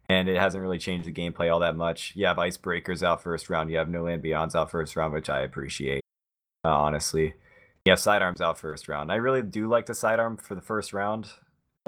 And 0.08 0.28
it 0.28 0.38
hasn't 0.38 0.62
really 0.62 0.80
changed 0.80 1.08
the 1.08 1.14
gameplay 1.14 1.54
all 1.54 1.60
that 1.60 1.76
much. 1.76 2.14
You 2.16 2.26
have 2.26 2.38
icebreakers 2.38 3.04
out 3.04 3.22
first 3.22 3.50
round. 3.50 3.70
You 3.70 3.78
have 3.78 3.90
no 3.90 4.04
land 4.04 4.24
beyonds 4.24 4.56
out 4.56 4.72
first 4.72 4.96
round, 4.96 5.14
which 5.14 5.30
I 5.30 5.42
appreciate. 5.42 6.02
Uh, 6.66 6.70
honestly, 6.70 7.36
you 7.86 7.92
have 7.92 8.00
sidearms 8.00 8.42
out 8.42 8.58
first 8.58 8.88
round. 8.88 9.12
I 9.12 9.16
really 9.16 9.44
do 9.44 9.68
like 9.68 9.86
the 9.86 9.94
sidearm 9.94 10.38
for 10.38 10.56
the 10.56 10.62
first 10.62 10.94
round, 10.94 11.28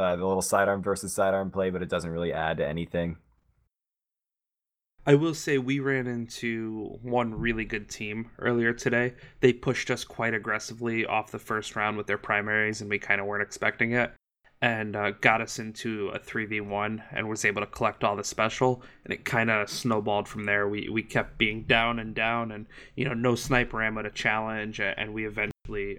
uh, 0.01 0.15
the 0.15 0.25
little 0.25 0.41
sidearm 0.41 0.81
versus 0.81 1.13
sidearm 1.13 1.51
play, 1.51 1.69
but 1.69 1.81
it 1.81 1.89
doesn't 1.89 2.11
really 2.11 2.33
add 2.33 2.57
to 2.57 2.67
anything. 2.67 3.17
I 5.05 5.15
will 5.15 5.33
say 5.33 5.57
we 5.57 5.79
ran 5.79 6.05
into 6.05 6.99
one 7.01 7.33
really 7.33 7.65
good 7.65 7.89
team 7.89 8.29
earlier 8.37 8.71
today. 8.71 9.15
They 9.39 9.51
pushed 9.51 9.89
us 9.89 10.03
quite 10.03 10.35
aggressively 10.35 11.07
off 11.07 11.31
the 11.31 11.39
first 11.39 11.75
round 11.75 11.97
with 11.97 12.05
their 12.05 12.19
primaries, 12.19 12.81
and 12.81 12.89
we 12.89 12.99
kind 12.99 13.19
of 13.19 13.25
weren't 13.25 13.41
expecting 13.41 13.93
it. 13.93 14.13
And 14.63 14.95
uh, 14.95 15.09
got 15.09 15.41
us 15.41 15.57
into 15.57 16.09
a 16.09 16.19
3v1 16.19 17.01
and 17.11 17.27
was 17.27 17.45
able 17.45 17.61
to 17.61 17.67
collect 17.67 18.03
all 18.03 18.15
the 18.15 18.23
special. 18.23 18.83
And 19.03 19.11
it 19.11 19.25
kind 19.25 19.49
of 19.49 19.67
snowballed 19.71 20.27
from 20.27 20.43
there. 20.43 20.69
We, 20.69 20.87
we 20.87 21.01
kept 21.01 21.39
being 21.39 21.63
down 21.63 21.97
and 21.97 22.13
down, 22.13 22.51
and 22.51 22.67
you 22.95 23.05
know, 23.05 23.15
no 23.15 23.33
sniper 23.33 23.81
ammo 23.81 24.03
to 24.03 24.11
challenge, 24.11 24.79
and 24.79 25.15
we 25.15 25.25
eventually 25.25 25.51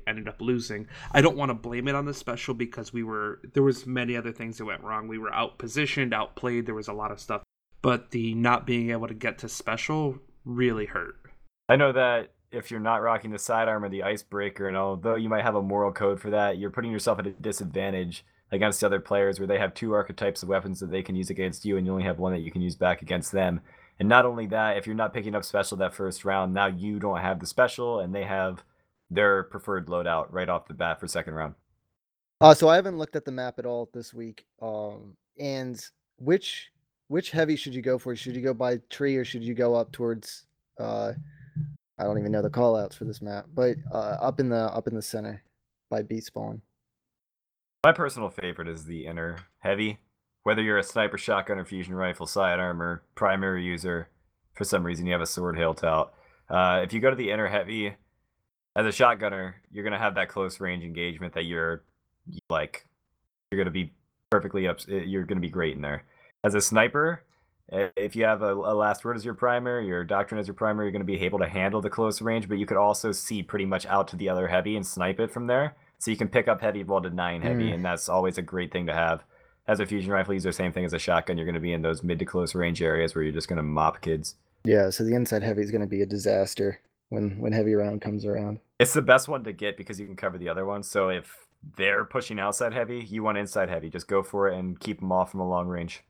ended 0.07 0.29
up 0.29 0.41
losing. 0.41 0.87
I 1.13 1.21
don't 1.21 1.37
want 1.37 1.51
to 1.51 1.55
blame 1.55 1.89
it 1.89 1.95
on 1.95 2.05
the 2.05 2.15
special 2.15 2.55
because 2.55 2.93
we 2.93 3.03
were 3.03 3.41
there 3.53 3.63
was 3.63 3.87
many 3.87 4.17
other 4.17 4.33
things 4.33 4.59
that 4.59 4.65
went 4.65 4.83
wrong. 4.83 5.09
We 5.09 5.19
were 5.19 5.33
out 5.33 5.59
positioned, 5.59 6.15
outplayed. 6.15 6.67
There 6.67 6.75
was 6.75 6.89
a 6.89 6.93
lot 6.93 7.11
of 7.11 7.21
stuff 7.21 7.43
but 7.83 8.13
the 8.13 8.35
not 8.35 8.65
being 8.65 8.91
able 8.91 9.09
to 9.09 9.15
get 9.15 9.39
to 9.39 9.49
special 9.49 10.19
really 10.45 10.87
hurt. 10.87 11.17
I 11.69 11.77
know 11.77 11.93
that 11.93 12.33
if 12.53 12.71
you're 12.71 12.81
not 12.81 13.03
rocking 13.03 13.33
the 13.33 13.39
sidearm 13.39 13.85
or 13.85 13.89
the 13.89 14.05
icebreaker, 14.05 14.69
and 14.69 14.77
although 14.77 15.17
you 15.17 15.29
might 15.29 15.45
have 15.45 15.57
a 15.57 15.63
moral 15.63 15.93
code 15.93 16.21
for 16.21 16.31
that, 16.31 16.59
you're 16.59 16.71
putting 16.71 16.93
yourself 16.93 17.19
at 17.19 17.27
a 17.27 17.31
disadvantage 17.31 18.25
against 18.53 18.85
other 18.85 19.01
players 19.01 19.41
where 19.41 19.47
they 19.47 19.59
have 19.59 19.75
two 19.75 19.93
archetypes 19.93 20.43
of 20.43 20.49
weapons 20.49 20.81
that 20.81 20.91
they 20.91 21.03
can 21.03 21.17
use 21.17 21.31
against 21.31 21.65
you, 21.65 21.77
and 21.77 21.87
you 21.87 21.93
only 21.93 22.05
have 22.05 22.19
one 22.19 22.33
that 22.33 22.41
you 22.41 22.53
can 22.53 22.63
use 22.63 22.77
back 22.77 23.03
against 23.03 23.33
them. 23.33 23.61
And 23.99 24.09
not 24.09 24.27
only 24.27 24.47
that, 24.47 24.77
if 24.77 24.87
you're 24.87 24.95
not 24.95 25.15
picking 25.15 25.35
up 25.35 25.45
special 25.45 25.77
that 25.79 25.95
first 25.95 26.25
round, 26.25 26.53
now 26.53 26.67
you 26.67 26.99
don't 26.99 27.21
have 27.21 27.41
the 27.41 27.47
special, 27.47 28.01
and 28.01 28.15
they 28.15 28.25
have 28.25 28.63
their 29.15 29.45
preferred 29.45 29.87
loadout 29.87 30.27
right 30.31 30.49
off 30.49 30.69
the 30.69 30.75
bat 30.75 31.01
for 31.01 31.07
second 31.07 31.35
round. 31.35 31.55
Uh, 32.41 32.55
so 32.55 32.69
I 32.69 32.75
haven't 32.75 32.99
looked 32.99 33.15
at 33.15 33.25
the 33.25 33.33
map 33.33 33.59
at 33.59 33.67
all 33.67 33.89
this 33.93 34.13
week. 34.13 34.47
Um, 34.61 35.17
and 35.39 35.85
which 36.19 36.71
which 37.09 37.31
heavy 37.31 37.57
should 37.57 37.75
you 37.75 37.83
go 37.83 37.99
for? 37.99 38.17
Should 38.17 38.35
you 38.35 38.43
go 38.43 38.55
by 38.55 38.79
tree 38.89 39.17
or 39.17 39.25
should 39.25 39.45
you 39.45 39.55
go 39.55 39.75
up 39.75 39.93
towards 39.93 40.47
uh 40.79 41.13
I 41.99 42.05
don't 42.05 42.19
even 42.19 42.33
know 42.33 42.43
the 42.43 42.51
callouts 42.51 42.95
for 42.95 43.05
this 43.05 43.23
map, 43.23 43.47
but 43.55 43.77
uh 43.93 44.17
up 44.21 44.41
in 44.41 44.49
the 44.49 44.57
up 44.57 44.89
in 44.89 44.95
the 44.95 45.03
center 45.03 45.43
by 45.91 46.03
beat 46.03 46.25
spawn. 46.25 46.63
My 47.85 47.93
personal 47.93 48.31
favorite 48.31 48.69
is 48.69 48.85
the 48.85 49.07
inner 49.07 49.39
heavy. 49.59 49.99
Whether 50.45 50.63
you're 50.63 50.79
a 50.79 50.83
sniper 50.83 51.19
shotgun 51.19 51.59
or 51.59 51.65
fusion 51.65 51.95
rifle 51.95 52.27
sidearm 52.27 52.83
or 52.83 53.03
primary 53.15 53.65
user, 53.65 54.09
for 54.55 54.65
some 54.65 54.85
reason 54.85 55.07
you 55.07 55.13
have 55.13 55.21
a 55.21 55.27
sword 55.27 55.57
hilt 55.57 55.85
out. 55.85 56.15
Uh, 56.49 56.81
if 56.83 56.93
you 56.93 57.01
go 57.01 57.11
to 57.11 57.17
the 57.17 57.31
inner 57.31 57.47
heavy, 57.47 57.95
as 58.77 58.87
a 58.87 58.91
shotgunner, 58.91 59.55
you're 59.71 59.85
gonna 59.85 59.99
have 59.99 60.15
that 60.15 60.29
close 60.29 60.61
range 60.61 60.85
engagement 60.85 61.35
that 61.35 61.45
you're 61.45 61.83
like 62.49 62.87
you're 63.51 63.59
gonna 63.59 63.71
be 63.71 63.93
perfectly 64.31 64.67
up. 64.69 64.79
You're 64.87 65.25
gonna 65.25 65.41
be 65.41 65.51
great 65.51 65.77
in 65.77 65.83
there 65.83 66.05
as 66.45 66.55
a 66.55 66.61
sniper, 66.61 67.23
if 67.69 68.17
you 68.17 68.25
have 68.25 68.43
a, 68.43 68.53
a, 68.53 68.75
last 68.75 69.05
word 69.05 69.17
as 69.17 69.25
your 69.25 69.35
primary, 69.35 69.87
your 69.87 70.05
doctrine 70.05 70.39
as 70.39 70.47
your 70.47 70.55
primary, 70.55 70.87
you're 70.87 70.93
going 70.93 71.01
to 71.01 71.07
be 71.07 71.21
able 71.21 71.39
to 71.39 71.49
handle 71.49 71.81
the 71.81 71.89
close 71.89 72.21
range, 72.21 72.49
but 72.49 72.59
you 72.59 72.67
could 72.67 72.77
also 72.77 73.13
see 73.13 73.43
pretty 73.43 73.65
much 73.65 73.87
out 73.87 74.09
to 74.09 74.17
the 74.17 74.29
other 74.29 74.49
heavy 74.49 74.77
and 74.77 74.87
snipe 74.87 75.21
it 75.21 75.31
from 75.31 75.47
there. 75.47 75.75
So 75.99 76.11
you 76.11 76.17
can 76.17 76.29
pick 76.29 76.49
up 76.49 76.61
heavy 76.61 76.83
while 76.83 77.01
denying 77.01 77.43
heavy, 77.43 77.71
mm. 77.71 77.75
and 77.75 77.85
that's 77.85 78.09
always 78.09 78.37
a 78.37 78.43
great 78.43 78.73
thing 78.73 78.87
to 78.87 78.95
have. 78.95 79.23
As 79.69 79.79
a 79.79 79.87
fusion 79.87 80.11
rifle, 80.11 80.35
use 80.35 80.43
the 80.43 80.53
same 80.53 80.73
thing 80.73 80.85
as 80.85 80.93
a 80.93 80.99
shotgun. 80.99 81.39
You're 81.39 81.47
going 81.47 81.55
to 81.55 81.61
be 81.61 81.73
in 81.73 81.83
those 81.83 82.03
mid 82.03 82.19
to 82.19 82.25
close 82.25 82.55
range 82.55 82.83
areas 82.83 83.15
where 83.15 83.23
you're 83.23 83.33
just 83.33 83.49
going 83.49 83.59
to 83.59 83.63
mop 83.63 84.01
kids. 84.01 84.35
Yeah, 84.65 84.91
so 84.91 85.05
the 85.05 85.15
inside 85.15 85.45
heavy 85.45 85.63
is 85.63 85.71
going 85.71 85.81
to 85.81 85.87
be 85.87 86.03
a 86.03 86.07
disaster 86.07 86.81
when 87.13 87.39
when 87.39 87.53
heavy 87.53 87.75
round 87.75 88.01
comes 88.01 88.25
around. 88.25 88.59
It's 88.81 88.95
the 88.95 89.03
best 89.03 89.29
one 89.29 89.45
to 89.45 89.53
get 89.53 89.77
because 89.77 90.01
you 90.01 90.07
can 90.07 90.17
cover 90.17 90.39
the 90.39 90.49
other 90.49 90.65
one. 90.65 90.83
So 90.83 91.11
if 91.11 91.47
they're 91.77 92.05
pushing 92.05 92.41
outside 92.41 92.73
heavy, 92.73 93.01
you 93.01 93.23
want 93.23 93.39
inside 93.39 93.69
heavy. 93.69 93.91
Just 93.91 94.09
go 94.09 94.23
for 94.23 94.49
it 94.49 94.59
and 94.59 94.81
keep 94.81 95.01
them 95.01 95.13
off 95.13 95.31
from 95.31 95.41
a 95.41 95.49
long 95.49 95.69
range. 95.69 96.03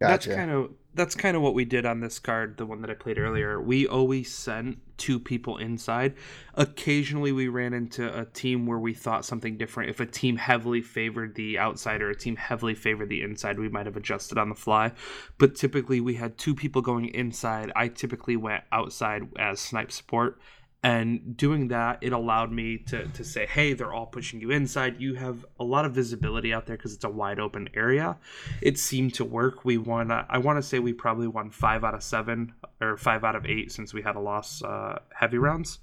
Gotcha. 0.00 0.28
That's 0.28 0.38
kind 0.38 0.50
of 0.50 0.70
that's 0.94 1.14
kind 1.14 1.36
of 1.36 1.42
what 1.42 1.54
we 1.54 1.64
did 1.64 1.86
on 1.86 2.00
this 2.00 2.18
card, 2.18 2.56
the 2.56 2.66
one 2.66 2.80
that 2.80 2.90
I 2.90 2.94
played 2.94 3.18
earlier. 3.18 3.60
We 3.60 3.86
always 3.86 4.32
sent 4.32 4.78
two 4.96 5.20
people 5.20 5.56
inside. 5.58 6.14
Occasionally, 6.54 7.30
we 7.30 7.46
ran 7.46 7.72
into 7.72 8.16
a 8.18 8.24
team 8.24 8.66
where 8.66 8.78
we 8.78 8.94
thought 8.94 9.24
something 9.24 9.56
different. 9.56 9.90
If 9.90 10.00
a 10.00 10.06
team 10.06 10.36
heavily 10.36 10.82
favored 10.82 11.36
the 11.36 11.58
outside 11.58 12.02
or 12.02 12.10
a 12.10 12.16
team 12.16 12.36
heavily 12.36 12.74
favored 12.74 13.08
the 13.08 13.22
inside, 13.22 13.58
we 13.58 13.68
might 13.68 13.86
have 13.86 13.96
adjusted 13.96 14.38
on 14.38 14.48
the 14.48 14.54
fly. 14.56 14.92
But 15.38 15.54
typically, 15.54 16.00
we 16.00 16.14
had 16.14 16.36
two 16.36 16.54
people 16.54 16.82
going 16.82 17.06
inside. 17.06 17.70
I 17.76 17.88
typically 17.88 18.36
went 18.36 18.64
outside 18.72 19.22
as 19.38 19.60
snipe 19.60 19.92
support, 19.92 20.40
and 20.82 21.36
doing 21.36 21.68
that 21.68 21.98
it 22.02 22.12
allowed 22.12 22.52
me 22.52 22.78
to 22.78 23.06
to 23.08 23.24
say 23.24 23.46
hey 23.46 23.72
they're 23.72 23.92
all 23.92 24.06
pushing 24.06 24.40
you 24.40 24.50
inside. 24.50 25.00
You 25.00 25.14
have 25.14 25.44
a 25.58 25.64
lot 25.64 25.84
of 25.84 25.92
visibility 25.92 26.52
out 26.52 26.66
there 26.66 26.76
because 26.76 26.94
it's 26.94 27.04
a 27.04 27.08
wide 27.08 27.40
open 27.40 27.68
area. 27.74 28.16
It 28.62 28.78
seemed 28.78 29.14
to 29.14 29.24
work. 29.24 29.64
We 29.64 29.76
won 29.76 30.10
uh, 30.10 30.24
i 30.28 30.38
want 30.38 30.58
to 30.58 30.62
say 30.62 30.78
we 30.78 30.92
probably 30.92 31.26
won 31.26 31.50
five 31.50 31.84
out 31.84 31.94
of 31.94 32.02
seven 32.02 32.54
or 32.80 32.96
five 32.96 33.24
out 33.24 33.34
of 33.34 33.44
eight 33.46 33.72
since 33.72 33.92
we 33.92 34.02
had 34.02 34.16
a 34.16 34.20
loss 34.20 34.62
uh, 34.62 35.00
heavy 35.14 35.38
rounds. 35.38 35.80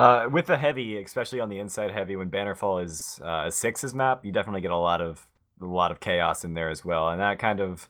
Uh, 0.00 0.28
with 0.30 0.46
the 0.46 0.56
heavy 0.56 1.00
especially 1.02 1.40
on 1.40 1.48
the 1.48 1.58
inside 1.58 1.90
heavy 1.90 2.16
when 2.16 2.28
bannerfall 2.28 2.84
is 2.84 3.20
uh, 3.24 3.44
a 3.46 3.52
sixes 3.52 3.94
map 3.94 4.24
you 4.24 4.32
definitely 4.32 4.60
get 4.60 4.72
a 4.72 4.76
lot 4.76 5.00
of 5.00 5.26
a 5.60 5.64
lot 5.64 5.92
of 5.92 6.00
chaos 6.00 6.44
in 6.44 6.54
there 6.54 6.68
as 6.68 6.84
well. 6.84 7.08
And 7.08 7.20
that 7.20 7.38
kind 7.38 7.60
of 7.60 7.88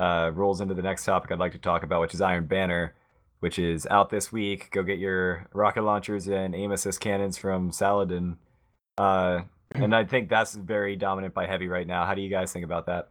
uh, 0.00 0.30
rolls 0.34 0.60
into 0.60 0.74
the 0.74 0.82
next 0.82 1.04
topic 1.06 1.30
i'd 1.30 1.38
like 1.38 1.52
to 1.52 1.58
talk 1.58 1.82
about 1.82 2.00
which 2.02 2.12
is 2.12 2.20
iron 2.20 2.46
banner 2.46 2.94
which 3.42 3.58
is 3.58 3.88
out 3.90 4.08
this 4.08 4.30
week. 4.30 4.70
Go 4.70 4.84
get 4.84 5.00
your 5.00 5.48
rocket 5.52 5.82
launchers 5.82 6.28
and 6.28 6.54
aim 6.54 6.70
assist 6.70 7.00
cannons 7.00 7.36
from 7.36 7.72
Saladin. 7.72 8.36
Uh, 8.96 9.40
and 9.74 9.92
I 9.96 10.04
think 10.04 10.28
that's 10.28 10.54
very 10.54 10.94
dominant 10.94 11.34
by 11.34 11.48
heavy 11.48 11.66
right 11.66 11.86
now. 11.86 12.06
How 12.06 12.14
do 12.14 12.22
you 12.22 12.30
guys 12.30 12.52
think 12.52 12.64
about 12.64 12.86
that? 12.86 13.08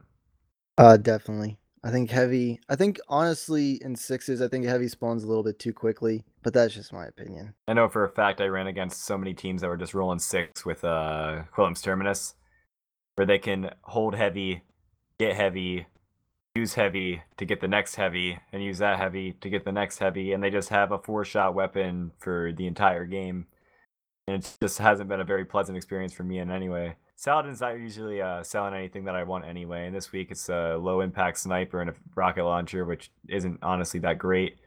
Uh, 0.78 0.96
definitely. 0.96 1.58
I 1.84 1.92
think 1.92 2.10
heavy. 2.12 2.62
I 2.70 2.78
think 2.78 2.98
honestly, 3.10 3.74
in 3.84 3.94
sixes, 3.94 4.42
I 4.42 4.48
think 4.48 4.66
heavy 4.66 4.88
spawns 4.88 5.26
a 5.26 5.28
little 5.28 5.44
bit 5.44 5.60
too 5.60 5.74
quickly, 5.74 6.24
but 6.44 6.54
that's 6.54 6.74
just 6.74 6.94
my 6.94 7.08
opinion. 7.08 7.54
I 7.68 7.74
know 7.74 7.90
for 7.90 8.06
a 8.06 8.10
fact 8.10 8.40
I 8.40 8.46
ran 8.46 8.68
against 8.68 9.04
so 9.04 9.18
many 9.18 9.34
teams 9.34 9.60
that 9.60 9.68
were 9.68 9.76
just 9.76 9.94
rolling 9.94 10.20
six 10.20 10.64
with 10.64 10.86
uh 10.86 11.42
Quillim's 11.54 11.82
Terminus, 11.82 12.36
where 13.16 13.28
they 13.28 13.40
can 13.40 13.72
hold 13.82 14.16
heavy, 14.16 14.62
get 15.20 15.36
heavy, 15.36 15.88
use 16.56 16.74
heavy 16.74 17.22
to 17.38 17.46
get 17.46 17.62
the 17.62 17.68
next 17.68 17.96
heavy 17.96 18.40
and 18.52 18.64
use 18.64 18.80
that 18.80 19.00
heavy 19.00 19.34
to 19.34 19.50
get 19.50 19.64
the 19.64 19.72
next 19.72 20.00
heavy 20.00 20.34
and 20.34 20.44
they 20.44 20.50
just 20.50 20.70
have 20.70 20.92
a 20.92 20.98
four 20.98 21.24
shot 21.24 21.56
weapon 21.56 22.12
for 22.18 22.52
the 22.56 22.68
entire 22.68 23.06
game. 23.06 23.48
And 24.28 24.44
it 24.44 24.58
just 24.62 24.78
hasn't 24.80 25.10
been 25.10 25.22
a 25.22 25.26
very 25.26 25.46
pleasant 25.46 25.78
experience 25.78 26.14
for 26.14 26.24
me 26.24 26.40
in 26.40 26.52
any 26.52 26.70
way. 26.70 26.96
Saladin's 27.16 27.62
not 27.62 27.80
usually 27.80 28.22
uh, 28.22 28.44
selling 28.44 28.74
anything 28.74 29.06
that 29.06 29.16
i 29.16 29.24
want 29.24 29.46
anyway 29.46 29.86
and 29.86 29.96
this 29.96 30.12
week 30.12 30.30
it's 30.32 30.50
a 30.50 30.78
low 30.78 31.02
impact 31.02 31.40
sniper 31.40 31.80
and 31.80 31.90
a 31.90 31.94
rocket 32.16 32.44
launcher 32.44 32.84
which 32.84 33.12
isn't 33.30 33.60
honestly 33.62 34.00
that 34.02 34.18
great. 34.18 34.58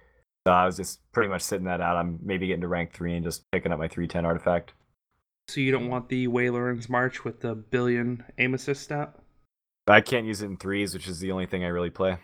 So 0.47 0.53
i 0.53 0.65
was 0.65 0.77
just 0.77 1.01
pretty 1.13 1.29
much 1.29 1.43
sitting 1.43 1.67
that 1.67 1.81
out. 1.81 1.97
I'm 1.97 2.19
maybe 2.23 2.47
getting 2.47 2.63
to 2.63 2.69
rank 2.69 2.93
three 2.93 3.15
and 3.15 3.25
just 3.25 3.43
picking 3.53 3.73
up 3.73 3.79
my 3.79 3.89
310 3.89 4.25
artifact. 4.25 4.73
So 5.49 5.61
you 5.61 5.73
don't 5.73 5.91
want 5.91 6.09
the 6.09 6.29
Waylaren's 6.29 6.89
March 6.89 7.25
with 7.25 7.41
the 7.41 7.55
billion 7.55 8.25
aim 8.39 8.55
assist 8.55 8.85
stat 8.85 9.15
I 9.87 10.01
can't 10.01 10.27
use 10.27 10.43
it 10.43 10.47
in 10.47 10.57
threes, 10.57 10.95
which 10.95 11.09
is 11.09 11.21
the 11.21 11.33
only 11.33 11.47
thing 11.47 11.65
I 11.65 11.69
really 11.69 11.91
play. 11.91 12.17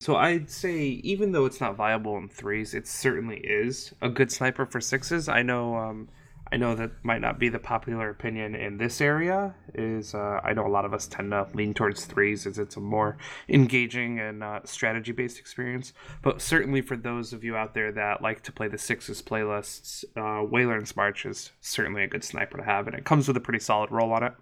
So 0.00 0.16
I'd 0.16 0.48
say 0.48 0.80
even 1.02 1.32
though 1.32 1.44
it's 1.44 1.60
not 1.60 1.76
viable 1.76 2.16
in 2.16 2.28
threes, 2.28 2.72
it 2.72 2.86
certainly 2.86 3.38
is 3.38 3.92
a 4.00 4.08
good 4.08 4.30
sniper 4.30 4.64
for 4.64 4.80
sixes. 4.80 5.28
I 5.28 5.42
know 5.42 5.74
um, 5.74 6.08
I 6.50 6.56
know 6.56 6.74
that 6.76 6.92
might 7.04 7.20
not 7.20 7.38
be 7.38 7.48
the 7.48 7.58
popular 7.58 8.08
opinion 8.08 8.54
in 8.54 8.78
this 8.78 9.00
area. 9.00 9.54
Is 9.74 10.14
uh, 10.14 10.40
I 10.42 10.52
know 10.54 10.66
a 10.66 10.68
lot 10.68 10.84
of 10.84 10.94
us 10.94 11.06
tend 11.06 11.32
to 11.32 11.46
lean 11.52 11.74
towards 11.74 12.04
threes 12.04 12.46
as 12.46 12.58
it's 12.58 12.76
a 12.76 12.80
more 12.80 13.18
engaging 13.48 14.20
and 14.20 14.42
uh, 14.42 14.60
strategy 14.64 15.12
based 15.12 15.38
experience. 15.38 15.92
But 16.22 16.40
certainly 16.40 16.80
for 16.80 16.96
those 16.96 17.32
of 17.32 17.44
you 17.44 17.56
out 17.56 17.74
there 17.74 17.92
that 17.92 18.22
like 18.22 18.42
to 18.44 18.52
play 18.52 18.68
the 18.68 18.78
sixes 18.78 19.20
playlists, 19.20 20.04
uh, 20.16 20.44
Wayland's 20.44 20.96
March 20.96 21.26
is 21.26 21.50
certainly 21.60 22.04
a 22.04 22.08
good 22.08 22.24
sniper 22.24 22.56
to 22.56 22.64
have, 22.64 22.86
and 22.86 22.96
it 22.96 23.04
comes 23.04 23.28
with 23.28 23.36
a 23.36 23.40
pretty 23.40 23.60
solid 23.60 23.90
roll 23.90 24.12
on 24.12 24.22
it. 24.22 24.32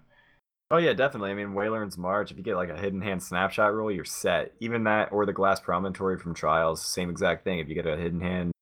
Oh 0.71 0.79
yeah, 0.79 0.95
definitely. 0.95 1.31
I 1.31 1.35
mean, 1.35 1.55
Wayland's 1.55 1.97
March. 1.97 2.31
If 2.31 2.37
you 2.37 2.43
get 2.43 2.57
like 2.57 2.71
a 2.71 2.79
hidden 2.79 3.01
hand 3.01 3.23
snapshot 3.23 3.73
roll, 3.75 3.91
you're 3.91 4.05
set. 4.05 4.53
Even 4.61 4.85
that, 4.85 5.13
or 5.13 5.25
the 5.25 5.33
Glass 5.33 5.61
Promontory 5.61 6.19
from 6.19 6.35
Trials, 6.35 6.85
same 6.85 7.09
exact 7.09 7.45
thing. 7.45 7.61
If 7.61 7.69
you 7.69 7.75
get 7.75 7.87
a 7.87 7.97
hidden 7.97 8.21
hand 8.21 8.53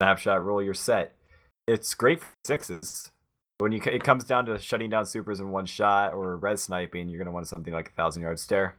snapshot 0.00 0.44
roll, 0.44 0.62
you're 0.62 0.74
set 0.74 1.14
it's 1.66 1.94
great 1.94 2.20
for 2.20 2.28
sixes. 2.44 3.10
When 3.58 3.72
you 3.72 3.80
it 3.84 4.02
comes 4.02 4.24
down 4.24 4.46
to 4.46 4.58
shutting 4.58 4.90
down 4.90 5.06
supers 5.06 5.40
in 5.40 5.50
one 5.50 5.66
shot 5.66 6.12
or 6.12 6.36
red 6.36 6.58
sniping, 6.58 7.08
you're 7.08 7.18
gonna 7.18 7.32
want 7.32 7.48
something 7.48 7.72
like 7.72 7.88
a 7.88 7.92
thousand 7.92 8.22
yard 8.22 8.38
stare. 8.38 8.76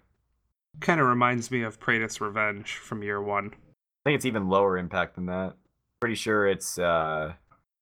Kind 0.82 1.00
of 1.00 1.08
reminds 1.08 1.50
me 1.52 1.64
of 1.64 1.80
Praedyth's 1.80 2.20
Revenge 2.20 2.74
from 2.76 3.02
year 3.02 3.22
one. 3.22 3.52
I 3.54 4.10
think 4.10 4.18
it's 4.18 4.26
even 4.26 4.50
lower 4.50 4.78
impact 4.78 5.16
than 5.16 5.28
that. 5.28 5.54
Pretty 6.02 6.16
sure 6.16 6.48
it's 6.48 6.78
uh, 6.78 7.34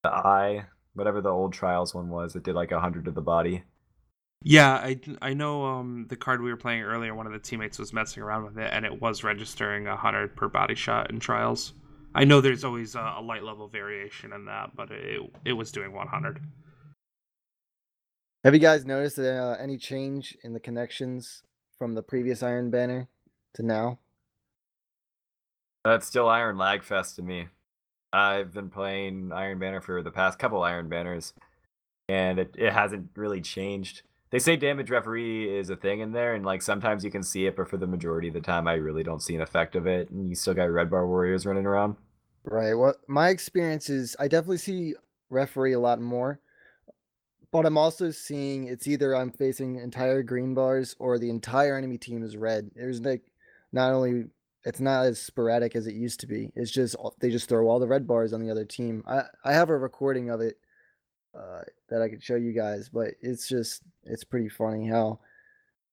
the 0.04 0.10
eye, 0.10 0.66
whatever 0.94 1.20
the 1.20 1.30
old 1.30 1.54
trials 1.54 1.96
one 1.96 2.10
was. 2.10 2.36
It 2.36 2.44
did 2.44 2.56
like 2.56 2.72
a 2.72 2.80
hundred 2.80 3.06
to 3.06 3.12
the 3.12 3.22
body. 3.22 3.64
Yeah, 4.44 4.74
I, 4.74 5.00
I 5.22 5.34
know 5.34 5.66
um, 5.66 6.06
the 6.10 6.18
card 6.18 6.42
we 6.42 6.52
were 6.52 6.58
playing 6.58 6.84
earlier, 6.84 7.16
one 7.16 7.26
of 7.26 7.32
the 7.32 7.40
teammates 7.40 7.80
was 7.80 7.94
messing 7.94 8.22
around 8.22 8.44
with 8.44 8.58
it, 8.58 8.70
and 8.74 8.86
it 8.86 9.02
was 9.02 9.24
registering 9.24 9.88
a 9.88 9.92
100 9.92 10.36
per 10.36 10.50
body 10.50 10.76
shot 10.76 11.10
in 11.10 11.20
trials. 11.20 11.74
I 12.14 12.26
know 12.26 12.42
there's 12.42 12.66
always 12.66 12.96
a, 12.96 13.16
a 13.18 13.22
light 13.22 13.44
level 13.44 13.68
variation 13.70 14.34
in 14.34 14.46
that, 14.46 14.76
but 14.76 14.92
it 14.92 15.22
it 15.46 15.54
was 15.54 15.72
doing 15.72 15.94
100. 15.94 16.42
Have 18.44 18.54
you 18.54 18.60
guys 18.60 18.86
noticed 18.86 19.18
uh, 19.18 19.56
any 19.60 19.78
change 19.78 20.38
in 20.44 20.52
the 20.52 20.60
connections 20.60 21.44
from 21.78 21.96
the 21.96 22.04
previous 22.04 22.44
Iron 22.44 22.70
Banner 22.70 23.08
to 23.54 23.64
now? 23.64 24.00
That's 25.86 26.06
still 26.06 26.28
Iron 26.28 26.58
Lagfest 26.58 27.16
to 27.16 27.22
me. 27.22 27.48
I've 28.12 28.54
been 28.54 28.70
playing 28.70 29.32
Iron 29.34 29.60
Banner 29.60 29.82
for 29.82 30.04
the 30.04 30.12
past 30.12 30.38
couple 30.38 30.62
Iron 30.62 30.90
Banners, 30.90 31.34
and 32.10 32.38
it, 32.38 32.56
it 32.58 32.74
hasn't 32.74 33.10
really 33.16 33.42
changed. 33.42 34.04
They 34.34 34.40
say 34.40 34.56
damage 34.56 34.90
referee 34.90 35.48
is 35.56 35.70
a 35.70 35.76
thing 35.76 36.00
in 36.00 36.12
there, 36.12 36.34
and 36.34 36.44
like 36.44 36.64
sometimes 36.64 37.06
you 37.06 37.12
can 37.12 37.22
see 37.22 37.46
it, 37.46 37.56
but 37.56 37.70
for 37.70 37.78
the 37.78 37.86
majority 37.86 38.30
of 38.30 38.34
the 38.34 38.42
time, 38.42 38.68
I 38.68 38.74
really 38.74 39.04
don't 39.04 39.22
see 39.22 39.36
an 39.36 39.44
effect 39.44 39.76
of 39.76 39.86
it. 39.86 40.10
And 40.10 40.28
you 40.28 40.34
still 40.34 40.56
got 40.56 40.72
red 40.72 40.90
bar 40.90 41.06
warriors 41.06 41.46
running 41.46 41.68
around. 41.68 41.98
Right. 42.44 42.74
Well, 42.74 42.96
my 43.08 43.30
experience 43.30 43.92
is, 43.92 44.16
I 44.20 44.28
definitely 44.28 44.58
see 44.58 44.96
referee 45.30 45.74
a 45.74 45.80
lot 45.80 46.02
more, 46.02 46.40
but 47.52 47.68
I'm 47.68 47.78
also 47.78 48.10
seeing 48.10 48.64
it's 48.64 48.88
either 48.88 49.16
I'm 49.16 49.30
facing 49.30 49.76
entire 49.76 50.24
green 50.24 50.56
bars 50.56 50.96
or 50.98 51.20
the 51.20 51.30
entire 51.30 51.78
enemy 51.78 52.00
team 52.00 52.24
is 52.24 52.36
red. 52.36 52.72
There's 52.76 53.02
like 53.02 53.22
not 53.72 53.94
only 53.94 54.26
it's 54.66 54.80
not 54.80 55.06
as 55.06 55.22
sporadic 55.22 55.76
as 55.76 55.86
it 55.86 55.94
used 55.94 56.22
to 56.22 56.28
be. 56.28 56.52
It's 56.56 56.72
just 56.72 56.96
they 57.20 57.30
just 57.30 57.50
throw 57.50 57.68
all 57.68 57.78
the 57.78 57.86
red 57.88 58.08
bars 58.08 58.34
on 58.34 58.42
the 58.42 58.50
other 58.50 58.66
team. 58.66 59.04
I 59.06 59.26
I 59.46 59.54
have 59.54 59.70
a 59.70 59.78
recording 59.78 60.32
of 60.32 60.42
it 60.42 60.58
uh, 61.38 61.62
that 61.90 62.02
I 62.02 62.10
could 62.10 62.24
show 62.24 62.36
you 62.36 62.54
guys, 62.54 62.90
but 62.90 63.12
it's 63.22 63.48
just 63.48 63.82
it's 64.04 64.24
pretty 64.24 64.50
funny 64.50 64.88
how 64.88 65.20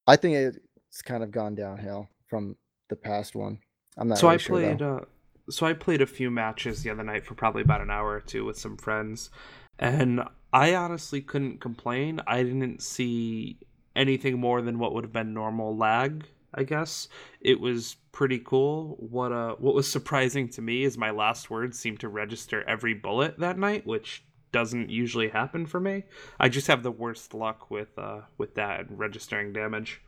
I 0.07 0.17
think 0.17 0.37
it's 0.37 1.03
kind 1.03 1.23
of 1.23 1.31
gone 1.31 1.55
downhill 1.55 2.09
from 2.27 2.57
the 2.89 2.97
past 2.97 3.35
one. 3.35 3.59
I'm 3.97 4.09
not. 4.09 4.19
So 4.19 4.27
really 4.27 4.35
I 4.35 4.39
sure, 4.39 4.57
played. 4.57 4.83
Uh, 4.83 5.01
so 5.49 5.67
I 5.67 5.73
played 5.73 6.03
a 6.03 6.07
few 6.07 6.31
matches 6.31 6.83
the 6.83 6.91
other 6.91 7.03
night 7.03 7.25
for 7.25 7.35
probably 7.35 7.63
about 7.63 7.81
an 7.81 7.91
hour 7.91 8.11
or 8.11 8.21
two 8.21 8.45
with 8.45 8.59
some 8.59 8.77
friends, 8.77 9.31
and 9.79 10.23
I 10.53 10.75
honestly 10.75 11.21
couldn't 11.21 11.61
complain. 11.61 12.21
I 12.27 12.43
didn't 12.43 12.83
see 12.83 13.59
anything 13.97 14.39
more 14.39 14.63
than 14.63 14.79
what 14.79 14.95
would 14.95 15.05
have 15.05 15.13
been 15.13 15.35
normal 15.35 15.77
lag. 15.77 16.25
I 16.53 16.65
guess 16.65 17.09
it 17.41 17.61
was 17.61 17.97
pretty 18.13 18.41
cool. 18.41 18.97
What 18.99 19.33
uh, 19.33 19.55
what 19.59 19.75
was 19.75 19.89
surprising 19.91 20.49
to 20.51 20.63
me 20.63 20.85
is 20.85 20.99
my 20.99 21.11
last 21.11 21.51
words 21.51 21.79
seemed 21.79 22.01
to 22.01 22.09
register 22.09 22.63
every 22.69 22.95
bullet 22.95 23.39
that 23.39 23.59
night, 23.59 23.87
which 23.87 24.25
doesn't 24.53 24.91
usually 24.91 25.29
happen 25.29 25.67
for 25.67 25.81
me. 25.81 26.05
I 26.39 26.49
just 26.49 26.67
have 26.67 26.83
the 26.83 26.91
worst 26.91 27.35
luck 27.35 27.71
with 27.71 27.99
uh 27.99 28.23
with 28.39 28.55
that 28.55 28.87
registering 28.91 29.53
damage. 29.53 30.01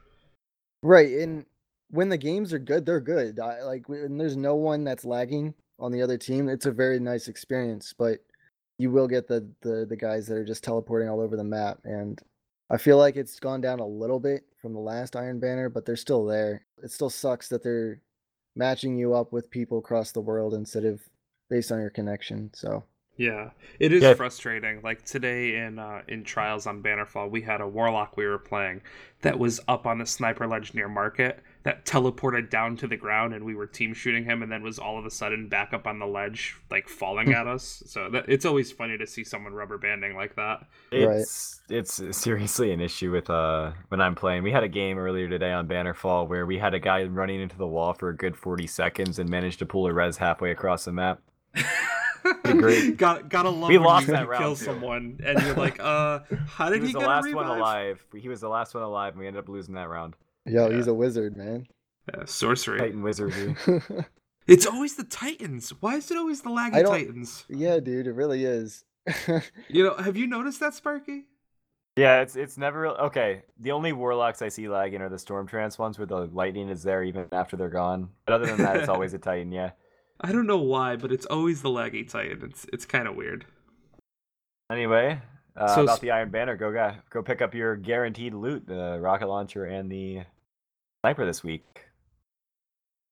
Right, 0.82 1.12
and 1.12 1.46
when 1.90 2.08
the 2.08 2.18
games 2.18 2.52
are 2.52 2.58
good, 2.58 2.84
they're 2.86 3.00
good. 3.00 3.38
I, 3.38 3.62
like 3.62 3.88
when 3.88 4.16
there's 4.18 4.36
no 4.36 4.56
one 4.56 4.84
that's 4.84 5.04
lagging 5.04 5.54
on 5.78 5.92
the 5.92 6.02
other 6.02 6.18
team, 6.18 6.48
it's 6.48 6.66
a 6.66 6.72
very 6.72 6.98
nice 6.98 7.28
experience. 7.28 7.94
But 7.96 8.20
you 8.78 8.90
will 8.90 9.08
get 9.08 9.28
the 9.28 9.48
the 9.60 9.86
the 9.88 9.96
guys 9.96 10.26
that 10.26 10.36
are 10.36 10.44
just 10.44 10.64
teleporting 10.64 11.08
all 11.08 11.20
over 11.20 11.36
the 11.36 11.44
map, 11.44 11.78
and 11.84 12.20
I 12.70 12.78
feel 12.78 12.96
like 12.96 13.16
it's 13.16 13.38
gone 13.38 13.60
down 13.60 13.80
a 13.80 13.86
little 13.86 14.18
bit 14.18 14.44
from 14.60 14.72
the 14.72 14.80
last 14.80 15.14
Iron 15.14 15.38
Banner, 15.38 15.68
but 15.68 15.84
they're 15.84 15.96
still 15.96 16.24
there. 16.24 16.64
It 16.82 16.90
still 16.90 17.10
sucks 17.10 17.48
that 17.48 17.62
they're 17.62 18.00
matching 18.56 18.96
you 18.96 19.14
up 19.14 19.32
with 19.32 19.50
people 19.50 19.78
across 19.78 20.12
the 20.12 20.20
world 20.20 20.54
instead 20.54 20.84
of 20.84 21.00
based 21.50 21.70
on 21.70 21.80
your 21.80 21.90
connection. 21.90 22.50
So 22.54 22.84
Yeah, 23.16 23.50
it 23.78 23.92
is 23.92 24.02
Yeah. 24.02 24.14
frustrating. 24.14 24.80
Like 24.82 25.04
today 25.04 25.56
in 25.56 25.78
uh, 25.78 26.00
in 26.08 26.24
trials 26.24 26.66
on 26.66 26.82
Bannerfall, 26.82 27.30
we 27.30 27.42
had 27.42 27.60
a 27.60 27.68
warlock 27.68 28.16
we 28.16 28.26
were 28.26 28.38
playing 28.38 28.80
that 29.20 29.38
was 29.38 29.60
up 29.68 29.86
on 29.86 29.98
the 29.98 30.06
sniper 30.06 30.46
ledge 30.46 30.72
near 30.74 30.88
market 30.88 31.40
that 31.62 31.84
teleported 31.84 32.48
down 32.50 32.76
to 32.78 32.88
the 32.88 32.96
ground, 32.96 33.34
and 33.34 33.44
we 33.44 33.54
were 33.54 33.66
team 33.66 33.92
shooting 33.94 34.24
him, 34.24 34.42
and 34.42 34.50
then 34.50 34.62
was 34.62 34.78
all 34.78 34.98
of 34.98 35.04
a 35.06 35.10
sudden 35.10 35.46
back 35.48 35.72
up 35.74 35.86
on 35.86 35.98
the 36.00 36.06
ledge, 36.06 36.56
like 36.70 36.88
falling 36.88 37.32
at 37.32 37.46
us. 37.46 37.82
So 37.86 38.08
that, 38.10 38.24
it's 38.28 38.44
always 38.46 38.72
funny 38.72 38.96
to 38.98 39.06
see 39.06 39.22
someone 39.24 39.52
rubber 39.52 39.78
banding 39.78 40.16
like 40.16 40.34
that. 40.36 40.66
Right. 40.90 41.20
It's 41.20 41.60
it's 41.68 42.16
seriously 42.16 42.72
an 42.72 42.80
issue 42.80 43.12
with 43.12 43.28
uh 43.28 43.72
when 43.88 44.00
I'm 44.00 44.14
playing. 44.14 44.42
We 44.42 44.52
had 44.52 44.64
a 44.64 44.68
game 44.68 44.98
earlier 44.98 45.28
today 45.28 45.52
on 45.52 45.68
Bannerfall 45.68 46.28
where 46.28 46.46
we 46.46 46.58
had 46.58 46.72
a 46.72 46.80
guy 46.80 47.04
running 47.04 47.42
into 47.42 47.58
the 47.58 47.68
wall 47.68 47.92
for 47.92 48.08
a 48.08 48.16
good 48.16 48.36
40 48.38 48.66
seconds 48.66 49.18
and 49.18 49.28
managed 49.28 49.58
to 49.58 49.66
pull 49.66 49.86
a 49.86 49.92
res 49.92 50.16
halfway 50.16 50.50
across 50.50 50.86
the 50.86 50.92
map. 50.92 51.20
great. 52.44 52.96
got 52.96 53.28
gotta 53.28 53.50
love 53.50 53.68
We 53.68 53.78
when 53.78 53.86
lost 53.86 54.06
you 54.06 54.12
that 54.14 54.28
round, 54.28 54.42
kill 54.42 54.56
too. 54.56 54.64
someone 54.64 55.20
and 55.24 55.40
you're 55.42 55.54
like, 55.54 55.78
uh, 55.80 56.20
how 56.46 56.66
He 56.66 56.72
did 56.72 56.76
he, 56.78 56.80
was 56.82 56.92
the 56.92 56.98
get 57.00 57.06
a 57.06 57.10
last 57.10 57.24
revive? 57.24 57.48
one 57.48 57.58
alive. 57.58 58.06
He 58.16 58.28
was 58.28 58.40
the 58.40 58.48
last 58.48 58.74
one 58.74 58.82
alive, 58.82 59.12
and 59.14 59.20
we 59.20 59.26
ended 59.26 59.40
up 59.42 59.48
losing 59.48 59.74
that 59.74 59.88
round. 59.88 60.14
yo, 60.46 60.68
Yeah. 60.68 60.76
he's 60.76 60.86
a 60.86 60.94
wizard, 60.94 61.36
man. 61.36 61.66
Yeah, 62.14 62.24
sorcery. 62.26 62.78
Titan 62.78 63.02
wizardry. 63.02 63.54
It's 64.48 64.66
always 64.66 64.96
the 64.96 65.04
Titans. 65.04 65.70
Why 65.78 65.94
is 65.96 66.10
it 66.10 66.16
always 66.16 66.42
the 66.42 66.50
laggy 66.50 66.84
Titans? 66.84 67.44
yeah, 67.48 67.78
dude, 67.78 68.08
it 68.08 68.12
really 68.12 68.44
is. 68.44 68.84
You 69.68 69.84
know, 69.84 69.94
have 69.94 70.16
you 70.16 70.26
noticed 70.26 70.58
that, 70.58 70.74
Sparky? 70.74 71.26
Yeah, 71.96 72.22
it's 72.22 72.34
it's 72.34 72.58
never 72.58 72.88
okay. 72.88 73.42
The 73.60 73.70
only 73.70 73.92
warlocks 73.92 74.42
I 74.42 74.48
see 74.48 74.68
lagging 74.68 75.00
are 75.00 75.08
the 75.08 75.18
storm 75.18 75.46
trance 75.46 75.78
ones 75.78 75.96
where 75.96 76.06
the 76.06 76.26
lightning 76.26 76.70
is 76.70 76.82
there 76.82 77.04
even 77.04 77.26
after 77.30 77.56
they're 77.56 77.68
gone. 77.68 78.08
But 78.26 78.34
other 78.34 78.46
than 78.46 78.56
that, 78.58 78.78
it's 78.78 78.88
always 78.88 79.14
a 79.14 79.18
titan. 79.18 79.52
Yeah. 79.52 79.70
I 80.22 80.32
don't 80.32 80.46
know 80.46 80.58
why, 80.58 80.96
but 80.96 81.10
it's 81.12 81.26
always 81.26 81.62
the 81.62 81.68
laggy 81.68 82.08
Titan. 82.08 82.42
It's 82.44 82.66
it's 82.72 82.84
kind 82.84 83.08
of 83.08 83.16
weird. 83.16 83.44
Anyway, 84.70 85.20
uh, 85.56 85.74
So 85.74 85.82
about 85.82 85.94
s- 85.94 86.00
the 86.00 86.10
Iron 86.10 86.30
Banner, 86.30 86.56
go 86.56 86.72
guy, 86.72 86.96
go 87.10 87.22
pick 87.22 87.42
up 87.42 87.54
your 87.54 87.76
guaranteed 87.76 88.34
loot: 88.34 88.66
the 88.66 88.98
rocket 89.00 89.26
launcher 89.28 89.64
and 89.64 89.90
the 89.90 90.22
sniper 91.04 91.26
this 91.26 91.42
week. 91.42 91.86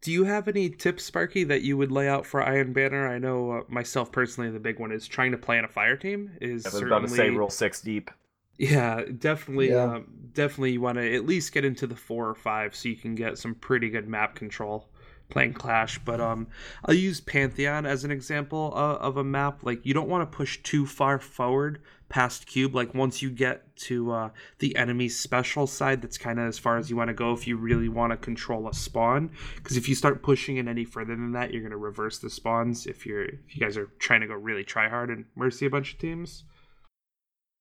Do 0.02 0.10
you 0.12 0.24
have 0.24 0.48
any 0.48 0.70
tips, 0.70 1.04
Sparky, 1.04 1.44
that 1.44 1.60
you 1.60 1.76
would 1.76 1.92
lay 1.92 2.08
out 2.08 2.24
for 2.24 2.42
Iron 2.42 2.72
Banner? 2.72 3.06
I 3.06 3.18
know 3.18 3.50
uh, 3.50 3.60
myself 3.68 4.10
personally, 4.10 4.50
the 4.50 4.58
big 4.58 4.78
one 4.78 4.92
is 4.92 5.06
trying 5.06 5.32
to 5.32 5.36
play 5.38 5.58
in 5.58 5.64
a 5.64 5.68
fire 5.68 5.96
team. 5.96 6.30
Is 6.40 6.64
I 6.64 6.68
was 6.68 6.72
certainly 6.78 6.96
about 6.96 7.08
to 7.08 7.14
say 7.14 7.30
roll 7.30 7.50
six 7.50 7.82
deep. 7.82 8.10
Yeah, 8.56 9.02
definitely. 9.18 9.70
Yeah. 9.70 9.84
Um, 9.96 10.06
definitely, 10.32 10.72
you 10.72 10.80
want 10.80 10.96
to 10.98 11.14
at 11.14 11.26
least 11.26 11.52
get 11.52 11.64
into 11.66 11.86
the 11.86 11.96
four 11.96 12.28
or 12.28 12.34
five 12.34 12.74
so 12.74 12.88
you 12.88 12.96
can 12.96 13.14
get 13.14 13.36
some 13.36 13.54
pretty 13.54 13.90
good 13.90 14.06
map 14.08 14.34
control 14.34 14.88
playing 15.30 15.54
Clash. 15.54 15.98
But 16.04 16.20
um, 16.20 16.48
I'll 16.84 16.94
use 16.94 17.20
Pantheon 17.20 17.86
as 17.86 18.04
an 18.04 18.10
example 18.10 18.72
uh, 18.74 18.96
of 18.96 19.16
a 19.16 19.24
map. 19.24 19.60
Like 19.62 19.84
you 19.86 19.94
don't 19.94 20.08
want 20.08 20.30
to 20.30 20.36
push 20.36 20.62
too 20.62 20.86
far 20.86 21.18
forward 21.18 21.80
past 22.08 22.46
Cube. 22.46 22.74
Like 22.74 22.92
once 22.94 23.22
you 23.22 23.30
get 23.30 23.74
to 23.76 24.10
uh, 24.12 24.30
the 24.58 24.74
enemy's 24.76 25.18
special 25.18 25.66
side, 25.66 26.02
that's 26.02 26.18
kind 26.18 26.38
of 26.40 26.46
as 26.48 26.58
far 26.58 26.76
as 26.76 26.90
you 26.90 26.96
want 26.96 27.08
to 27.08 27.14
go 27.14 27.32
if 27.32 27.46
you 27.46 27.56
really 27.56 27.88
want 27.88 28.12
to 28.12 28.16
control 28.16 28.68
a 28.68 28.74
spawn. 28.74 29.30
Because 29.56 29.76
if 29.76 29.88
you 29.88 29.94
start 29.94 30.22
pushing 30.22 30.56
it 30.56 30.66
any 30.68 30.84
further 30.84 31.14
than 31.14 31.32
that, 31.32 31.52
you're 31.52 31.62
going 31.62 31.70
to 31.70 31.76
reverse 31.76 32.18
the 32.18 32.28
spawns. 32.30 32.86
If 32.86 33.06
you're 33.06 33.24
if 33.24 33.54
you 33.56 33.60
guys 33.60 33.76
are 33.76 33.86
trying 33.98 34.20
to 34.22 34.26
go 34.26 34.34
really 34.34 34.64
try 34.64 34.88
hard 34.88 35.10
and 35.10 35.24
mercy 35.36 35.66
a 35.66 35.70
bunch 35.70 35.92
of 35.94 35.98
teams. 35.98 36.44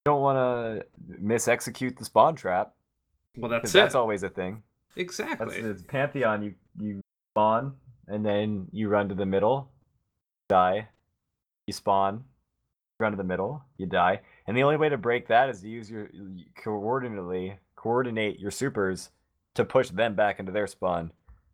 You 0.05 0.11
don't 0.13 0.21
want 0.21 0.37
to 0.37 0.85
miss 1.19 1.47
execute 1.47 1.97
the 1.97 2.05
spawn 2.05 2.35
trap 2.35 2.73
Well, 3.37 3.51
that's 3.51 3.69
it. 3.69 3.73
that's 3.73 3.95
always 3.95 4.23
a 4.23 4.29
thing. 4.29 4.63
That's 4.95 5.01
Exactly. 5.01 5.55
it's 5.57 5.83
Pantheon. 5.83 6.41
You 6.41 6.53
you 6.79 7.01
spawn 7.39 7.73
and 8.07 8.25
then 8.25 8.67
you 8.71 8.89
run 8.89 9.07
to 9.07 9.15
the 9.15 9.25
middle, 9.25 9.71
die. 10.49 10.89
You 11.67 11.73
spawn, 11.73 12.23
run 12.99 13.11
to 13.11 13.17
the 13.17 13.23
middle, 13.23 13.63
you 13.77 13.85
die. 13.85 14.19
And 14.47 14.57
the 14.57 14.63
only 14.63 14.75
way 14.77 14.89
to 14.89 14.97
break 14.97 15.27
that 15.29 15.49
is 15.49 15.61
to 15.61 15.69
use 15.69 15.89
your 15.89 16.09
coordinately 16.61 17.57
coordinate 17.77 18.39
your 18.39 18.51
supers 18.51 19.11
to 19.55 19.63
push 19.63 19.89
them 19.89 20.15
back 20.15 20.39
into 20.39 20.51
their 20.51 20.67
spawn. 20.67 21.11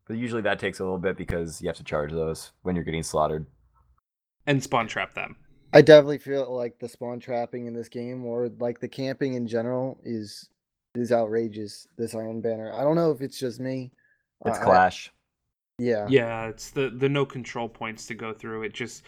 But 0.08 0.18
usually 0.18 0.42
that 0.44 0.58
takes 0.60 0.80
a 0.80 0.84
little 0.84 0.98
bit 0.98 1.18
because 1.18 1.62
you 1.62 1.68
have 1.68 1.78
to 1.78 1.84
charge 1.84 2.12
those 2.12 2.52
when 2.64 2.76
you're 2.76 2.86
getting 2.86 3.04
slaughtered. 3.04 3.46
and 4.48 4.62
spawn 4.64 4.88
trap 4.88 5.14
them. 5.16 5.36
I 5.74 5.82
definitely 5.82 6.20
feel 6.20 6.56
like 6.56 6.80
the 6.80 6.88
spawn 6.88 7.20
trapping 7.20 7.66
in 7.66 7.74
this 7.74 7.90
game, 7.90 8.24
or 8.26 8.50
like 8.60 8.80
the 8.80 8.88
camping 8.88 9.34
in 9.34 9.48
general, 9.48 10.00
is 10.04 10.50
is 10.96 11.12
outrageous. 11.12 11.88
This 11.98 12.16
Iron 12.16 12.42
Banner. 12.42 12.72
I 12.74 12.84
don't 12.84 12.96
know 12.96 13.12
if 13.12 13.22
it's 13.22 13.40
just 13.40 13.60
me. 13.60 13.92
It's 14.46 14.58
I- 14.60 14.62
I- 14.62 14.64
Clash. 14.64 15.12
Yeah. 15.78 16.08
Yeah, 16.10 16.48
it's 16.48 16.72
the 16.72 16.90
the 16.90 17.10
no 17.10 17.26
control 17.26 17.68
points 17.70 18.06
to 18.08 18.14
go 18.14 18.34
through. 18.34 18.64
It 18.64 18.74
just 18.74 19.04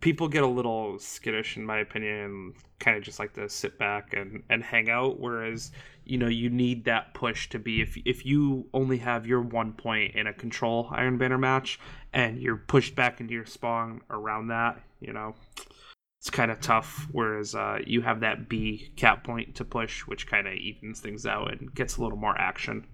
people 0.00 0.28
get 0.28 0.42
a 0.42 0.46
little 0.46 0.98
skittish 0.98 1.56
in 1.56 1.64
my 1.64 1.78
opinion 1.78 2.20
and 2.20 2.54
kind 2.78 2.96
of 2.96 3.02
just 3.02 3.18
like 3.18 3.32
to 3.34 3.48
sit 3.48 3.78
back 3.78 4.12
and 4.12 4.42
and 4.50 4.62
hang 4.62 4.90
out 4.90 5.18
whereas 5.18 5.72
you 6.04 6.18
know 6.18 6.28
you 6.28 6.50
need 6.50 6.84
that 6.84 7.14
push 7.14 7.48
to 7.48 7.58
be 7.58 7.80
if 7.80 7.96
if 8.04 8.26
you 8.26 8.66
only 8.74 8.98
have 8.98 9.26
your 9.26 9.40
one 9.40 9.72
point 9.72 10.14
in 10.14 10.26
a 10.26 10.32
control 10.32 10.88
iron 10.90 11.16
banner 11.16 11.38
match 11.38 11.80
and 12.12 12.40
you're 12.40 12.56
pushed 12.56 12.94
back 12.94 13.20
into 13.20 13.32
your 13.32 13.46
spawn 13.46 14.00
around 14.10 14.48
that 14.48 14.80
you 15.00 15.12
know 15.12 15.34
it's 16.20 16.30
kind 16.30 16.50
of 16.50 16.60
tough 16.60 17.06
whereas 17.12 17.54
uh, 17.54 17.78
you 17.86 18.02
have 18.02 18.20
that 18.20 18.48
b 18.48 18.90
cap 18.96 19.24
point 19.24 19.54
to 19.54 19.64
push 19.64 20.06
which 20.06 20.26
kind 20.26 20.46
of 20.46 20.54
evens 20.54 21.00
things 21.00 21.24
out 21.24 21.50
and 21.50 21.74
gets 21.74 21.96
a 21.96 22.02
little 22.02 22.18
more 22.18 22.38
action 22.38 22.86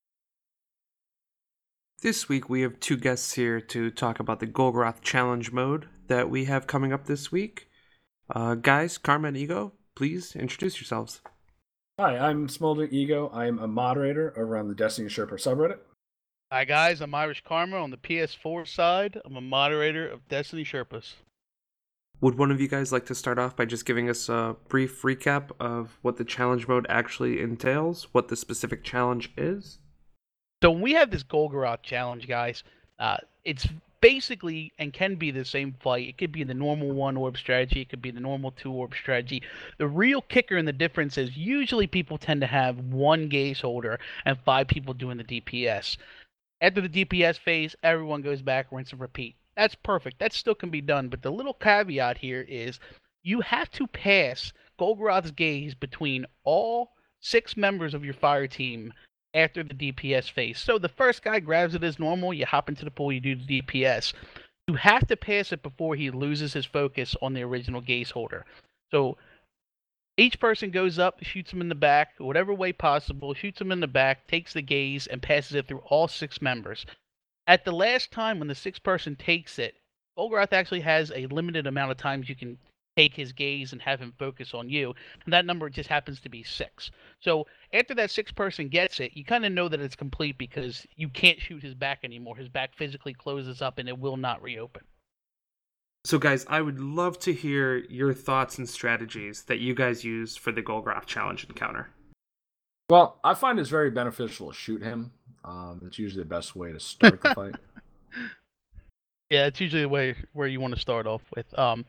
this 2.02 2.28
week 2.28 2.50
we 2.50 2.62
have 2.62 2.80
two 2.80 2.96
guests 2.96 3.34
here 3.34 3.60
to 3.60 3.88
talk 3.90 4.18
about 4.18 4.40
the 4.40 4.46
Golgoroth 4.46 5.00
challenge 5.02 5.52
mode 5.52 5.86
that 6.08 6.28
we 6.28 6.44
have 6.46 6.66
coming 6.66 6.92
up 6.92 7.06
this 7.06 7.30
week. 7.30 7.68
Uh, 8.28 8.56
guys, 8.56 8.98
Karma 8.98 9.28
and 9.28 9.36
Ego, 9.36 9.72
please 9.94 10.34
introduce 10.34 10.80
yourselves. 10.80 11.20
Hi, 12.00 12.18
I'm 12.18 12.48
Smoldering 12.48 12.92
Ego. 12.92 13.30
I'm 13.32 13.60
a 13.60 13.68
moderator 13.68 14.34
over 14.36 14.56
on 14.56 14.66
the 14.66 14.74
Destiny 14.74 15.08
Sherpa 15.08 15.34
subreddit. 15.34 15.78
Hi 16.50 16.64
guys, 16.64 17.00
I'm 17.00 17.14
Irish 17.14 17.42
Karma 17.46 17.76
on 17.76 17.90
the 17.90 17.96
PS4 17.96 18.66
side. 18.66 19.20
I'm 19.24 19.36
a 19.36 19.40
moderator 19.40 20.06
of 20.06 20.28
Destiny 20.28 20.64
Sherpas. 20.64 21.14
Would 22.20 22.36
one 22.36 22.50
of 22.50 22.60
you 22.60 22.68
guys 22.68 22.92
like 22.92 23.06
to 23.06 23.14
start 23.14 23.38
off 23.38 23.56
by 23.56 23.64
just 23.64 23.86
giving 23.86 24.10
us 24.10 24.28
a 24.28 24.56
brief 24.68 25.02
recap 25.02 25.50
of 25.60 25.98
what 26.02 26.16
the 26.16 26.24
challenge 26.24 26.68
mode 26.68 26.86
actually 26.88 27.40
entails, 27.40 28.08
what 28.12 28.28
the 28.28 28.36
specific 28.36 28.84
challenge 28.84 29.32
is? 29.36 29.78
So 30.62 30.70
when 30.70 30.80
we 30.80 30.92
have 30.92 31.10
this 31.10 31.24
Golgoroth 31.24 31.82
challenge, 31.82 32.28
guys, 32.28 32.62
uh, 33.00 33.16
it's 33.44 33.66
basically 34.00 34.72
and 34.78 34.92
can 34.92 35.16
be 35.16 35.32
the 35.32 35.44
same 35.44 35.74
fight. 35.80 36.06
It 36.06 36.18
could 36.18 36.30
be 36.30 36.44
the 36.44 36.54
normal 36.54 36.92
one 36.92 37.16
orb 37.16 37.36
strategy. 37.36 37.80
It 37.80 37.88
could 37.88 38.00
be 38.00 38.12
the 38.12 38.20
normal 38.20 38.52
two 38.52 38.70
orb 38.70 38.94
strategy. 38.94 39.42
The 39.78 39.88
real 39.88 40.22
kicker 40.22 40.56
and 40.56 40.68
the 40.68 40.72
difference 40.72 41.18
is 41.18 41.36
usually 41.36 41.88
people 41.88 42.16
tend 42.16 42.42
to 42.42 42.46
have 42.46 42.78
one 42.78 43.28
gaze 43.28 43.60
holder 43.60 43.98
and 44.24 44.38
five 44.44 44.68
people 44.68 44.94
doing 44.94 45.16
the 45.16 45.24
DPS. 45.24 45.96
After 46.60 46.80
the 46.80 47.04
DPS 47.04 47.40
phase, 47.40 47.74
everyone 47.82 48.22
goes 48.22 48.40
back, 48.40 48.68
rinse 48.70 48.92
and 48.92 49.00
repeat. 49.00 49.34
That's 49.56 49.74
perfect. 49.74 50.20
That 50.20 50.32
still 50.32 50.54
can 50.54 50.70
be 50.70 50.80
done. 50.80 51.08
But 51.08 51.22
the 51.22 51.32
little 51.32 51.54
caveat 51.54 52.18
here 52.18 52.46
is 52.48 52.78
you 53.24 53.40
have 53.40 53.68
to 53.72 53.88
pass 53.88 54.52
Golgoroth's 54.78 55.32
gaze 55.32 55.74
between 55.74 56.24
all 56.44 56.92
six 57.20 57.56
members 57.56 57.94
of 57.94 58.04
your 58.04 58.14
fire 58.14 58.46
team 58.46 58.92
after 59.34 59.62
the 59.62 59.74
DPS 59.74 60.30
phase. 60.30 60.58
So 60.58 60.78
the 60.78 60.88
first 60.88 61.22
guy 61.22 61.40
grabs 61.40 61.74
it 61.74 61.84
as 61.84 61.98
normal, 61.98 62.34
you 62.34 62.46
hop 62.46 62.68
into 62.68 62.84
the 62.84 62.90
pool, 62.90 63.12
you 63.12 63.20
do 63.20 63.34
the 63.34 63.62
DPS. 63.62 64.12
You 64.68 64.74
have 64.74 65.06
to 65.08 65.16
pass 65.16 65.52
it 65.52 65.62
before 65.62 65.96
he 65.96 66.10
loses 66.10 66.52
his 66.52 66.66
focus 66.66 67.16
on 67.20 67.34
the 67.34 67.42
original 67.42 67.80
gaze 67.80 68.10
holder. 68.10 68.44
So 68.90 69.16
each 70.16 70.38
person 70.38 70.70
goes 70.70 70.98
up, 70.98 71.22
shoots 71.22 71.52
him 71.52 71.60
in 71.60 71.68
the 71.68 71.74
back, 71.74 72.14
whatever 72.18 72.52
way 72.52 72.72
possible, 72.72 73.34
shoots 73.34 73.60
him 73.60 73.72
in 73.72 73.80
the 73.80 73.86
back, 73.86 74.26
takes 74.26 74.52
the 74.52 74.62
gaze, 74.62 75.06
and 75.06 75.22
passes 75.22 75.54
it 75.54 75.66
through 75.66 75.82
all 75.86 76.06
six 76.06 76.42
members. 76.42 76.84
At 77.46 77.64
the 77.64 77.72
last 77.72 78.12
time 78.12 78.38
when 78.38 78.48
the 78.48 78.54
sixth 78.54 78.82
person 78.82 79.16
takes 79.16 79.58
it, 79.58 79.74
Golgoroth 80.16 80.52
actually 80.52 80.80
has 80.80 81.10
a 81.10 81.26
limited 81.26 81.66
amount 81.66 81.90
of 81.90 81.96
times 81.96 82.28
you 82.28 82.36
can 82.36 82.58
take 82.96 83.14
his 83.14 83.32
gaze 83.32 83.72
and 83.72 83.80
have 83.82 84.00
him 84.00 84.12
focus 84.18 84.54
on 84.54 84.68
you, 84.68 84.94
and 85.24 85.32
that 85.32 85.46
number 85.46 85.68
just 85.70 85.88
happens 85.88 86.20
to 86.20 86.28
be 86.28 86.42
six. 86.42 86.90
So 87.20 87.46
after 87.72 87.94
that 87.94 88.10
sixth 88.10 88.34
person 88.34 88.68
gets 88.68 89.00
it, 89.00 89.12
you 89.14 89.24
kind 89.24 89.44
of 89.44 89.52
know 89.52 89.68
that 89.68 89.80
it's 89.80 89.96
complete 89.96 90.38
because 90.38 90.86
you 90.96 91.08
can't 91.08 91.40
shoot 91.40 91.62
his 91.62 91.74
back 91.74 92.00
anymore. 92.04 92.36
His 92.36 92.48
back 92.48 92.74
physically 92.74 93.14
closes 93.14 93.62
up 93.62 93.78
and 93.78 93.88
it 93.88 93.98
will 93.98 94.16
not 94.16 94.42
reopen. 94.42 94.82
So, 96.04 96.18
guys, 96.18 96.44
I 96.48 96.60
would 96.60 96.80
love 96.80 97.20
to 97.20 97.32
hear 97.32 97.76
your 97.76 98.12
thoughts 98.12 98.58
and 98.58 98.68
strategies 98.68 99.44
that 99.44 99.60
you 99.60 99.72
guys 99.72 100.02
use 100.02 100.36
for 100.36 100.50
the 100.50 100.62
Golgoroth 100.62 101.06
challenge 101.06 101.44
encounter. 101.44 101.90
Well, 102.90 103.20
I 103.22 103.34
find 103.34 103.60
it's 103.60 103.70
very 103.70 103.90
beneficial 103.90 104.48
to 104.48 104.54
shoot 104.54 104.82
him. 104.82 105.12
Um, 105.44 105.80
it's 105.86 106.00
usually 106.00 106.24
the 106.24 106.28
best 106.28 106.56
way 106.56 106.72
to 106.72 106.80
start 106.80 107.22
the 107.22 107.34
fight. 107.34 107.54
Yeah, 109.30 109.46
it's 109.46 109.58
usually 109.62 109.80
the 109.80 109.88
way 109.88 110.14
where 110.34 110.46
you 110.46 110.60
want 110.60 110.74
to 110.74 110.80
start 110.80 111.06
off 111.06 111.22
with. 111.34 111.58
Um, 111.58 111.86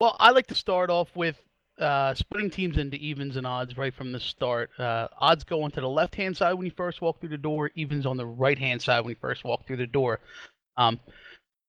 well, 0.00 0.16
I 0.18 0.30
like 0.30 0.46
to 0.48 0.54
start 0.54 0.90
off 0.90 1.08
with 1.14 1.36
uh, 1.78 2.14
splitting 2.14 2.50
teams 2.50 2.78
into 2.78 2.96
evens 2.96 3.36
and 3.36 3.46
odds 3.46 3.76
right 3.76 3.94
from 3.94 4.12
the 4.12 4.20
start. 4.20 4.70
Uh, 4.78 5.08
odds 5.18 5.44
go 5.44 5.62
onto 5.62 5.80
the 5.80 5.88
left 5.88 6.14
hand 6.14 6.36
side 6.36 6.54
when 6.54 6.66
you 6.66 6.72
first 6.76 7.00
walk 7.00 7.20
through 7.20 7.30
the 7.30 7.38
door. 7.38 7.70
Evens 7.74 8.06
on 8.06 8.16
the 8.16 8.26
right 8.26 8.58
hand 8.58 8.80
side 8.80 9.00
when 9.00 9.10
you 9.10 9.16
first 9.20 9.44
walk 9.44 9.66
through 9.66 9.78
the 9.78 9.86
door. 9.86 10.20
Um, 10.76 11.00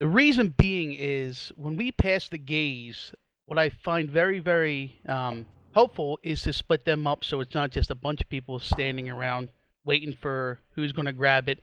the 0.00 0.06
reason 0.06 0.54
being 0.58 0.92
is 0.92 1.52
when 1.56 1.76
we 1.76 1.90
pass 1.92 2.28
the 2.28 2.38
gaze, 2.38 3.12
what 3.46 3.58
I 3.58 3.70
find 3.70 4.10
very 4.10 4.38
very 4.38 5.00
um, 5.08 5.46
helpful 5.74 6.18
is 6.22 6.42
to 6.42 6.52
split 6.52 6.84
them 6.84 7.06
up 7.06 7.24
so 7.24 7.40
it's 7.40 7.54
not 7.54 7.70
just 7.70 7.90
a 7.90 7.94
bunch 7.94 8.20
of 8.20 8.28
people 8.28 8.58
standing 8.58 9.08
around 9.08 9.48
waiting 9.84 10.16
for 10.20 10.58
who's 10.74 10.92
going 10.92 11.06
to 11.06 11.12
grab 11.12 11.48
it. 11.48 11.60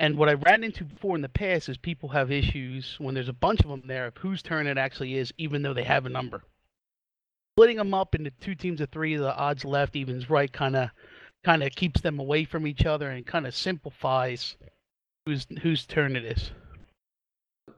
And 0.00 0.16
what 0.16 0.28
I 0.28 0.34
ran 0.34 0.62
into 0.62 0.84
before 0.84 1.16
in 1.16 1.22
the 1.22 1.28
past 1.28 1.68
is 1.68 1.76
people 1.76 2.10
have 2.10 2.30
issues 2.30 2.94
when 2.98 3.14
there's 3.14 3.28
a 3.28 3.32
bunch 3.32 3.60
of 3.60 3.68
them 3.68 3.82
there 3.86 4.06
of 4.06 4.16
whose 4.16 4.42
turn 4.42 4.66
it 4.68 4.78
actually 4.78 5.16
is, 5.16 5.32
even 5.38 5.62
though 5.62 5.74
they 5.74 5.82
have 5.82 6.06
a 6.06 6.10
number. 6.10 6.42
Splitting 7.56 7.78
them 7.78 7.94
up 7.94 8.14
into 8.14 8.30
two 8.30 8.54
teams 8.54 8.80
of 8.80 8.90
three, 8.90 9.16
the 9.16 9.34
odds 9.34 9.64
left, 9.64 9.96
evens 9.96 10.30
right, 10.30 10.52
kind 10.52 10.76
of, 10.76 10.90
kind 11.44 11.64
of 11.64 11.72
keeps 11.72 12.00
them 12.00 12.20
away 12.20 12.44
from 12.44 12.66
each 12.66 12.86
other 12.86 13.10
and 13.10 13.26
kind 13.26 13.46
of 13.46 13.56
simplifies 13.56 14.56
whose 15.26 15.46
whose 15.62 15.84
turn 15.84 16.14
it 16.14 16.24
is. 16.24 16.52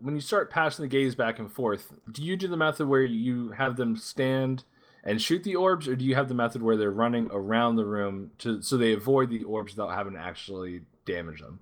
when 0.00 0.14
you 0.14 0.20
start 0.20 0.50
passing 0.50 0.82
the 0.82 0.88
gaze 0.88 1.14
back 1.14 1.38
and 1.38 1.50
forth, 1.50 1.92
do 2.10 2.22
you 2.22 2.36
do 2.36 2.48
the 2.48 2.56
method 2.56 2.86
where 2.86 3.02
you 3.02 3.50
have 3.52 3.76
them 3.76 3.96
stand 3.96 4.64
and 5.02 5.22
shoot 5.22 5.42
the 5.44 5.56
orbs, 5.56 5.88
or 5.88 5.96
do 5.96 6.04
you 6.04 6.14
have 6.14 6.28
the 6.28 6.34
method 6.34 6.62
where 6.62 6.76
they're 6.76 6.90
running 6.90 7.28
around 7.32 7.76
the 7.76 7.84
room 7.84 8.30
to 8.38 8.60
so 8.60 8.76
they 8.76 8.92
avoid 8.92 9.30
the 9.30 9.42
orbs 9.44 9.74
without 9.74 9.94
having 9.94 10.12
to 10.12 10.18
actually 10.18 10.82
damage 11.06 11.40
them? 11.40 11.60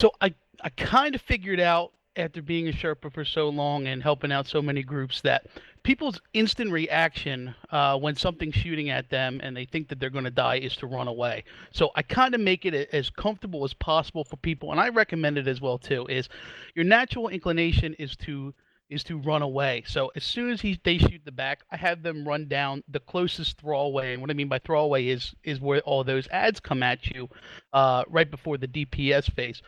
So 0.00 0.12
I 0.20 0.34
I 0.62 0.68
kind 0.70 1.14
of 1.14 1.22
figured 1.22 1.60
out 1.60 1.92
after 2.16 2.42
being 2.42 2.68
a 2.68 2.72
Sherpa 2.72 3.12
for 3.12 3.24
so 3.24 3.48
long 3.48 3.86
and 3.86 4.02
helping 4.02 4.32
out 4.32 4.46
so 4.46 4.60
many 4.62 4.82
groups 4.82 5.20
that 5.22 5.46
people's 5.82 6.20
instant 6.32 6.70
reaction 6.70 7.54
uh, 7.70 7.98
when 7.98 8.16
something's 8.16 8.54
shooting 8.54 8.90
at 8.90 9.10
them 9.10 9.40
and 9.42 9.56
they 9.56 9.66
think 9.66 9.88
that 9.88 10.00
they're 10.00 10.10
going 10.10 10.24
to 10.24 10.30
die 10.30 10.56
is 10.56 10.76
to 10.76 10.86
run 10.86 11.08
away. 11.08 11.44
So 11.72 11.90
I 11.94 12.02
kind 12.02 12.34
of 12.34 12.40
make 12.40 12.64
it 12.64 12.88
as 12.92 13.10
comfortable 13.10 13.64
as 13.64 13.74
possible 13.74 14.24
for 14.24 14.36
people, 14.36 14.70
and 14.70 14.80
I 14.80 14.88
recommend 14.88 15.38
it 15.38 15.46
as 15.46 15.60
well 15.60 15.78
too. 15.78 16.06
Is 16.08 16.28
your 16.74 16.84
natural 16.84 17.28
inclination 17.28 17.94
is 17.94 18.16
to 18.16 18.54
is 18.88 19.02
to 19.02 19.18
run 19.18 19.42
away. 19.42 19.82
So 19.86 20.12
as 20.14 20.24
soon 20.24 20.50
as 20.50 20.60
he 20.60 20.78
they 20.84 20.98
shoot 20.98 21.22
the 21.24 21.32
back, 21.32 21.64
I 21.70 21.76
have 21.76 22.02
them 22.02 22.26
run 22.26 22.46
down 22.46 22.84
the 22.88 23.00
closest 23.00 23.60
throwaway. 23.60 24.12
And 24.12 24.22
what 24.22 24.30
I 24.30 24.34
mean 24.34 24.48
by 24.48 24.58
throwaway 24.58 25.06
is 25.08 25.34
is 25.42 25.60
where 25.60 25.80
all 25.80 26.04
those 26.04 26.28
ads 26.28 26.60
come 26.60 26.82
at 26.82 27.06
you, 27.06 27.28
uh, 27.72 28.04
right 28.08 28.30
before 28.30 28.58
the 28.58 28.68
DPS 28.68 29.32
phase 29.32 29.62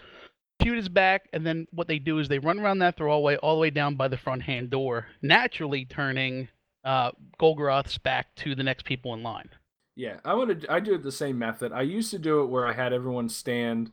shoot 0.63 0.77
his 0.77 0.89
back, 0.89 1.29
and 1.33 1.47
then 1.47 1.67
what 1.71 1.89
they 1.89 1.99
do 1.99 2.19
is 2.19 2.29
they 2.29 2.39
run 2.39 2.59
around 2.59 2.79
that 2.81 2.97
throwaway 2.97 3.37
all 3.37 3.55
the 3.55 3.61
way 3.61 3.71
down 3.71 3.97
by 3.97 4.09
the 4.09 4.17
front 4.17 4.43
hand 4.43 4.71
door, 4.71 5.07
naturally 5.23 5.85
turning 5.85 6.49
uh, 6.85 7.13
Golgoroth's 7.39 7.99
back 7.99 8.35
to 8.37 8.55
the 8.55 8.63
next 8.63 8.85
people 8.85 9.15
in 9.15 9.23
line. 9.23 9.51
Yeah, 9.97 10.19
I 10.25 10.33
to. 10.33 10.73
I 10.73 10.81
do 10.81 10.95
it 10.95 11.03
the 11.03 11.11
same 11.11 11.39
method. 11.39 11.73
I 11.73 11.83
used 11.83 12.11
to 12.13 12.19
do 12.19 12.41
it 12.43 12.47
where 12.47 12.67
I 12.67 12.73
had 12.73 12.93
everyone 12.93 13.29
stand 13.29 13.91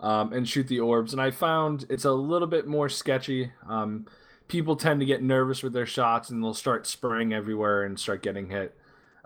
um, 0.00 0.32
and 0.32 0.48
shoot 0.48 0.66
the 0.66 0.80
orbs, 0.80 1.12
and 1.12 1.22
I 1.22 1.30
found 1.30 1.86
it's 1.88 2.04
a 2.04 2.12
little 2.12 2.48
bit 2.48 2.66
more 2.66 2.88
sketchy. 2.88 3.52
Um, 3.68 4.06
people 4.48 4.76
tend 4.76 5.00
to 5.00 5.06
get 5.06 5.22
nervous 5.22 5.62
with 5.62 5.72
their 5.72 5.86
shots, 5.86 6.28
and 6.30 6.42
they'll 6.42 6.54
start 6.54 6.86
spraying 6.86 7.32
everywhere 7.32 7.84
and 7.84 7.98
start 7.98 8.22
getting 8.22 8.50
hit. 8.50 8.76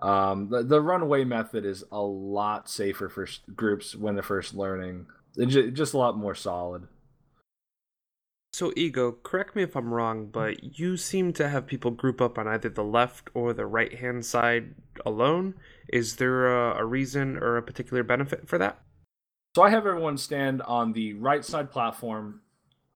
Um, 0.01 0.49
the, 0.49 0.63
the 0.63 0.81
runaway 0.81 1.25
method 1.25 1.65
is 1.65 1.83
a 1.91 2.01
lot 2.01 2.69
safer 2.69 3.09
for 3.09 3.27
groups 3.57 3.97
when 3.97 4.15
they're 4.15 4.23
first 4.23 4.55
learning. 4.55 5.07
Just 5.47 5.95
a 5.95 5.99
lot 5.99 6.17
more 6.17 6.35
solid. 6.35 6.89
So, 8.53 8.73
Ego, 8.75 9.13
correct 9.23 9.55
me 9.55 9.63
if 9.63 9.77
I'm 9.77 9.93
wrong, 9.93 10.27
but 10.27 10.79
you 10.79 10.97
seem 10.97 11.33
to 11.35 11.49
have 11.49 11.67
people 11.67 11.91
group 11.91 12.21
up 12.21 12.39
on 12.39 12.49
either 12.49 12.69
the 12.69 12.83
left 12.83 13.31
or 13.35 13.53
the 13.53 13.67
right 13.67 13.95
hand 13.95 14.25
side 14.25 14.75
alone. 15.07 15.55
Is 15.89 16.17
there 16.17 16.49
a, 16.49 16.81
a 16.81 16.85
reason 16.85 17.37
or 17.37 17.57
a 17.57 17.63
particular 17.63 18.03
benefit 18.03 18.49
for 18.49 18.59
that? 18.59 18.81
So 19.55 19.63
I 19.63 19.71
have 19.71 19.87
everyone 19.87 20.19
stand 20.19 20.63
on 20.63 20.93
the 20.93 21.15
right 21.15 21.45
side 21.45 21.71
platform 21.71 22.41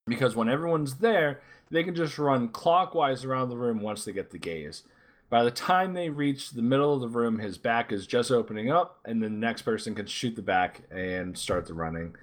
because 0.06 0.34
when 0.34 0.48
everyone's 0.48 0.96
there, 0.96 1.40
they 1.70 1.84
can 1.84 1.94
just 1.94 2.18
run 2.18 2.48
clockwise 2.48 3.24
around 3.24 3.48
the 3.48 3.56
room 3.56 3.80
once 3.80 4.04
they 4.04 4.12
get 4.12 4.30
the 4.30 4.38
gaze. 4.38 4.82
By 5.30 5.44
the 5.44 5.50
time 5.50 5.94
they 5.94 6.10
reach 6.10 6.50
the 6.50 6.60
middle 6.60 6.92
of 6.94 7.00
the 7.00 7.08
room, 7.08 7.38
his 7.38 7.56
back 7.56 7.90
is 7.90 8.06
just 8.06 8.30
opening 8.30 8.70
up, 8.70 9.00
and 9.04 9.22
then 9.22 9.32
the 9.32 9.46
next 9.46 9.62
person 9.62 9.94
can 9.94 10.06
shoot 10.06 10.36
the 10.36 10.42
back 10.42 10.82
and 10.90 11.38
start 11.38 11.66
the 11.66 11.74
running. 11.74 12.14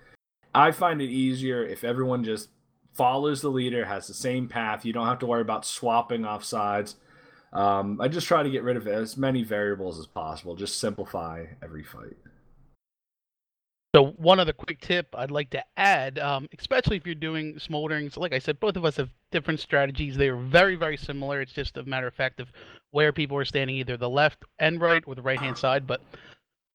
I 0.53 0.71
find 0.71 1.01
it 1.01 1.09
easier 1.09 1.65
if 1.65 1.83
everyone 1.83 2.23
just 2.23 2.49
follows 2.93 3.41
the 3.41 3.49
leader, 3.49 3.85
has 3.85 4.07
the 4.07 4.13
same 4.13 4.47
path. 4.47 4.85
You 4.85 4.93
don't 4.93 5.07
have 5.07 5.19
to 5.19 5.25
worry 5.25 5.41
about 5.41 5.65
swapping 5.65 6.25
off 6.25 6.43
sides. 6.43 6.95
Um, 7.53 7.99
I 8.01 8.07
just 8.07 8.27
try 8.27 8.43
to 8.43 8.49
get 8.49 8.63
rid 8.63 8.77
of 8.77 8.87
as 8.87 9.17
many 9.17 9.43
variables 9.43 9.99
as 9.99 10.05
possible. 10.05 10.55
Just 10.55 10.79
simplify 10.79 11.45
every 11.63 11.83
fight. 11.83 12.17
So 13.95 14.07
one 14.17 14.39
other 14.39 14.53
quick 14.53 14.81
tip 14.81 15.07
I'd 15.17 15.31
like 15.31 15.49
to 15.51 15.63
add, 15.75 16.19
um, 16.19 16.47
especially 16.57 16.95
if 16.97 17.07
you're 17.07 17.15
doing 17.15 17.57
smoldering. 17.57 18.11
So 18.11 18.21
like 18.21 18.33
I 18.33 18.39
said, 18.39 18.59
both 18.59 18.75
of 18.75 18.85
us 18.85 18.97
have 18.97 19.09
different 19.31 19.59
strategies. 19.59 20.15
They 20.15 20.29
are 20.29 20.37
very, 20.37 20.75
very 20.75 20.95
similar. 20.95 21.41
It's 21.41 21.53
just 21.53 21.77
a 21.77 21.83
matter 21.83 22.05
of 22.05 22.13
fact 22.13 22.39
of 22.39 22.51
where 22.91 23.11
people 23.11 23.35
are 23.37 23.45
standing, 23.45 23.77
either 23.77 23.97
the 23.97 24.09
left 24.09 24.43
and 24.59 24.79
right 24.79 25.03
or 25.07 25.15
the 25.15 25.23
right 25.23 25.39
hand 25.39 25.57
side. 25.57 25.87
But 25.87 26.01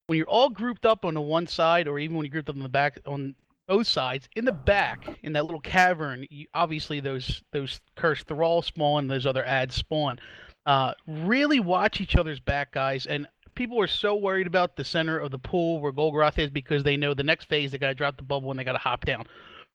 when 0.09 0.19
you're 0.19 0.29
all 0.29 0.51
grouped 0.51 0.87
up 0.87 1.05
on 1.05 1.15
the 1.15 1.21
one 1.21 1.47
side, 1.47 1.87
or 1.87 2.01
even 2.01 2.17
when 2.17 2.27
you're 2.27 2.33
grouped 2.33 2.49
up 2.49 2.57
on 2.57 2.63
the 2.63 2.69
back 2.69 2.99
on 3.07 3.37
both 3.67 3.87
sides, 3.87 4.29
in 4.37 4.45
the 4.45 4.53
back, 4.53 5.07
in 5.23 5.33
that 5.33 5.45
little 5.45 5.61
cavern, 5.61 6.27
you, 6.31 6.47
obviously 6.55 7.01
those 7.01 7.43
those 7.53 7.81
cursed 7.97 8.27
thrall 8.27 8.63
spawn, 8.63 9.09
those 9.09 9.27
other 9.27 9.45
ads 9.45 9.75
spawn. 9.75 10.19
Uh, 10.67 10.93
really 11.07 11.61
watch 11.61 12.01
each 12.01 12.17
other's 12.17 12.41
back, 12.41 12.73
guys, 12.73 13.07
and 13.07 13.27
people 13.55 13.81
are 13.81 13.87
so 13.87 14.17
worried 14.17 14.47
about 14.47 14.77
the 14.77 14.85
center 14.85 15.19
of 15.19 15.31
the 15.31 15.39
pool 15.39 15.81
where 15.81 15.93
Golgoroth 15.93 16.39
is 16.39 16.51
because 16.51 16.83
they 16.83 16.97
know 16.97 17.15
the 17.15 17.23
next 17.23 17.49
phase 17.49 17.71
they 17.71 17.79
got 17.79 17.89
to 17.89 17.95
drop 17.95 18.17
the 18.17 18.23
bubble 18.23 18.51
and 18.51 18.59
they 18.59 18.65
got 18.65 18.73
to 18.73 18.79
hop 18.79 19.05
down. 19.05 19.25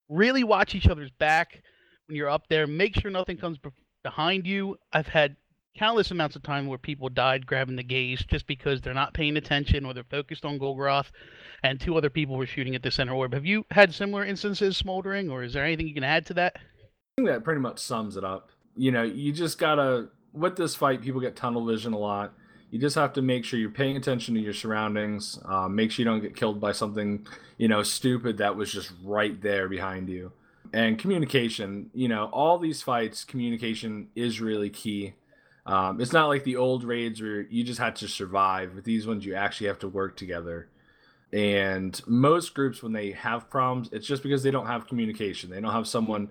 Really 0.10 0.44
watch 0.44 0.76
each 0.76 0.88
other's 0.88 1.12
back 1.12 1.62
when 2.08 2.16
you're 2.16 2.30
up 2.30 2.48
there. 2.50 2.68
Make 2.68 3.00
sure 3.00 3.12
nothing 3.12 3.38
comes 3.38 3.58
behind 4.04 4.48
you. 4.48 4.78
I've 4.92 5.08
had 5.08 5.36
countless 5.78 6.12
amounts 6.12 6.36
of 6.36 6.44
time 6.44 6.68
where 6.68 6.78
people 6.78 7.10
died 7.10 7.46
grabbing 7.46 7.76
the 7.76 7.84
gaze 7.84 8.24
just 8.28 8.48
because 8.48 8.82
they're 8.82 8.94
not 8.94 9.14
paying 9.14 9.38
attention 9.38 9.86
or 9.86 9.94
they're 9.94 10.04
focused 10.04 10.46
on 10.46 10.60
Golgoroth 10.60 11.12
and 11.64 11.80
two 11.80 11.96
other 11.96 12.10
people 12.10 12.36
were 12.36 12.46
shooting 12.46 12.76
at 12.76 12.84
the 12.84 12.92
center 12.92 13.14
orb. 13.14 13.34
Have 13.34 13.46
you 13.46 13.66
had 13.72 13.94
similar 13.94 14.26
instances 14.26 14.78
smoldering 14.78 15.30
or 15.30 15.44
is 15.44 15.54
there 15.54 15.66
anything 15.66 15.88
you 15.88 15.94
can 15.94 16.04
add 16.04 16.26
to 16.28 16.34
that? 16.36 16.56
I 16.58 16.62
think 17.22 17.30
that 17.30 17.44
pretty 17.44 17.62
much 17.62 17.80
sums 17.80 18.18
it 18.18 18.24
up. 18.24 18.52
You 18.76 18.92
know, 18.92 19.04
you 19.04 19.32
just 19.32 19.58
gotta 19.58 20.10
with 20.34 20.56
this 20.56 20.76
fight, 20.76 21.02
people 21.02 21.22
get 21.22 21.36
tunnel 21.36 21.66
vision 21.66 21.94
a 21.94 21.98
lot 21.98 22.34
you 22.72 22.80
just 22.80 22.96
have 22.96 23.14
to 23.14 23.22
make 23.22 23.46
sure 23.46 23.60
you're 23.60 23.72
paying 23.72 23.98
attention 23.98 24.36
to 24.36 24.42
your 24.42 24.54
surroundings. 24.54 25.40
Um, 25.46 25.76
make 25.76 25.92
sure 25.92 26.04
you 26.04 26.10
don't 26.10 26.22
get 26.22 26.36
killed 26.36 26.60
by 26.60 26.72
something, 26.72 27.26
you 27.58 27.68
know, 27.68 27.84
stupid 27.84 28.38
that 28.38 28.56
was 28.56 28.72
just 28.72 28.92
right 29.04 29.40
there 29.42 29.68
behind 29.68 30.10
you. 30.10 30.32
And 30.72 31.00
communication, 31.00 31.90
you 31.94 32.08
know, 32.08 32.26
all 32.26 32.60
these 32.60 32.84
fights, 32.84 33.24
communication 33.24 34.10
is 34.16 34.40
really 34.40 34.70
key. 34.70 35.14
Um, 35.70 36.02
it's 36.02 36.14
not 36.14 36.30
like 36.30 36.44
the 36.44 36.56
old 36.56 36.84
raids 36.84 37.22
where 37.22 37.42
you 37.42 37.64
just 37.64 37.80
had 37.80 37.96
to 37.98 38.08
survive. 38.08 38.74
With 38.74 38.86
these 38.86 39.06
ones, 39.06 39.24
you 39.24 39.36
actually 39.36 39.68
have 39.68 39.78
to 39.80 39.88
work 39.88 40.18
together. 40.18 40.68
And 41.32 42.02
most 42.08 42.56
groups, 42.56 42.82
when 42.82 42.92
they 42.92 43.12
have 43.12 43.52
problems, 43.52 43.90
it's 43.92 44.08
just 44.08 44.24
because 44.24 44.42
they 44.42 44.50
don't 44.50 44.66
have 44.66 44.88
communication. 44.88 45.52
They 45.52 45.62
don't 45.62 45.72
have 45.72 45.88
someone 45.88 46.30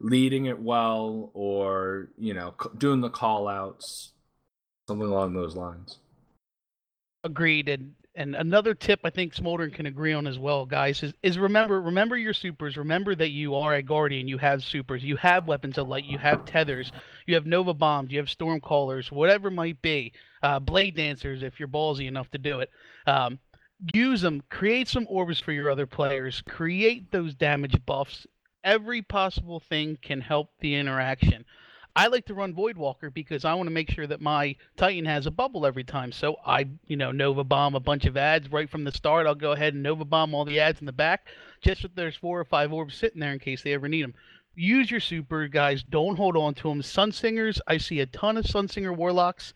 leading 0.00 0.46
it 0.46 0.58
well 0.58 1.30
or, 1.34 2.08
you 2.18 2.34
know, 2.34 2.54
doing 2.76 3.00
the 3.00 3.10
call 3.10 3.46
outs 3.46 4.10
something 4.88 5.06
along 5.06 5.34
those 5.34 5.54
lines. 5.54 5.98
Agreed. 7.22 7.68
And 7.68 7.92
and 8.20 8.36
another 8.36 8.74
tip 8.74 9.00
I 9.02 9.08
think 9.08 9.32
Smoldering 9.32 9.70
can 9.70 9.86
agree 9.86 10.12
on 10.12 10.26
as 10.26 10.38
well, 10.38 10.66
guys, 10.66 11.02
is, 11.02 11.14
is 11.22 11.38
remember 11.38 11.80
remember 11.80 12.18
your 12.18 12.34
supers. 12.34 12.76
Remember 12.76 13.14
that 13.14 13.30
you 13.30 13.54
are 13.54 13.74
a 13.74 13.82
guardian. 13.82 14.28
You 14.28 14.36
have 14.36 14.62
supers. 14.62 15.02
You 15.02 15.16
have 15.16 15.48
weapons 15.48 15.78
of 15.78 15.88
light. 15.88 16.04
You 16.04 16.18
have 16.18 16.44
tethers. 16.44 16.92
You 17.26 17.34
have 17.34 17.46
nova 17.46 17.72
bombs. 17.72 18.12
You 18.12 18.18
have 18.18 18.28
storm 18.28 18.60
callers. 18.60 19.10
Whatever 19.10 19.50
might 19.50 19.80
be. 19.80 20.12
Uh, 20.42 20.58
blade 20.58 20.96
dancers, 20.96 21.42
if 21.42 21.58
you're 21.58 21.68
ballsy 21.68 22.06
enough 22.08 22.30
to 22.32 22.38
do 22.38 22.60
it. 22.60 22.70
Um, 23.06 23.38
use 23.94 24.20
them. 24.20 24.42
Create 24.50 24.88
some 24.88 25.06
orbs 25.08 25.40
for 25.40 25.52
your 25.52 25.70
other 25.70 25.86
players. 25.86 26.42
Create 26.46 27.10
those 27.10 27.34
damage 27.34 27.76
buffs. 27.86 28.26
Every 28.62 29.00
possible 29.00 29.60
thing 29.60 29.96
can 30.02 30.20
help 30.20 30.50
the 30.60 30.74
interaction. 30.74 31.46
I 31.96 32.06
like 32.06 32.24
to 32.26 32.34
run 32.34 32.54
Voidwalker 32.54 33.12
because 33.12 33.44
I 33.44 33.54
want 33.54 33.66
to 33.66 33.72
make 33.72 33.90
sure 33.90 34.06
that 34.06 34.20
my 34.20 34.54
Titan 34.76 35.04
has 35.06 35.26
a 35.26 35.30
bubble 35.30 35.66
every 35.66 35.84
time. 35.84 36.12
So 36.12 36.36
I, 36.46 36.68
you 36.86 36.96
know, 36.96 37.10
Nova 37.10 37.42
Bomb 37.42 37.74
a 37.74 37.80
bunch 37.80 38.06
of 38.06 38.16
ads 38.16 38.50
right 38.52 38.70
from 38.70 38.84
the 38.84 38.92
start. 38.92 39.26
I'll 39.26 39.34
go 39.34 39.52
ahead 39.52 39.74
and 39.74 39.82
Nova 39.82 40.04
Bomb 40.04 40.34
all 40.34 40.44
the 40.44 40.60
ads 40.60 40.80
in 40.80 40.86
the 40.86 40.92
back, 40.92 41.28
just 41.60 41.82
so 41.82 41.88
there's 41.94 42.16
four 42.16 42.38
or 42.38 42.44
five 42.44 42.72
orbs 42.72 42.94
sitting 42.94 43.20
there 43.20 43.32
in 43.32 43.38
case 43.38 43.62
they 43.62 43.74
ever 43.74 43.88
need 43.88 44.04
them. 44.04 44.14
Use 44.54 44.90
your 44.90 45.00
super, 45.00 45.48
guys. 45.48 45.82
Don't 45.82 46.16
hold 46.16 46.36
on 46.36 46.54
to 46.54 46.68
them. 46.68 46.82
Sunsingers, 46.82 47.60
I 47.66 47.78
see 47.78 48.00
a 48.00 48.06
ton 48.06 48.36
of 48.36 48.44
Sunsinger 48.44 48.96
Warlocks. 48.96 49.54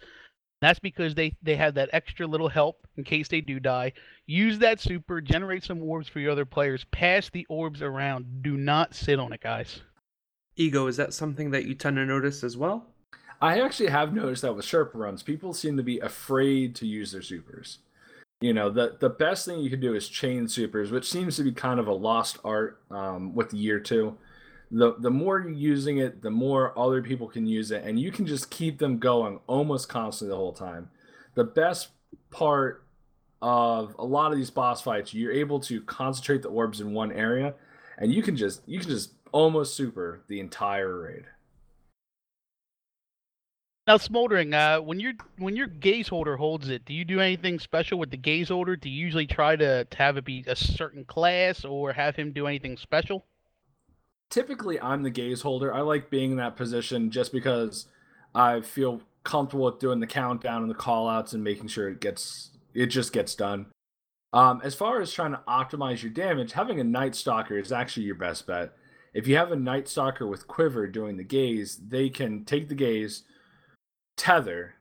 That's 0.61 0.79
because 0.79 1.15
they, 1.15 1.37
they 1.43 1.57
have 1.57 1.75
that 1.75 1.91
extra 1.93 2.27
little 2.27 2.49
help 2.49 2.87
in 2.97 3.05
case 3.05 3.29
they 3.29 3.43
do 3.43 3.61
die. 3.61 3.93
Use 4.27 4.59
that 4.61 4.81
super, 4.81 5.21
generate 5.21 5.63
some 5.63 5.83
orbs 5.83 6.09
for 6.09 6.21
your 6.21 6.33
other 6.33 6.47
players. 6.47 6.85
Pass 6.91 7.29
the 7.29 7.47
orbs 7.49 7.83
around. 7.83 8.43
Do 8.43 8.57
not 8.57 8.95
sit 8.95 9.19
on 9.19 9.33
it, 9.33 9.41
guys. 9.41 9.83
Ego, 10.57 10.87
is 10.87 10.97
that 10.97 11.13
something 11.13 11.51
that 11.51 11.65
you 11.67 11.75
tend 11.75 11.97
to 11.97 12.07
notice 12.07 12.45
as 12.45 12.57
well? 12.57 12.87
I 13.41 13.61
actually 13.61 13.91
have 13.91 14.15
noticed 14.15 14.43
that 14.43 14.55
with 14.55 14.65
Sherpa 14.65 14.95
runs, 14.95 15.23
people 15.23 15.53
seem 15.53 15.77
to 15.77 15.83
be 15.83 15.99
afraid 15.99 16.75
to 16.77 16.87
use 16.87 17.13
their 17.13 17.23
supers. 17.23 17.79
You 18.41 18.53
know, 18.53 18.71
the 18.71 18.97
the 19.01 19.11
best 19.11 19.47
thing 19.47 19.61
you 19.61 19.71
can 19.71 19.81
do 19.81 19.95
is 19.95 20.09
chain 20.09 20.49
supers, 20.49 20.91
which 20.91 21.11
seems 21.11 21.37
to 21.37 21.43
be 21.43 21.53
kind 21.53 21.81
of 21.81 21.87
a 21.87 21.93
lost 21.93 22.39
art 22.45 22.81
um, 22.91 23.35
with 23.35 23.51
the 23.51 23.57
year 23.57 23.81
two. 23.81 24.17
The 24.71 24.95
the 24.99 25.11
more 25.11 25.41
you're 25.41 25.51
using 25.51 25.99
it, 25.99 26.23
the 26.23 26.31
more 26.31 26.79
other 26.79 27.03
people 27.03 27.29
can 27.29 27.47
use 27.47 27.71
it, 27.71 27.85
and 27.85 27.99
you 27.99 28.13
can 28.13 28.27
just 28.27 28.51
keep 28.51 28.79
them 28.79 28.99
going 28.99 29.41
almost 29.47 29.89
constantly 29.89 30.33
the 30.33 30.37
whole 30.37 30.53
time. 30.53 30.91
The 31.35 31.45
best 31.45 31.89
part 32.31 32.85
of 33.41 33.95
a 33.99 34.05
lot 34.05 34.33
of 34.33 34.39
these 34.39 34.51
boss 34.51 34.83
fights, 34.83 35.15
you're 35.15 35.33
able 35.33 35.61
to 35.61 35.81
concentrate 35.83 36.43
the 36.43 36.49
orbs 36.49 36.81
in 36.81 36.93
one 36.93 37.13
area, 37.13 37.55
and 37.99 38.13
you 38.13 38.23
can 38.23 38.37
just 38.37 38.63
you 38.67 38.79
can 38.79 38.89
just 38.89 39.13
almost 39.35 39.75
super 39.75 40.23
the 40.29 40.39
entire 40.41 41.03
raid. 41.03 41.25
Now, 43.87 43.99
smoldering. 43.99 44.55
Uh, 44.55 44.79
when 44.79 44.99
your 44.99 45.13
when 45.37 45.57
your 45.57 45.67
gaze 45.67 46.09
holder 46.09 46.39
holds 46.39 46.71
it, 46.71 46.87
do 46.87 46.95
you 46.95 47.05
do 47.05 47.21
anything 47.21 47.59
special 47.59 47.99
with 47.99 48.11
the 48.11 48.17
gaze 48.17 48.49
holder? 48.49 48.77
Do 48.77 48.89
you 48.89 49.05
usually 49.05 49.27
try 49.27 49.57
to, 49.57 49.85
to 49.85 49.97
have 49.99 50.17
it 50.17 50.25
be 50.25 50.43
a 50.47 50.57
certain 50.57 51.05
class, 51.05 51.67
or 51.67 51.93
have 51.93 52.17
him 52.17 52.33
do 52.33 52.47
anything 52.47 52.79
special? 52.79 53.27
Typically, 54.31 54.81
I'm 54.81 55.03
the 55.03 55.11
gaze 55.11 55.43
holder. 55.43 55.75
I 55.75 55.81
like 55.81 56.09
being 56.09 56.31
in 56.31 56.37
that 56.39 56.57
position 56.57 57.11
just 57.11 57.31
because 57.31 57.89
I 58.35 58.63
feel 58.63 59.03
comfortable 59.23 59.67
with 59.67 59.81
doing 59.81 60.01
the 60.01 60.07
countdown 60.07 60.63
and 60.63 60.71
the 60.71 60.77
callouts 60.77 61.35
and 61.35 61.45
making 61.45 61.69
sure 61.69 61.89
it 61.89 62.01
gets 62.01 62.53
it 62.73 62.87
just 62.87 63.13
gets 63.13 63.35
done. 63.35 63.67
Um, 64.33 64.63
as 64.65 64.75
far 64.75 65.03
as 65.03 65.13
trying 65.13 65.33
to 65.33 65.43
optimize 65.47 66.03
your 66.03 66.11
damage, 66.11 66.53
having 66.53 66.81
a 66.81 66.85
Night 66.85 67.15
Stalker 67.15 67.59
is 67.59 67.71
actually 67.71 68.07
your 68.07 68.17
best 68.17 68.47
bet 68.47 68.73
if 69.15 69.29
you 69.29 69.37
have 69.37 69.53
a 69.53 69.57
Night 69.57 69.89
Stalker 69.89 70.27
with 70.27 70.49
Quiver 70.49 70.89
doing 70.89 71.17
the 71.17 71.25
gaze, 71.25 71.77
they 71.77 72.11
can 72.11 72.45
take 72.45 72.69
the 72.69 72.75
gaze, 72.75 73.23
tether, 74.17 74.75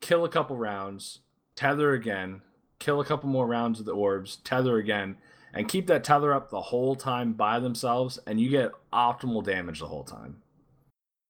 kill 0.00 0.24
a 0.24 0.28
couple 0.28 0.56
rounds, 0.56 1.20
tether 1.54 1.92
again, 1.92 2.40
kill 2.78 3.00
a 3.00 3.04
couple 3.04 3.28
more 3.28 3.46
rounds 3.46 3.78
of 3.78 3.86
the 3.86 3.92
orbs, 3.92 4.36
tether 4.36 4.78
again, 4.78 5.16
and 5.52 5.68
keep 5.68 5.86
that 5.86 6.02
tether 6.02 6.32
up 6.32 6.50
the 6.50 6.60
whole 6.60 6.96
time 6.96 7.34
by 7.34 7.60
themselves, 7.60 8.18
and 8.26 8.40
you 8.40 8.48
get 8.48 8.72
optimal 8.92 9.44
damage 9.44 9.80
the 9.80 9.86
whole 9.86 10.02
time. 10.02 10.36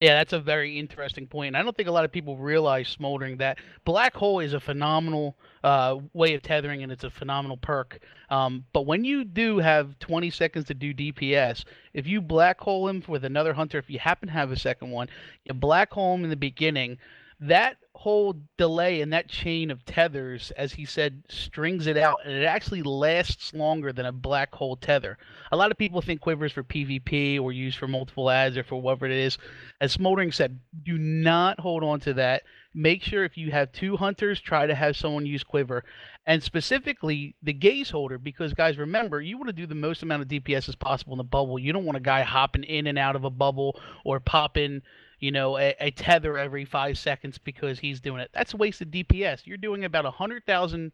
Yeah, 0.05 0.17
that's 0.17 0.35
a 0.35 0.39
very 0.39 0.79
interesting 0.79 1.27
point. 1.27 1.57
I 1.57 1.63
don't 1.63 1.75
think 1.75 1.89
a 1.89 1.91
lot 1.91 2.05
of 2.05 2.13
people 2.13 2.37
realize 2.37 2.89
smoldering 2.89 3.39
that 3.39 3.57
black 3.87 4.15
hole 4.15 4.41
is 4.41 4.53
a 4.53 4.61
phenomenal 4.61 5.35
uh, 5.63 5.97
way 6.13 6.35
of 6.35 6.43
tethering 6.43 6.83
and 6.83 6.93
it's 6.93 7.05
a 7.05 7.11
phenomenal 7.11 7.57
perk. 7.57 8.01
Um, 8.29 8.67
but 8.75 8.83
when 8.83 9.07
you 9.07 9.25
do 9.25 9.57
have 9.61 9.99
20 10.01 10.29
seconds 10.29 10.67
to 10.67 10.75
do 10.75 10.93
DPS, 10.93 11.65
if 11.95 12.07
you 12.07 12.21
black 12.21 12.61
hole 12.61 12.87
him 12.87 13.03
with 13.09 13.25
another 13.25 13.55
hunter, 13.55 13.79
if 13.79 13.89
you 13.89 13.99
happen 13.99 14.29
to 14.29 14.35
have 14.35 14.53
a 14.53 14.59
second 14.59 14.91
one, 14.91 15.09
you 15.47 15.55
black 15.55 15.91
hole 15.91 16.15
him 16.17 16.25
in 16.25 16.29
the 16.29 16.37
beginning 16.37 16.99
that 17.41 17.76
whole 17.95 18.35
delay 18.59 19.01
and 19.01 19.12
that 19.12 19.28
chain 19.28 19.70
of 19.70 19.85
tethers, 19.85 20.51
as 20.57 20.72
he 20.74 20.85
said, 20.85 21.22
strings 21.28 21.87
it 21.87 21.97
out, 21.97 22.18
and 22.24 22.35
it 22.35 22.45
actually 22.45 22.82
lasts 22.82 23.55
longer 23.55 23.93
than 23.93 24.07
a 24.07 24.12
black 24.12 24.55
hole 24.55 24.76
tether. 24.76 25.16
A 25.53 25.57
lot 25.57 25.70
of 25.70 25.78
people 25.78 26.01
think 26.01 26.20
quivers 26.20 26.53
for 26.53 26.62
PvP 26.62 27.41
or 27.41 27.53
used 27.53 27.78
for 27.78 27.89
multiple 27.89 28.30
ads 28.30 28.57
or 28.57 28.64
for 28.64 28.80
whatever 28.80 29.07
it 29.07 29.12
is. 29.12 29.39
As 29.80 29.93
Smoldering 29.93 30.32
said, 30.32 30.59
do 30.82 30.99
not 30.99 31.61
hold 31.61 31.82
on 31.82 32.01
to 32.01 32.14
that. 32.14 32.43
Make 32.74 33.03
sure 33.03 33.24
if 33.24 33.37
you 33.37 33.53
have 33.53 33.70
two 33.70 33.97
hunters, 33.97 34.41
try 34.41 34.66
to 34.66 34.74
have 34.74 34.97
someone 34.97 35.24
use 35.24 35.45
quiver, 35.45 35.85
and 36.26 36.43
specifically 36.43 37.37
the 37.43 37.53
gaze 37.53 37.91
holder, 37.91 38.18
because 38.18 38.53
guys, 38.53 38.78
remember 38.78 39.20
you 39.20 39.39
want 39.39 39.49
to 39.49 39.53
do 39.53 39.66
the 39.66 39.76
most 39.76 40.03
amount 40.03 40.22
of 40.22 40.28
DPS 40.28 40.68
as 40.68 40.74
possible 40.74 41.12
in 41.12 41.18
the 41.18 41.24
bubble. 41.24 41.59
You 41.59 41.72
don't 41.72 41.85
want 41.85 41.97
a 41.97 42.01
guy 42.01 42.22
hopping 42.22 42.64
in 42.64 42.89
and 42.89 42.99
out 42.99 43.14
of 43.14 43.24
a 43.24 43.30
bubble 43.30 43.80
or 44.05 44.18
popping 44.18 44.82
you 45.21 45.31
know, 45.31 45.59
a, 45.59 45.75
a, 45.81 45.91
tether 45.91 46.37
every 46.39 46.65
five 46.65 46.99
seconds 46.99 47.39
because 47.39 47.79
he's 47.79 48.01
doing 48.01 48.21
it. 48.21 48.31
That's 48.35 48.55
a 48.55 48.57
wasted 48.57 48.91
DPS. 48.91 49.47
You're 49.47 49.57
doing 49.57 49.85
about 49.85 50.07
a 50.07 50.11
hundred 50.11 50.45
thousand 50.47 50.93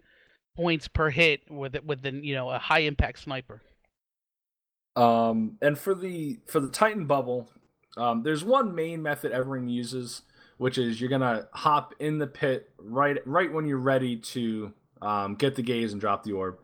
points 0.57 0.89
per 0.89 1.11
hit 1.11 1.51
with 1.51 1.75
it 1.75 1.85
with 1.85 2.03
the 2.03 2.13
you 2.13 2.35
know 2.35 2.51
a 2.51 2.59
high 2.59 2.81
impact 2.81 3.21
sniper. 3.21 3.63
Um, 4.97 5.59
and 5.63 5.79
for 5.79 5.95
the 5.95 6.41
for 6.47 6.61
the 6.61 6.69
Titan 6.69 7.07
bubble, 7.07 7.51
um, 7.97 8.23
there's 8.23 8.45
one 8.45 8.75
main 8.75 9.03
method 9.03 9.33
everyone 9.33 9.69
uses, 9.69 10.23
which 10.59 10.79
is 10.79 11.01
you're 11.01 11.11
gonna 11.11 11.49
hop 11.53 11.95
in 11.99 12.19
the 12.19 12.27
pit 12.27 12.71
right 12.79 13.19
right 13.27 13.53
when 13.53 13.67
you're 13.67 13.79
ready 13.79 14.17
to 14.17 14.73
um, 15.03 15.35
get 15.35 15.55
the 15.55 15.63
gaze 15.63 15.93
and 15.93 16.01
drop 16.01 16.23
the 16.25 16.33
orb. 16.33 16.59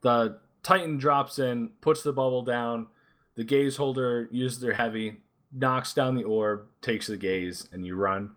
The 0.00 0.38
Titan 0.62 0.98
drops 0.98 1.38
in, 1.38 1.70
puts 1.80 2.02
the 2.02 2.12
bubble 2.12 2.42
down. 2.42 2.88
The 3.36 3.44
gaze 3.44 3.76
holder 3.76 4.28
uses 4.32 4.60
their 4.60 4.74
heavy, 4.74 5.18
knocks 5.52 5.94
down 5.94 6.14
the 6.14 6.24
orb, 6.24 6.66
takes 6.82 7.06
the 7.06 7.16
gaze, 7.16 7.68
and 7.72 7.86
you 7.86 7.96
run. 7.96 8.30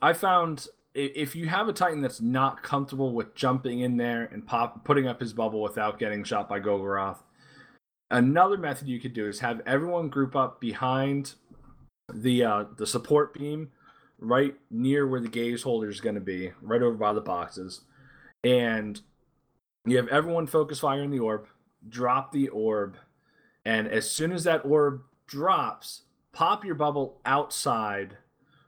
I 0.00 0.12
found 0.12 0.68
if 0.94 1.36
you 1.36 1.46
have 1.46 1.68
a 1.68 1.72
Titan 1.72 2.00
that's 2.00 2.20
not 2.20 2.62
comfortable 2.62 3.12
with 3.12 3.34
jumping 3.34 3.80
in 3.80 3.96
there 3.96 4.24
and 4.32 4.46
pop 4.46 4.84
putting 4.84 5.06
up 5.06 5.20
his 5.20 5.34
bubble 5.34 5.60
without 5.60 5.98
getting 5.98 6.24
shot 6.24 6.48
by 6.48 6.58
Golgoroth, 6.58 7.18
another 8.10 8.56
method 8.56 8.88
you 8.88 8.98
could 8.98 9.12
do 9.12 9.28
is 9.28 9.40
have 9.40 9.60
everyone 9.66 10.08
group 10.08 10.34
up 10.34 10.60
behind 10.60 11.34
the 12.12 12.44
uh, 12.44 12.64
the 12.76 12.86
support 12.86 13.34
beam, 13.34 13.70
right 14.18 14.54
near 14.70 15.06
where 15.06 15.20
the 15.20 15.28
gaze 15.28 15.62
holder 15.62 15.88
is 15.88 16.00
going 16.00 16.14
to 16.14 16.20
be, 16.20 16.52
right 16.62 16.82
over 16.82 16.96
by 16.96 17.12
the 17.12 17.20
boxes, 17.20 17.82
and 18.42 19.00
you 19.84 19.96
have 19.96 20.08
everyone 20.08 20.46
focus 20.46 20.80
fire 20.80 21.02
in 21.02 21.10
the 21.10 21.18
orb, 21.18 21.46
drop 21.88 22.32
the 22.32 22.48
orb, 22.48 22.96
and 23.66 23.86
as 23.86 24.10
soon 24.10 24.32
as 24.32 24.44
that 24.44 24.64
orb 24.64 25.02
drops, 25.26 26.02
pop 26.36 26.66
your 26.66 26.74
bubble 26.74 27.18
outside 27.24 28.18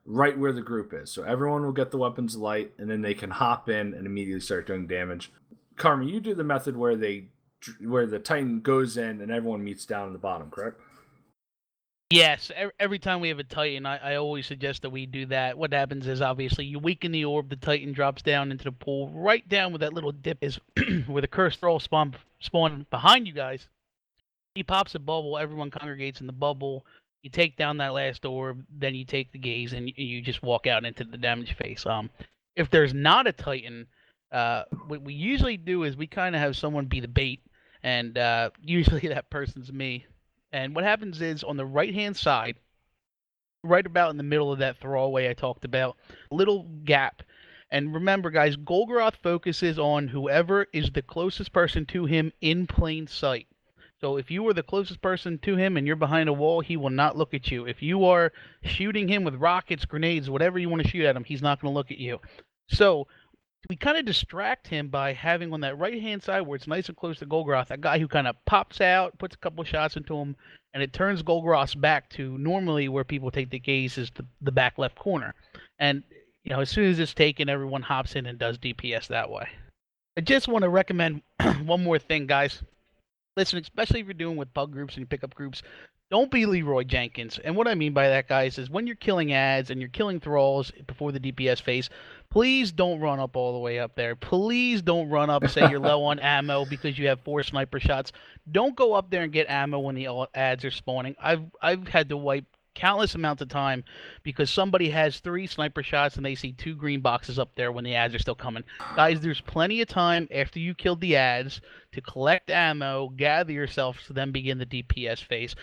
right 0.07 0.39
where 0.39 0.55
the 0.55 0.63
group 0.63 0.95
is. 0.95 1.11
So 1.11 1.23
everyone 1.23 1.63
will 1.63 1.73
get 1.73 1.91
the 1.91 1.99
weapons 1.99 2.35
light 2.35 2.73
and 2.79 2.91
then 2.91 3.03
they 3.03 3.13
can 3.13 3.31
hop 3.31 3.69
in 3.69 3.93
and 3.93 4.07
immediately 4.07 4.41
start 4.41 4.67
doing 4.67 4.87
damage. 4.87 5.31
Karma, 5.77 6.07
you 6.07 6.19
do 6.19 6.35
the 6.35 6.45
method 6.45 6.77
where 6.77 6.97
they 6.97 7.29
where 7.85 8.07
the 8.07 8.21
Titan 8.21 8.61
goes 8.61 8.97
in 8.97 9.21
and 9.21 9.31
everyone 9.31 9.63
meets 9.63 9.85
down 9.85 10.07
at 10.07 10.13
the 10.13 10.19
bottom, 10.19 10.51
correct? 10.51 10.81
Yes, 12.11 12.51
every 12.81 12.99
time 12.99 13.21
we 13.21 13.29
have 13.29 13.39
a 13.39 13.45
Titan, 13.45 13.85
I, 13.85 14.13
I, 14.13 14.17
always 14.17 14.47
suggest 14.47 14.81
that 14.81 14.89
we 14.89 15.05
do 15.05 15.27
that. 15.27 15.59
What 15.59 15.75
happens 15.75 16.07
is 16.07 16.23
obviously 16.23 16.65
you 16.65 16.79
weaken 16.79 17.13
the 17.13 17.27
orb, 17.27 17.51
the 17.51 17.57
Titan 17.57 17.93
drops 17.93 18.23
down 18.23 18.51
into 18.51 18.65
the 18.65 18.73
pool, 18.73 19.11
right 19.11 19.47
down 19.47 19.73
where 19.73 19.81
that 19.81 19.93
little 19.93 20.13
dip 20.13 20.39
is, 20.41 20.59
where 21.07 21.21
the 21.21 21.29
cursed 21.29 21.61
thrall 21.61 21.81
spawn 21.81 22.15
spawn 22.41 22.87
behind 22.89 23.27
you 23.27 23.35
guys. 23.35 23.69
He 24.55 24.63
pops 24.63 24.95
a 24.95 24.99
bubble, 24.99 25.37
everyone 25.37 25.71
congregates 25.71 26.21
in 26.21 26.27
the 26.27 26.33
bubble. 26.33 26.87
You 27.23 27.31
take 27.31 27.57
down 27.57 27.79
that 27.79 27.95
last 27.95 28.25
orb, 28.25 28.65
then 28.71 28.95
you 28.95 29.05
take 29.05 29.33
the 29.33 29.39
gaze, 29.39 29.73
and 29.73 29.91
you 29.97 30.23
just 30.23 30.43
walk 30.43 30.67
out 30.67 30.85
into 30.85 31.05
the 31.05 31.19
damage 31.19 31.55
phase. 31.55 31.85
Um, 31.85 32.11
if 32.57 32.71
there's 32.71 32.95
not 32.95 33.27
a 33.27 33.33
Titan, 33.33 33.87
uh, 34.31 34.65
what 34.87 35.03
we 35.03 35.15
usually 35.15 35.57
do 35.57 35.83
is 35.83 35.97
we 35.97 36.07
kind 36.07 36.35
of 36.35 36.41
have 36.41 36.57
someone 36.57 36.87
be 36.87 37.01
the 37.01 37.09
bait, 37.09 37.41
and 37.83 38.17
uh, 38.17 38.51
usually 38.63 39.09
that 39.09 39.31
person's 39.31 39.73
me 39.73 40.07
and 40.53 40.75
what 40.75 40.85
happens 40.85 41.21
is 41.21 41.45
on 41.45 41.57
the 41.57 41.67
right 41.67 41.95
hand 41.95 42.17
side, 42.17 42.57
right 43.63 43.85
about 43.85 44.11
in 44.11 44.17
the 44.17 44.23
middle 44.23 44.53
of 44.53 44.61
that 44.61 44.79
throwaway 44.79 45.29
I 45.29 45.35
talked 45.35 45.65
about, 45.65 45.97
little 46.31 46.65
gap. 46.85 47.23
And 47.71 47.93
remember, 47.93 48.31
guys, 48.31 48.57
Golgoroth 48.57 49.17
focuses 49.17 49.79
on 49.79 50.09
whoever 50.09 50.67
is 50.73 50.91
the 50.91 51.03
closest 51.03 51.53
person 51.53 51.85
to 51.87 52.07
him 52.07 52.33
in 52.41 52.67
plain 52.67 53.07
sight. 53.07 53.47
So 54.01 54.17
if 54.17 54.31
you 54.31 54.47
are 54.49 54.55
the 54.55 54.63
closest 54.63 55.01
person 55.01 55.39
to 55.39 55.57
him 55.57 55.77
and 55.77 55.87
you're 55.87 55.97
behind 55.97 56.29
a 56.29 56.33
wall, 56.33 56.61
he 56.61 56.77
will 56.77 56.91
not 56.91 57.17
look 57.17 57.35
at 57.35 57.51
you. 57.51 57.67
If 57.67 57.83
you 57.83 58.05
are 58.05 58.33
shooting 58.63 59.09
him 59.09 59.25
with 59.25 59.35
rockets, 59.35 59.85
grenades, 59.85 60.31
whatever 60.31 60.59
you 60.59 60.69
want 60.69 60.83
to 60.83 60.89
shoot 60.89 61.05
at 61.05 61.17
him, 61.17 61.25
he's 61.25 61.43
not 61.43 61.61
going 61.61 61.73
to 61.73 61.77
look 61.77 61.91
at 61.91 61.99
you. 61.99 62.21
So 62.69 63.09
we 63.69 63.77
kind 63.77 63.99
of 63.99 64.05
distract 64.05 64.69
him 64.69 64.89
by 64.89 65.13
having 65.13 65.53
on 65.53 65.61
that 65.63 65.79
right 65.79 66.01
hand 66.01 66.23
side 66.23 66.43
where 66.43 66.57
it's 66.57 66.69
nice 66.69 66.89
and 66.89 66.97
close 66.97 67.19
to 67.19 67.27
Golgoroth, 67.27 67.71
a 67.71 67.77
guy 67.77 67.99
who 67.99 68.07
kind 68.07 68.29
of 68.29 68.37
pops 68.47 68.81
out, 68.81 69.19
puts 69.19 69.35
a 69.35 69.39
couple 69.39 69.65
shots 69.65 69.97
into 69.97 70.17
him, 70.17 70.37
and 70.75 70.83
it 70.83 70.93
turns 70.93 71.23
Golgoroth's 71.23 71.75
back 71.75 72.09
to 72.11 72.39
normally 72.39 72.89
where 72.89 73.05
people 73.05 73.33
take 73.33 73.51
the 73.51 73.59
gaze 73.59 73.99
is 73.99 74.11
the, 74.15 74.25
the 74.41 74.53
back 74.53 74.79
left 74.79 74.97
corner. 74.97 75.35
And 75.81 76.05
you 76.45 76.53
know, 76.53 76.61
as 76.61 76.71
soon 76.71 76.89
as 76.91 76.99
it's 76.99 77.15
taken, 77.15 77.49
everyone 77.49 77.83
hops 77.83 78.15
in 78.15 78.27
and 78.27 78.39
does 78.39 78.59
DPS 78.59 79.09
that 79.09 79.29
way. 79.29 79.49
I 80.17 80.21
just 80.21 80.49
want 80.49 80.63
to 80.63 80.69
recommend 80.69 81.23
one 81.65 81.83
more 81.83 81.99
thing, 81.99 82.27
guys. 82.27 82.63
Listen, 83.39 83.61
especially 83.61 84.01
if 84.01 84.07
you're 84.07 84.15
doing 84.15 84.37
with 84.37 84.53
bug 84.53 84.73
groups 84.73 84.95
and 84.95 85.03
you 85.03 85.07
pick 85.07 85.23
up 85.23 85.33
groups, 85.33 85.63
don't 86.11 86.29
be 86.29 86.45
Leroy 86.45 86.83
Jenkins. 86.83 87.39
And 87.39 87.55
what 87.55 87.69
I 87.69 87.77
mean 87.77 87.93
by 87.93 88.09
that, 88.09 88.27
guys, 88.27 88.59
is 88.59 88.69
when 88.69 88.89
you're 88.89 88.97
killing 88.97 89.33
ads 89.33 89.71
and 89.71 89.81
you're 89.81 89.91
killing 89.91 90.19
thralls 90.19 90.73
before 90.89 91.13
the 91.13 91.21
DPS 91.21 91.63
phase, 91.63 91.89
please 92.31 92.73
don't 92.73 92.99
run 92.99 93.21
up 93.21 93.37
all 93.37 93.53
the 93.53 93.61
way 93.61 93.79
up 93.79 93.95
there. 93.95 94.17
Please 94.17 94.83
don't 94.83 95.09
run 95.09 95.31
up, 95.31 95.47
say 95.49 95.71
you're 95.71 95.79
low 95.79 96.03
on 96.07 96.19
ammo 96.19 96.65
because 96.65 96.99
you 96.99 97.07
have 97.07 97.21
four 97.21 97.45
sniper 97.45 97.79
shots. 97.79 98.11
Don't 98.51 98.75
go 98.75 98.95
up 98.95 99.09
there 99.09 99.23
and 99.23 99.33
get 99.33 99.49
ammo 99.49 99.79
when 99.79 99.95
the 99.95 100.09
ads 100.35 100.65
are 100.65 100.73
spawning. 100.73 101.15
I've 101.23 101.45
I've 101.63 101.87
had 101.87 102.09
to 102.09 102.17
wipe 102.17 102.47
countless 102.79 103.17
amounts 103.17 103.43
of 103.43 103.49
time 103.49 103.83
because 104.23 104.49
somebody 104.51 104.89
has 104.89 105.19
three 105.19 105.49
sniper 105.49 105.83
shots 105.83 106.17
and 106.17 106.25
they 106.25 106.37
see 106.37 106.53
two 106.53 106.77
green 106.77 107.01
boxes 107.01 107.39
up 107.39 107.51
there 107.57 107.73
when 107.73 107.85
the 107.85 107.95
ads 107.95 108.15
are 108.15 108.21
still 108.21 108.37
coming. 108.37 108.63
Guys, 108.95 109.21
there's 109.21 109.41
plenty 109.41 109.83
of 109.83 109.89
time 109.89 110.29
after 110.33 110.61
you 110.61 110.75
killed 110.75 111.01
the 111.01 111.17
ads 111.17 111.61
to 111.93 112.01
collect 112.01 112.51
ammo, 112.51 113.09
gather 113.09 113.53
yourself, 113.53 113.99
to 114.07 114.13
then 114.13 114.31
begin 114.31 114.59
the 114.59 114.67
DPS 114.67 115.25
phase. 115.25 115.57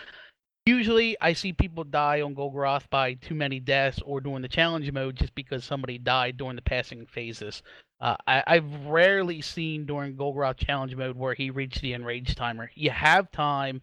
Usually, 0.66 1.16
I 1.20 1.32
see 1.32 1.52
people 1.52 1.84
die 1.84 2.20
on 2.20 2.34
Golgoroth 2.34 2.90
by 2.90 3.14
too 3.14 3.36
many 3.36 3.60
deaths 3.60 4.00
or 4.04 4.20
during 4.20 4.42
the 4.42 4.48
challenge 4.48 4.90
mode 4.92 5.16
just 5.16 5.34
because 5.34 5.64
somebody 5.64 5.96
died 5.96 6.36
during 6.36 6.56
the 6.56 6.62
passing 6.62 7.06
phases. 7.06 7.62
Uh, 8.00 8.16
I, 8.26 8.42
have 8.56 8.86
rarely 8.86 9.40
seen 9.40 9.86
during 9.86 10.16
Golgoroth 10.16 10.58
challenge 10.58 10.94
mode 10.94 11.16
where 11.16 11.34
he 11.34 11.50
reached 11.50 11.80
the 11.80 11.94
enrage 11.94 12.34
timer. 12.34 12.70
You 12.74 12.90
have 12.90 13.30
time. 13.30 13.80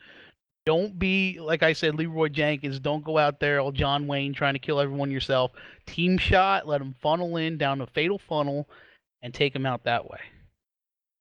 Don't 0.66 0.98
be 0.98 1.40
like 1.40 1.62
I 1.62 1.74
said, 1.74 1.96
Leroy 1.96 2.30
Jenkins. 2.30 2.80
Don't 2.80 3.04
go 3.04 3.18
out 3.18 3.40
there, 3.40 3.60
all 3.60 3.72
John 3.72 4.08
Wayne, 4.08 4.34
trying 4.34 4.54
to 4.54 4.60
kill 4.60 4.80
everyone 4.80 5.12
yourself. 5.12 5.52
Team 5.86 6.18
shot. 6.18 6.68
Let 6.68 6.80
them 6.80 6.96
funnel 7.02 7.36
in 7.38 7.58
down 7.58 7.80
the 7.80 7.88
fatal 7.88 8.18
funnel, 8.18 8.70
and 9.22 9.34
take 9.34 9.54
them 9.54 9.66
out 9.66 9.84
that 9.84 10.10
way. 10.10 10.20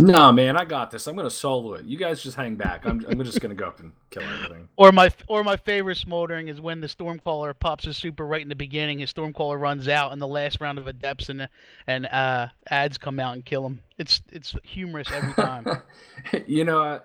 No, 0.02 0.32
man, 0.32 0.56
I 0.56 0.64
got 0.64 0.90
this. 0.90 1.06
I'm 1.06 1.14
gonna 1.14 1.30
solo 1.30 1.74
it. 1.74 1.84
You 1.84 1.96
guys 1.96 2.22
just 2.22 2.36
hang 2.36 2.56
back. 2.56 2.84
I'm, 2.84 3.04
I'm 3.08 3.22
just 3.22 3.40
gonna 3.40 3.54
go 3.54 3.66
up 3.66 3.78
and 3.78 3.92
kill 4.10 4.22
everything. 4.22 4.68
Or 4.76 4.90
my 4.90 5.10
or 5.28 5.44
my 5.44 5.56
favorite 5.56 5.96
smoldering 5.96 6.48
is 6.48 6.60
when 6.60 6.80
the 6.80 6.88
Stormcaller 6.88 7.56
pops 7.56 7.84
his 7.84 7.96
super 7.96 8.26
right 8.26 8.42
in 8.42 8.48
the 8.48 8.56
beginning. 8.56 8.98
His 8.98 9.12
Stormcaller 9.12 9.60
runs 9.60 9.86
out 9.86 10.12
in 10.12 10.18
the 10.18 10.26
last 10.26 10.60
round 10.60 10.78
of 10.78 10.88
adepts 10.88 11.28
and 11.28 11.48
and 11.86 12.06
uh, 12.06 12.48
ads 12.68 12.98
come 12.98 13.20
out 13.20 13.34
and 13.34 13.44
kill 13.44 13.64
him. 13.64 13.80
It's 13.98 14.22
it's 14.30 14.56
humorous 14.64 15.08
every 15.12 15.34
time. 15.34 15.66
you 16.46 16.64
know, 16.64 16.82
uh, 16.82 17.00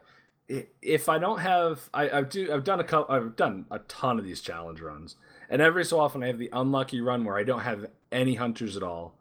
if 0.82 1.10
I 1.10 1.20
don't 1.20 1.40
have, 1.40 1.90
I, 1.94 2.10
I've 2.10 2.30
do 2.30 2.52
I've 2.54 2.64
done 2.64 2.80
a 2.80 2.84
couple, 2.84 3.14
I've 3.14 3.36
done 3.36 3.66
a 3.70 3.80
ton 3.80 4.18
of 4.18 4.26
these 4.26 4.42
challenge 4.42 4.80
runs, 4.80 5.16
and 5.50 5.62
every 5.62 5.84
so 5.84 6.00
often 6.00 6.24
I 6.24 6.28
have 6.28 6.38
the 6.38 6.50
unlucky 6.54 7.02
run 7.02 7.26
where 7.26 7.38
I 7.38 7.44
don't 7.44 7.62
have 7.62 7.88
any 8.12 8.36
hunters 8.36 8.78
at 8.78 8.84
all. 8.84 9.16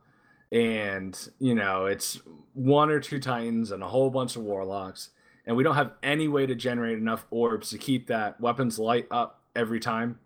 And 0.53 1.19
you 1.41 1.55
know 1.55 1.87
it's 1.87 2.21
one 2.55 2.91
or 2.91 3.01
two 3.01 3.19
titans 3.19 3.73
and 3.73 3.83
a 3.83 3.89
whole 3.89 4.11
bunch 4.11 4.37
of 4.37 4.43
warlocks. 4.43 5.11
And 5.45 5.57
we 5.57 5.63
don't 5.63 5.77
have 5.77 5.93
any 6.03 6.27
way 6.27 6.47
to 6.47 6.57
generate 6.57 6.99
enough 6.99 7.25
orbs 7.31 7.71
to 7.71 7.79
keep 7.79 8.09
that 8.09 8.41
weapons 8.41 8.79
light 8.81 9.07
up 9.13 9.43
every 9.55 9.79
time. 9.79 10.19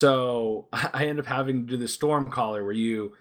So 0.00 0.66
i 0.72 1.06
end 1.06 1.20
up 1.20 1.26
having 1.26 1.66
to 1.66 1.72
do 1.72 1.76
the 1.76 1.88
storm 1.88 2.30
caller 2.30 2.64
where 2.64 2.72
you 2.72 3.12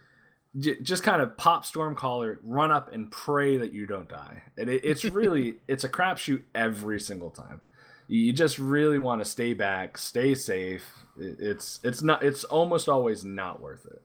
j- 0.57 0.79
just 0.81 1.03
kind 1.03 1.21
of 1.21 1.37
pop 1.37 1.65
storm 1.65 1.95
caller 1.95 2.39
run 2.43 2.71
up 2.71 2.93
and 2.93 3.11
pray 3.11 3.57
that 3.57 3.73
you 3.73 3.85
don't 3.85 4.09
die. 4.09 4.43
And 4.57 4.69
it, 4.69 4.81
it's 4.83 5.03
really 5.05 5.55
it's 5.67 5.83
a 5.83 5.89
crapshoot 5.89 6.43
every 6.55 6.99
single 6.99 7.29
time. 7.29 7.61
You 8.07 8.33
just 8.33 8.57
really 8.57 8.97
want 8.97 9.21
to 9.21 9.25
stay 9.25 9.53
back 9.53 9.97
stay 9.97 10.33
safe. 10.35 10.85
It, 11.17 11.37
it's 11.39 11.79
it's 11.83 12.01
not 12.01 12.23
it's 12.23 12.43
almost 12.43 12.89
always 12.89 13.23
not 13.23 13.61
worth 13.61 13.85
it 13.85 14.01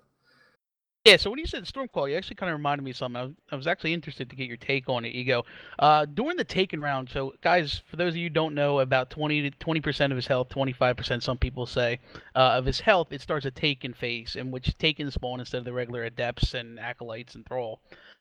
yeah, 1.05 1.17
so 1.19 1.29
when 1.29 1.39
you 1.39 1.47
said 1.47 1.65
Stormcall, 1.65 2.11
you 2.11 2.17
actually 2.17 2.37
kind 2.37 2.51
of 2.51 2.57
reminded 2.57 2.83
me 2.83 2.93
of 2.93 2.97
something. 2.97 3.21
I 3.21 3.25
was, 3.25 3.35
I 3.53 3.57
was 3.57 3.67
actually 3.67 3.93
interested 3.93 4.31
to 4.31 4.37
get 4.37 4.49
your 4.49 4.57
take 4.57 4.89
on 4.89 5.05
it. 5.05 5.13
You 5.13 5.25
go, 5.25 5.45
uh, 5.79 6.07
during 6.07 6.39
the 6.39 6.45
taken 6.45 6.81
round, 6.81 7.11
so 7.11 7.35
guys, 7.43 7.83
for 7.91 7.97
those 7.97 8.15
of 8.15 8.17
you 8.17 8.31
don't 8.31 8.55
know, 8.55 8.81
about 8.81 9.11
20 9.11 9.51
to 9.51 9.57
20% 9.59 10.11
of 10.11 10.17
his 10.17 10.27
health, 10.27 10.49
25%, 10.49 11.23
some 11.23 11.37
people 11.37 11.67
say, 11.67 12.01
uh, 12.35 12.53
of 12.57 12.65
his 12.65 12.81
health, 12.81 13.09
it 13.11 13.21
starts 13.21 13.45
a 13.45 13.51
taken 13.51 13.93
phase, 13.93 14.35
in 14.35 14.51
which 14.51 14.77
taken 14.79 15.11
spawn 15.11 15.41
instead 15.41 15.59
of 15.59 15.67
the 15.67 15.73
regular 15.75 16.05
adepts 16.05 16.55
and 16.55 16.81
acolytes 16.81 17.35
and 17.35 17.45
thrall. 17.45 17.81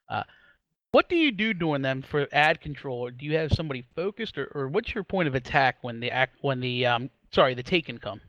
Uh, 0.10 0.24
what 0.92 1.08
do 1.08 1.16
you 1.16 1.32
do 1.32 1.54
during 1.54 1.82
them 1.82 2.02
for 2.02 2.28
ad 2.34 2.60
control? 2.60 3.10
Do 3.10 3.26
you 3.26 3.38
have 3.38 3.54
somebody 3.54 3.86
focused, 3.96 4.38
or, 4.38 4.52
or 4.54 4.68
what's 4.68 4.94
your 4.94 5.06
point 5.06 5.30
of 5.30 5.36
attack 5.36 5.78
when 5.82 6.02
the 6.02 6.12
act 6.12 6.38
when 6.42 6.60
the 6.60 6.86
um 6.86 7.10
sorry 7.32 7.56
the 7.56 7.64
taken 7.64 7.98
come? 7.98 8.22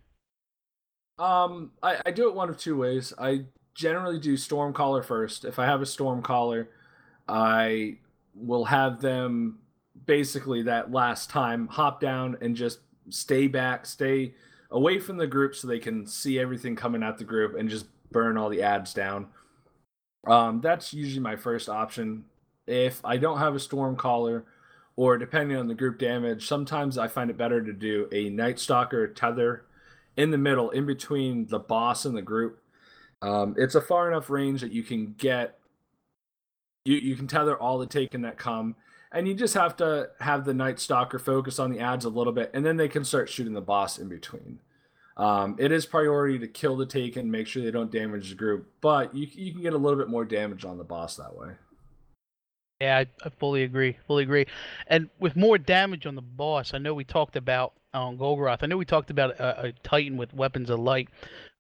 Um, 1.19 1.73
I, 1.83 2.01
I 2.07 2.11
do 2.11 2.29
it 2.29 2.35
one 2.35 2.49
of 2.49 2.57
two 2.57 2.77
ways. 2.79 3.13
I 3.19 3.45
generally 3.75 4.19
do 4.19 4.35
Stormcaller 4.35 5.05
first. 5.05 5.45
If 5.45 5.59
I 5.59 5.67
have 5.67 5.83
a 5.83 5.87
Stormcaller, 5.87 6.69
I 7.29 7.99
will 8.35 8.65
have 8.65 9.01
them 9.01 9.59
basically 10.07 10.63
that 10.63 10.93
last 10.93 11.31
time 11.31 11.69
hop 11.69 12.01
down 12.01 12.37
and 12.41 12.57
just 12.57 12.81
stay 13.09 13.47
back, 13.47 13.87
stay 13.87 14.35
away 14.71 14.99
from 14.99 15.17
the 15.17 15.27
group 15.27 15.55
so 15.55 15.69
they 15.69 15.79
can 15.79 16.07
see 16.07 16.39
everything 16.39 16.75
coming 16.77 17.03
at 17.03 17.19
the 17.19 17.25
group 17.25 17.57
and 17.57 17.69
just 17.69 17.87
burn 18.11 18.37
all 18.37 18.49
the 18.49 18.63
ads 18.63 18.95
down. 18.95 19.29
Um, 20.27 20.61
that's 20.61 20.93
usually 20.93 21.21
my 21.21 21.37
first 21.37 21.69
option. 21.69 22.25
If 22.67 23.05
I 23.05 23.19
don't 23.19 23.39
have 23.39 23.55
a 23.55 23.61
storm 23.61 23.97
caller, 23.97 24.45
or 24.97 25.19
depending 25.19 25.57
on 25.57 25.67
the 25.67 25.75
group 25.75 25.99
damage, 25.99 26.47
sometimes 26.47 26.97
I 26.99 27.09
find 27.09 27.29
it 27.29 27.37
better 27.37 27.63
to 27.63 27.73
do 27.73 28.09
a 28.13 28.31
Night 28.31 28.59
Stalker 28.59 29.09
tether 29.09 29.65
in 30.17 30.31
the 30.31 30.39
middle, 30.39 30.71
in 30.71 30.87
between 30.87 31.47
the 31.47 31.59
boss 31.59 32.05
and 32.05 32.17
the 32.17 32.23
group, 32.23 32.61
um, 33.23 33.55
it's 33.57 33.75
a 33.75 33.81
far 33.81 34.11
enough 34.11 34.31
range 34.31 34.61
that 34.61 34.73
you 34.73 34.83
can 34.83 35.15
get 35.19 35.59
you 36.85 36.97
you 36.97 37.17
can 37.17 37.27
tether 37.27 37.57
all 37.57 37.79
the 37.79 37.87
taken 37.87 38.23
that 38.23 38.39
come, 38.39 38.77
and 39.13 39.27
you 39.27 39.35
just 39.35 39.55
have 39.55 39.77
to 39.77 40.11
have 40.21 40.45
the 40.45 40.55
Night 40.55 40.79
Stalker 40.79 41.19
focus 41.19 41.59
on 41.59 41.71
the 41.71 41.81
ads 41.81 42.05
a 42.05 42.11
little 42.11 42.33
bit, 42.33 42.51
and 42.55 42.65
then 42.65 42.77
they 42.77 42.89
can 42.89 43.05
start 43.05 43.29
shooting 43.29 43.55
the 43.55 43.61
boss 43.61 43.99
in 43.99 44.09
between. 44.09 44.61
Um, 45.17 45.57
it 45.59 45.71
is 45.71 45.87
priority 45.87 46.39
to 46.41 46.49
kill 46.49 46.77
the 46.77 46.87
taken, 46.87 47.31
make 47.31 47.47
sure 47.47 47.63
they 47.63 47.71
don't 47.71 47.93
damage 47.93 48.31
the 48.31 48.35
group, 48.35 48.69
but 48.81 49.15
you 49.15 49.27
you 49.33 49.53
can 49.53 49.63
get 49.63 49.73
a 49.73 49.79
little 49.79 49.99
bit 49.99 50.09
more 50.09 50.25
damage 50.25 50.65
on 50.65 50.79
the 50.79 50.85
boss 50.85 51.17
that 51.17 51.37
way. 51.37 51.53
Yeah, 52.81 52.99
I, 52.99 53.07
I 53.25 53.31
fully 53.39 53.63
agree. 53.63 53.97
Fully 54.07 54.25
agree. 54.25 54.47
And 54.89 55.09
with 55.21 55.37
more 55.37 55.59
damage 55.59 56.07
on 56.07 56.17
the 56.17 56.23
boss, 56.23 56.75
I 56.75 56.79
know 56.79 56.93
we 56.93 57.05
talked 57.05 57.37
about 57.37 57.75
on 57.95 58.19
Golgoroth. 58.19 58.59
I 58.63 58.67
know 58.67 58.77
we 58.77 58.85
talked 58.85 59.11
about 59.11 59.39
a, 59.39 59.67
a 59.67 59.73
Titan 59.83 60.17
with 60.17 60.35
weapons 60.35 60.71
of 60.71 60.81
light. 60.81 61.09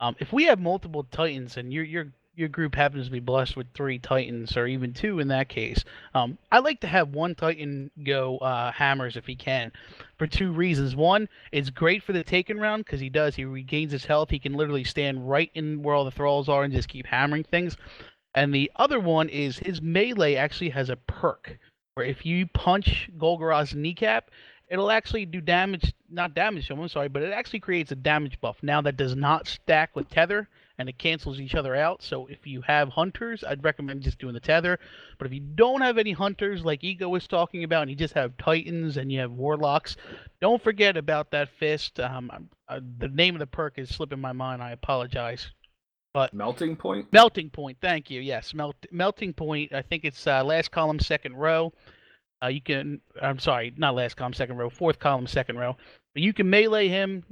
Um, 0.01 0.17
if 0.19 0.33
we 0.33 0.45
have 0.45 0.61
multiple 0.61 1.05
Titans 1.05 1.57
and 1.57 1.73
your 1.73 1.85
your 1.85 2.07
your 2.37 2.49
group 2.49 2.75
happens 2.75 3.07
to 3.07 3.13
be 3.13 3.21
blessed 3.21 3.57
with 3.57 3.73
three 3.75 3.97
Titans 3.97 4.57
or 4.57 4.67
even 4.67 4.93
two 4.93 5.21
in 5.21 5.29
that 5.29 5.49
case, 5.49 5.85
um, 6.15 6.37
I 6.51 6.59
like 6.59 6.81
to 6.81 6.89
have 6.89 7.15
one 7.15 7.37
Titan 7.37 7.93
go 8.05 8.39
uh, 8.39 8.73
hammers 8.73 9.17
if 9.17 9.25
he 9.25 9.37
can, 9.37 9.71
for 10.19 10.27
two 10.27 10.53
reasons. 10.53 10.97
One, 10.97 11.29
it's 11.53 11.71
great 11.71 12.03
for 12.03 12.13
the 12.13 12.25
taken 12.25 12.59
round 12.59 12.85
because 12.85 13.01
he 13.01 13.09
does 13.09 13.37
he 13.37 13.45
regains 13.45 13.93
his 13.93 14.05
health. 14.05 14.31
He 14.31 14.41
can 14.41 14.55
literally 14.55 14.85
stand 14.85 15.29
right 15.29 15.51
in 15.55 15.83
where 15.83 15.95
all 15.95 16.05
the 16.05 16.11
thralls 16.11 16.49
are 16.49 16.65
and 16.65 16.75
just 16.75 16.89
keep 16.89 17.07
hammering 17.07 17.45
things. 17.45 17.77
And 18.35 18.53
the 18.53 18.73
other 18.75 18.99
one 18.99 19.29
is 19.29 19.59
his 19.59 19.81
melee 19.81 20.35
actually 20.35 20.71
has 20.71 20.91
a 20.91 20.97
perk 20.97 21.57
where 21.95 22.05
if 22.05 22.27
you 22.27 22.47
punch 22.49 23.09
Golgoroth's 23.17 23.75
kneecap, 23.75 24.31
it'll 24.69 24.91
actually 24.91 25.27
do 25.27 25.41
damage, 25.41 25.93
not 26.11 26.35
damage 26.35 26.67
to 26.67 26.73
him, 26.73 26.81
I'm 26.81 26.89
sorry, 26.89 27.09
but 27.09 27.23
it 27.23 27.33
actually 27.33 27.61
creates 27.61 27.93
a 27.93 27.97
damage 27.97 28.41
buff. 28.41 28.57
Now 28.63 28.81
that 28.83 28.97
does 28.97 29.15
not 29.15 29.47
stack 29.47 29.95
with 29.95 30.09
Tether 30.09 30.49
and 30.79 30.89
it 30.89 30.99
cancels 30.99 31.39
each 31.39 31.55
other 31.55 31.77
out. 31.77 32.03
So 32.03 32.27
if 32.27 32.47
you 32.47 32.63
have 32.63 32.89
hunters, 32.89 33.45
I'd 33.45 33.63
recommend 33.63 34.03
just 34.03 34.19
doing 34.19 34.35
the 34.35 34.41
Tether. 34.41 34.79
But 35.19 35.27
if 35.27 35.33
you 35.33 35.41
don't 35.41 35.83
have 35.83 35.99
any 35.99 36.13
hunters 36.13 36.65
like 36.65 36.83
Ego 36.83 37.09
was 37.09 37.29
talking 37.29 37.65
about 37.65 37.83
and 37.83 37.91
you 37.91 37.97
just 37.97 38.15
have 38.15 38.37
Titans 38.37 38.97
and 38.97 39.13
you 39.13 39.21
have 39.21 39.33
Warlocks, 39.33 39.97
don't 40.41 40.63
forget 40.63 40.97
about 40.97 41.31
that 41.31 41.49
fist. 41.51 42.01
Um, 42.01 42.49
uh, 42.69 42.81
the 42.99 43.09
name 43.09 43.35
of 43.35 43.41
the 43.41 43.47
perk 43.47 43.79
is 43.79 43.91
slipping 43.91 44.21
my 44.21 44.33
mind. 44.33 44.63
I 44.63 44.73
apologize. 44.73 45.51
But 46.13 46.33
melting 46.33 46.77
point. 46.77 47.13
Melting 47.13 47.51
point. 47.51 47.79
Thank 47.81 48.09
you. 48.09 48.21
Yes, 48.21 48.55
melt, 48.55 48.77
melting 48.93 49.33
point. 49.33 49.73
I 49.73 49.83
think 49.83 50.05
it's 50.05 50.27
uh, 50.29 50.45
last 50.45 50.71
column, 50.71 51.01
second 51.01 51.37
row. 51.37 51.73
Uh, 52.43 52.49
you 52.49 52.61
can. 52.61 53.01
I'm 53.21 53.39
sorry, 53.39 53.73
not 53.77 53.95
last 53.95 54.17
column, 54.17 54.33
second 54.33 54.57
row. 54.57 54.71
Fourth 54.71 54.99
column, 54.99 55.27
second 55.27 55.59
row. 55.59 55.77
But 56.13 56.23
you 56.23 56.33
can 56.33 56.49
melee 56.51 56.89
him 56.89 57.25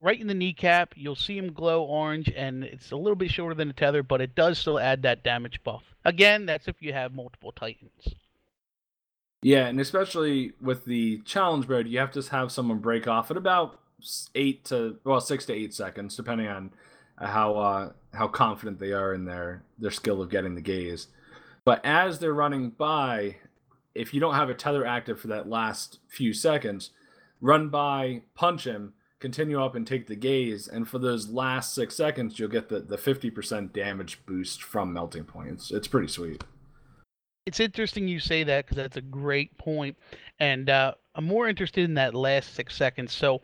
right 0.00 0.20
in 0.20 0.26
the 0.26 0.34
kneecap. 0.34 0.94
You'll 0.96 1.16
see 1.16 1.36
him 1.36 1.52
glow 1.52 1.84
orange, 1.84 2.30
and 2.34 2.64
it's 2.64 2.90
a 2.90 2.96
little 2.96 3.16
bit 3.16 3.30
shorter 3.30 3.54
than 3.54 3.70
a 3.70 3.72
tether, 3.72 4.02
but 4.02 4.20
it 4.20 4.34
does 4.34 4.58
still 4.58 4.78
add 4.78 5.02
that 5.02 5.24
damage 5.24 5.60
buff. 5.64 5.82
Again, 6.04 6.46
that's 6.46 6.68
if 6.68 6.76
you 6.80 6.92
have 6.92 7.14
multiple 7.14 7.52
titans. 7.52 8.14
Yeah, 9.42 9.66
and 9.66 9.80
especially 9.80 10.52
with 10.60 10.84
the 10.84 11.18
challenge 11.18 11.68
mode, 11.68 11.86
you 11.86 11.98
have 11.98 12.12
to 12.12 12.22
have 12.22 12.50
someone 12.50 12.78
break 12.78 13.06
off 13.06 13.30
at 13.30 13.36
about 13.36 13.80
eight 14.34 14.64
to 14.66 14.98
well 15.04 15.20
six 15.20 15.46
to 15.46 15.52
eight 15.52 15.74
seconds, 15.74 16.16
depending 16.16 16.48
on 16.48 16.70
how 17.16 17.56
uh, 17.56 17.92
how 18.14 18.28
confident 18.28 18.78
they 18.78 18.92
are 18.92 19.14
in 19.14 19.24
their 19.24 19.62
their 19.78 19.90
skill 19.90 20.20
of 20.20 20.30
getting 20.30 20.54
the 20.54 20.60
gaze. 20.60 21.08
But 21.64 21.84
as 21.84 22.18
they're 22.18 22.34
running 22.34 22.70
by, 22.70 23.36
if 23.98 24.14
you 24.14 24.20
don't 24.20 24.34
have 24.34 24.48
a 24.48 24.54
tether 24.54 24.86
active 24.86 25.20
for 25.20 25.28
that 25.28 25.48
last 25.48 25.98
few 26.08 26.32
seconds, 26.32 26.90
run 27.40 27.68
by, 27.68 28.22
punch 28.34 28.64
him, 28.64 28.94
continue 29.20 29.60
up 29.60 29.74
and 29.74 29.86
take 29.86 30.06
the 30.06 30.16
gaze, 30.16 30.68
and 30.68 30.88
for 30.88 30.98
those 30.98 31.28
last 31.28 31.74
six 31.74 31.96
seconds, 31.96 32.38
you'll 32.38 32.48
get 32.48 32.68
the 32.68 32.80
the 32.80 32.98
fifty 32.98 33.30
percent 33.30 33.72
damage 33.72 34.20
boost 34.26 34.62
from 34.62 34.92
melting 34.92 35.24
points. 35.24 35.70
It's 35.70 35.88
pretty 35.88 36.08
sweet. 36.08 36.44
It's 37.46 37.60
interesting 37.60 38.06
you 38.06 38.20
say 38.20 38.44
that 38.44 38.66
because 38.66 38.76
that's 38.76 38.96
a 38.96 39.02
great 39.02 39.56
point, 39.58 39.96
and 40.38 40.70
uh, 40.70 40.94
I'm 41.14 41.24
more 41.24 41.48
interested 41.48 41.84
in 41.84 41.94
that 41.94 42.14
last 42.14 42.54
six 42.54 42.76
seconds. 42.76 43.12
So 43.12 43.42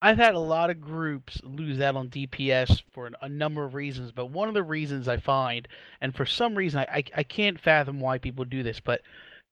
I've 0.00 0.18
had 0.18 0.34
a 0.34 0.38
lot 0.38 0.70
of 0.70 0.80
groups 0.80 1.40
lose 1.42 1.80
out 1.80 1.96
on 1.96 2.08
DPS 2.08 2.82
for 2.92 3.10
a 3.22 3.28
number 3.28 3.64
of 3.64 3.74
reasons, 3.74 4.12
but 4.12 4.26
one 4.26 4.48
of 4.48 4.54
the 4.54 4.62
reasons 4.62 5.08
I 5.08 5.16
find, 5.16 5.66
and 6.00 6.14
for 6.14 6.26
some 6.26 6.54
reason 6.54 6.80
I, 6.80 6.98
I, 6.98 7.04
I 7.16 7.22
can't 7.22 7.60
fathom 7.60 8.00
why 8.00 8.18
people 8.18 8.44
do 8.44 8.62
this, 8.62 8.80
but 8.80 9.00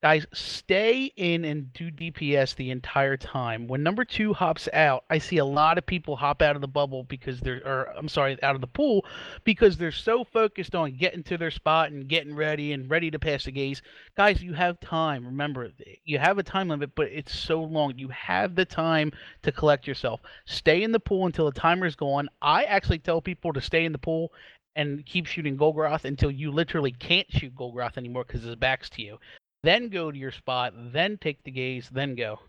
Guys, 0.03 0.25
stay 0.33 1.13
in 1.15 1.45
and 1.45 1.71
do 1.71 1.89
DPS 1.89 2.55
the 2.55 2.71
entire 2.71 3.15
time. 3.15 3.67
When 3.67 3.83
number 3.83 4.03
two 4.03 4.33
hops 4.33 4.67
out, 4.73 5.05
I 5.09 5.17
see 5.17 5.37
a 5.37 5.45
lot 5.45 5.77
of 5.77 5.85
people 5.85 6.17
hop 6.17 6.41
out 6.41 6.57
of 6.57 6.61
the 6.61 6.67
bubble 6.67 7.05
because 7.05 7.39
they're, 7.39 7.65
or 7.65 7.85
I'm 7.97 8.09
sorry, 8.09 8.37
out 8.43 8.53
of 8.53 8.59
the 8.59 8.67
pool 8.67 9.05
because 9.45 9.77
they're 9.77 9.93
so 9.93 10.25
focused 10.25 10.75
on 10.75 10.97
getting 10.97 11.23
to 11.23 11.37
their 11.37 11.51
spot 11.51 11.93
and 11.93 12.09
getting 12.09 12.35
ready 12.35 12.73
and 12.73 12.91
ready 12.91 13.11
to 13.11 13.17
pass 13.17 13.45
the 13.45 13.53
gaze. 13.53 13.81
Guys, 14.17 14.43
you 14.43 14.51
have 14.51 14.77
time. 14.81 15.25
Remember, 15.25 15.71
you 16.03 16.19
have 16.19 16.37
a 16.37 16.43
time 16.43 16.67
limit, 16.67 16.95
but 16.95 17.07
it's 17.07 17.33
so 17.33 17.61
long. 17.61 17.93
You 17.97 18.09
have 18.09 18.55
the 18.55 18.65
time 18.65 19.09
to 19.43 19.53
collect 19.53 19.87
yourself. 19.87 20.19
Stay 20.43 20.83
in 20.83 20.91
the 20.91 20.99
pool 20.99 21.27
until 21.27 21.45
the 21.45 21.57
timer's 21.57 21.95
gone. 21.95 22.27
I 22.41 22.63
actually 22.63 22.99
tell 22.99 23.21
people 23.21 23.53
to 23.53 23.61
stay 23.61 23.85
in 23.85 23.93
the 23.93 23.97
pool 23.97 24.33
and 24.75 25.05
keep 25.05 25.27
shooting 25.27 25.55
Golgoroth 25.55 26.03
until 26.03 26.29
you 26.29 26.51
literally 26.51 26.91
can't 26.91 27.31
shoot 27.31 27.55
Golgoroth 27.55 27.97
anymore 27.97 28.25
because 28.27 28.43
his 28.43 28.55
back's 28.57 28.89
to 28.89 29.01
you 29.01 29.17
then 29.63 29.89
go 29.89 30.11
to 30.11 30.17
your 30.17 30.31
spot, 30.31 30.73
then 30.75 31.17
take 31.17 31.43
the 31.43 31.51
gaze, 31.51 31.89
then 31.91 32.15
go. 32.15 32.39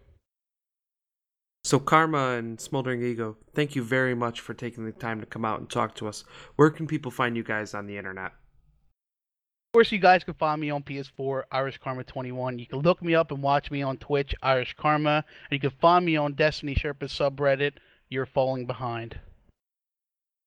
So, 1.63 1.79
Karma 1.79 2.33
and 2.33 2.61
Smoldering 2.61 3.03
Ego, 3.03 3.39
thank 3.55 3.75
you 3.75 3.83
very 3.83 4.15
much 4.15 4.41
for 4.41 4.53
taking 4.53 4.85
the 4.85 4.93
time 4.93 5.21
to 5.21 5.27
come 5.27 5.47
out 5.47 5.61
and 5.61 5.71
talk 5.71 5.95
to 5.95 6.09
us. 6.09 6.25
Where 6.57 6.69
can 6.69 6.87
people 6.87 7.11
find 7.11 7.37
you 7.37 7.43
guys 7.43 7.73
on 7.73 7.87
the 7.87 7.97
internet? 7.97 8.33
Of 8.33 9.73
course, 9.73 9.91
you 9.91 9.99
guys 9.99 10.23
can 10.23 10.35
find 10.35 10.61
me 10.61 10.69
on 10.71 10.83
PS4, 10.83 11.45
Irish 11.51 11.79
Karma 11.79 12.05
21. 12.05 12.59
You 12.59 12.67
can 12.67 12.81
look 12.81 13.03
me 13.03 13.15
up 13.15 13.31
and 13.31 13.43
watch 13.43 13.71
me 13.71 13.81
on 13.81 13.97
Twitch, 13.97 14.35
Irish 14.43 14.75
Karma. 14.79 15.25
And 15.51 15.53
you 15.53 15.59
can 15.59 15.77
find 15.81 16.05
me 16.05 16.17
on 16.17 16.35
Destiny 16.35 16.75
Sherpa 16.75 17.05
subreddit, 17.05 17.73
You're 18.11 18.27
Falling 18.27 18.67
Behind. 18.67 19.19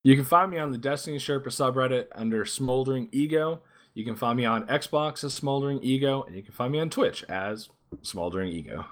You 0.03 0.15
can 0.15 0.24
find 0.24 0.51
me 0.51 0.59
on 0.59 0.72
the 0.72 0.78
Destiny 0.78 1.18
Sherpa 1.18 1.47
subreddit 1.47 2.05
under 2.13 2.45
Smoldering 2.45 3.09
Ego. 3.11 3.63
You 3.97 4.05
can 4.05 4.15
find 4.15 4.37
me 4.37 4.45
on 4.45 4.67
Xbox 4.67 5.23
as 5.23 5.33
Smoldering 5.33 5.79
Ego, 5.81 6.21
and 6.21 6.35
you 6.35 6.43
can 6.43 6.53
find 6.53 6.71
me 6.71 6.79
on 6.79 6.91
Twitch 6.91 7.23
as 7.23 7.69
Smoldering 8.03 8.51
Ego. 8.51 8.85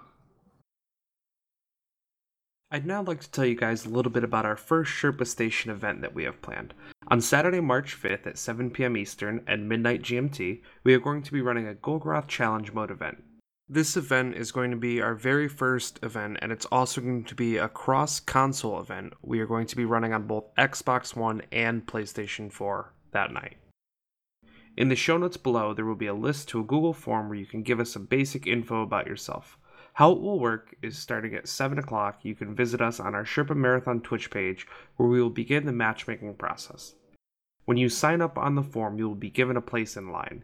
I'd 2.72 2.88
now 2.88 3.04
like 3.04 3.22
to 3.22 3.30
tell 3.30 3.46
you 3.46 3.54
guys 3.54 3.86
a 3.86 3.90
little 3.90 4.12
bit 4.12 4.24
about 4.24 4.48
our 4.48 4.56
first 4.56 4.92
Sherpa 4.92 5.28
Station 5.28 5.70
event 5.70 6.02
that 6.02 6.16
we 6.16 6.24
have 6.24 6.42
planned. 6.42 6.74
On 7.10 7.22
Saturday, 7.22 7.60
March 7.60 7.96
5th 7.96 8.26
at 8.26 8.40
7 8.40 8.72
p.m. 8.72 8.98
Eastern 8.98 9.44
and 9.46 9.70
midnight 9.70 10.02
GMT, 10.02 10.64
we 10.84 10.96
are 10.96 11.00
going 11.00 11.22
to 11.22 11.32
be 11.32 11.42
running 11.42 11.68
a 11.68 11.76
Golgoroth 11.76 12.28
Challenge 12.28 12.74
Mode 12.74 12.90
event. 12.90 13.22
This 13.70 13.96
event 13.96 14.36
is 14.36 14.52
going 14.52 14.72
to 14.72 14.78
be 14.78 15.04
our 15.04 15.14
very 15.14 15.48
first 15.48 16.00
event, 16.02 16.40
and 16.42 16.52
it's 16.52 16.66
also 16.72 17.00
going 17.00 17.26
to 17.26 17.36
be 17.36 17.58
a 17.58 17.70
cross 17.70 18.20
console 18.20 18.80
event. 18.80 19.14
We 19.22 19.40
are 19.40 19.46
going 19.46 19.68
to 19.68 19.76
be 19.76 19.86
running 19.86 20.14
on 20.14 20.26
both 20.26 20.46
Xbox 20.56 21.16
One 21.16 21.44
and 21.52 21.86
PlayStation 21.86 22.52
4 22.52 22.92
that 23.12 23.32
night. 23.32 23.58
In 24.78 24.90
the 24.90 24.96
show 24.96 25.18
notes 25.18 25.38
below, 25.38 25.74
there 25.74 25.86
will 25.86 25.96
be 25.96 26.08
a 26.08 26.14
list 26.14 26.50
to 26.50 26.60
a 26.60 26.64
Google 26.64 26.92
form 26.92 27.30
where 27.30 27.38
you 27.38 27.46
can 27.46 27.64
give 27.64 27.80
us 27.80 27.92
some 27.92 28.06
basic 28.06 28.46
info 28.46 28.82
about 28.82 29.08
yourself. 29.08 29.58
How 29.94 30.12
it 30.12 30.20
will 30.20 30.38
work 30.38 30.76
is 30.82 30.98
starting 30.98 31.34
at 31.34 31.48
7 31.48 31.80
o'clock, 31.80 32.20
you 32.24 32.36
can 32.36 32.54
visit 32.54 32.82
us 32.82 33.00
on 33.00 33.16
our 33.16 33.24
Sherpa 33.24 33.56
Marathon 33.56 34.02
Twitch 34.02 34.30
page 34.30 34.68
where 34.98 35.08
we 35.08 35.22
will 35.22 35.30
begin 35.30 35.66
the 35.66 35.72
matchmaking 35.72 36.36
process. 36.36 36.96
When 37.64 37.78
you 37.78 37.88
sign 37.88 38.22
up 38.22 38.38
on 38.38 38.56
the 38.56 38.64
form, 38.64 38.98
you 38.98 39.08
will 39.08 39.16
be 39.16 39.30
given 39.30 39.56
a 39.56 39.62
place 39.62 39.96
in 39.96 40.12
line. 40.12 40.44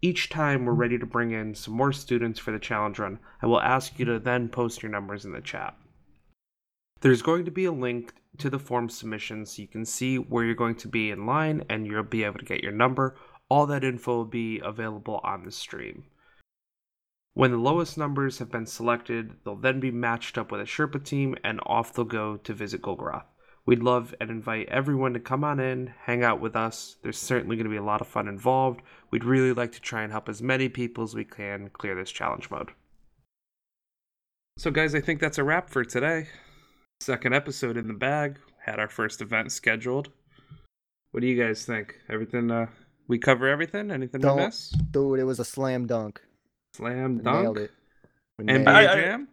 Each 0.00 0.28
time 0.28 0.64
we're 0.64 0.74
ready 0.74 0.96
to 0.96 1.06
bring 1.06 1.32
in 1.32 1.56
some 1.56 1.74
more 1.74 1.92
students 1.92 2.38
for 2.38 2.52
the 2.52 2.60
challenge 2.60 3.00
run, 3.00 3.18
I 3.42 3.46
will 3.46 3.60
ask 3.60 3.98
you 3.98 4.04
to 4.04 4.20
then 4.20 4.48
post 4.48 4.84
your 4.84 4.92
numbers 4.92 5.24
in 5.24 5.32
the 5.32 5.40
chat. 5.40 5.76
There's 7.00 7.22
going 7.22 7.44
to 7.46 7.50
be 7.50 7.64
a 7.64 7.72
link 7.72 8.14
to 8.38 8.48
the 8.48 8.58
form 8.58 8.88
submission 8.88 9.44
so 9.44 9.60
you 9.60 9.68
can 9.68 9.84
see 9.84 10.16
where 10.16 10.44
you're 10.44 10.54
going 10.54 10.76
to 10.76 10.88
be 10.88 11.10
in 11.10 11.26
line 11.26 11.64
and 11.68 11.86
you'll 11.86 12.04
be 12.04 12.24
able 12.24 12.38
to 12.38 12.44
get 12.44 12.62
your 12.62 12.72
number 12.72 13.16
all 13.48 13.66
that 13.66 13.84
info 13.84 14.16
will 14.16 14.24
be 14.24 14.60
available 14.64 15.20
on 15.22 15.44
the 15.44 15.50
stream. 15.50 16.04
When 17.34 17.50
the 17.50 17.58
lowest 17.58 17.98
numbers 17.98 18.38
have 18.38 18.50
been 18.50 18.66
selected, 18.66 19.32
they'll 19.44 19.56
then 19.56 19.80
be 19.80 19.90
matched 19.90 20.38
up 20.38 20.52
with 20.52 20.60
a 20.60 20.64
Sherpa 20.64 21.04
team 21.04 21.34
and 21.42 21.60
off 21.66 21.92
they'll 21.92 22.04
go 22.04 22.36
to 22.36 22.54
visit 22.54 22.80
Golgoroth. 22.80 23.24
We'd 23.66 23.82
love 23.82 24.14
and 24.20 24.30
invite 24.30 24.68
everyone 24.68 25.14
to 25.14 25.20
come 25.20 25.42
on 25.42 25.58
in, 25.58 25.94
hang 26.04 26.22
out 26.22 26.40
with 26.40 26.54
us. 26.54 26.96
There's 27.02 27.18
certainly 27.18 27.56
going 27.56 27.64
to 27.64 27.70
be 27.70 27.76
a 27.76 27.82
lot 27.82 28.02
of 28.02 28.06
fun 28.06 28.28
involved. 28.28 28.82
We'd 29.10 29.24
really 29.24 29.52
like 29.52 29.72
to 29.72 29.80
try 29.80 30.02
and 30.02 30.12
help 30.12 30.28
as 30.28 30.42
many 30.42 30.68
people 30.68 31.02
as 31.02 31.14
we 31.14 31.24
can 31.24 31.70
clear 31.70 31.94
this 31.94 32.10
challenge 32.10 32.50
mode. 32.50 32.70
So, 34.58 34.70
guys, 34.70 34.94
I 34.94 35.00
think 35.00 35.20
that's 35.20 35.38
a 35.38 35.44
wrap 35.44 35.70
for 35.70 35.84
today. 35.84 36.28
Second 37.00 37.34
episode 37.34 37.76
in 37.76 37.88
the 37.88 37.94
bag. 37.94 38.38
Had 38.64 38.78
our 38.78 38.88
first 38.88 39.20
event 39.20 39.50
scheduled. 39.50 40.10
What 41.10 41.20
do 41.20 41.26
you 41.26 41.42
guys 41.42 41.64
think? 41.64 41.96
Everything 42.08 42.50
uh, 42.50 42.66
we 43.08 43.18
cover 43.18 43.48
everything. 43.48 43.90
Anything 43.90 44.20
Don't, 44.20 44.36
we 44.36 44.44
miss? 44.44 44.70
Dude, 44.90 45.18
it 45.18 45.24
was 45.24 45.38
a 45.40 45.44
slam 45.44 45.86
dunk. 45.86 46.20
Slam 46.72 47.18
dunk. 47.18 47.42
Nailed 47.42 47.58
it. 47.58 47.70
NBA 48.40 48.66
I, 48.66 48.94
Jam. 48.94 49.28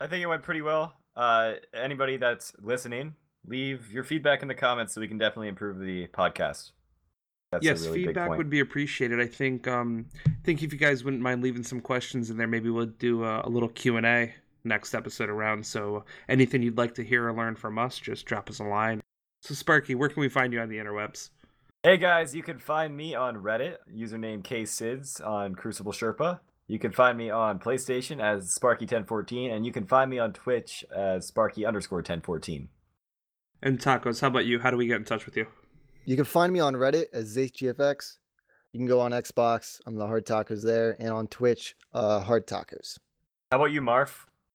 I, 0.00 0.04
I 0.04 0.06
think 0.08 0.22
it 0.22 0.26
went 0.26 0.42
pretty 0.42 0.62
well. 0.62 0.94
Uh, 1.16 1.54
anybody 1.72 2.16
that's 2.16 2.52
listening, 2.60 3.14
leave 3.46 3.90
your 3.92 4.04
feedback 4.04 4.42
in 4.42 4.48
the 4.48 4.54
comments 4.54 4.94
so 4.94 5.00
we 5.00 5.08
can 5.08 5.18
definitely 5.18 5.48
improve 5.48 5.78
the 5.78 6.06
podcast. 6.08 6.72
That's 7.52 7.64
yes, 7.64 7.86
really 7.86 8.06
feedback 8.06 8.30
would 8.30 8.50
be 8.50 8.60
appreciated. 8.60 9.20
I 9.20 9.26
think 9.26 9.68
um, 9.68 10.06
I 10.26 10.32
think 10.42 10.62
if 10.64 10.72
you 10.72 10.78
guys 10.78 11.04
wouldn't 11.04 11.22
mind 11.22 11.40
leaving 11.40 11.62
some 11.62 11.80
questions 11.80 12.30
in 12.30 12.36
there, 12.36 12.48
maybe 12.48 12.68
we'll 12.68 12.86
do 12.86 13.22
a, 13.24 13.42
a 13.44 13.48
little 13.48 13.68
Q 13.68 13.96
and 13.96 14.04
A 14.04 14.34
next 14.64 14.92
episode 14.92 15.28
around. 15.28 15.64
So 15.64 16.04
anything 16.28 16.62
you'd 16.62 16.78
like 16.78 16.94
to 16.94 17.04
hear 17.04 17.28
or 17.28 17.32
learn 17.32 17.54
from 17.54 17.78
us, 17.78 17.98
just 17.98 18.26
drop 18.26 18.50
us 18.50 18.58
a 18.58 18.64
line. 18.64 19.00
So 19.42 19.54
Sparky, 19.54 19.94
where 19.94 20.08
can 20.08 20.20
we 20.20 20.28
find 20.28 20.52
you 20.52 20.60
on 20.60 20.68
the 20.68 20.78
interwebs? 20.78 21.30
Hey 21.86 21.98
guys, 21.98 22.34
you 22.34 22.42
can 22.42 22.58
find 22.58 22.96
me 22.96 23.14
on 23.14 23.42
Reddit, 23.42 23.76
username 23.94 24.42
KSids 24.42 25.22
on 25.22 25.54
Crucible 25.54 25.92
Sherpa. 25.92 26.40
You 26.66 26.78
can 26.78 26.92
find 26.92 27.18
me 27.18 27.28
on 27.28 27.58
PlayStation 27.58 28.22
as 28.22 28.56
Sparky1014, 28.58 29.54
and 29.54 29.66
you 29.66 29.70
can 29.70 29.84
find 29.84 30.10
me 30.10 30.18
on 30.18 30.32
Twitch 30.32 30.82
as 30.90 31.26
Sparky 31.26 31.66
underscore 31.66 31.98
1014. 31.98 32.70
And 33.62 33.78
tacos, 33.78 34.22
how 34.22 34.28
about 34.28 34.46
you? 34.46 34.60
How 34.60 34.70
do 34.70 34.78
we 34.78 34.86
get 34.86 34.96
in 34.96 35.04
touch 35.04 35.26
with 35.26 35.36
you? 35.36 35.46
You 36.06 36.16
can 36.16 36.24
find 36.24 36.54
me 36.54 36.58
on 36.58 36.72
Reddit 36.72 37.08
as 37.12 37.36
ZaceGFX. 37.36 38.16
You 38.72 38.80
can 38.80 38.86
go 38.86 39.00
on 39.00 39.10
Xbox. 39.10 39.82
I'm 39.84 39.96
the 39.96 40.06
Hard 40.06 40.24
Tacos 40.24 40.62
there, 40.62 40.96
and 40.98 41.10
on 41.10 41.26
Twitch, 41.26 41.76
uh, 41.92 42.20
Hard 42.20 42.46
Tacos. 42.46 42.98
How 43.52 43.58
about 43.58 43.72
you, 43.72 43.82
Marf? 43.82 44.24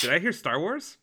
Did 0.00 0.10
I 0.12 0.18
hear 0.18 0.32
Star 0.32 0.58
Wars? 0.60 0.96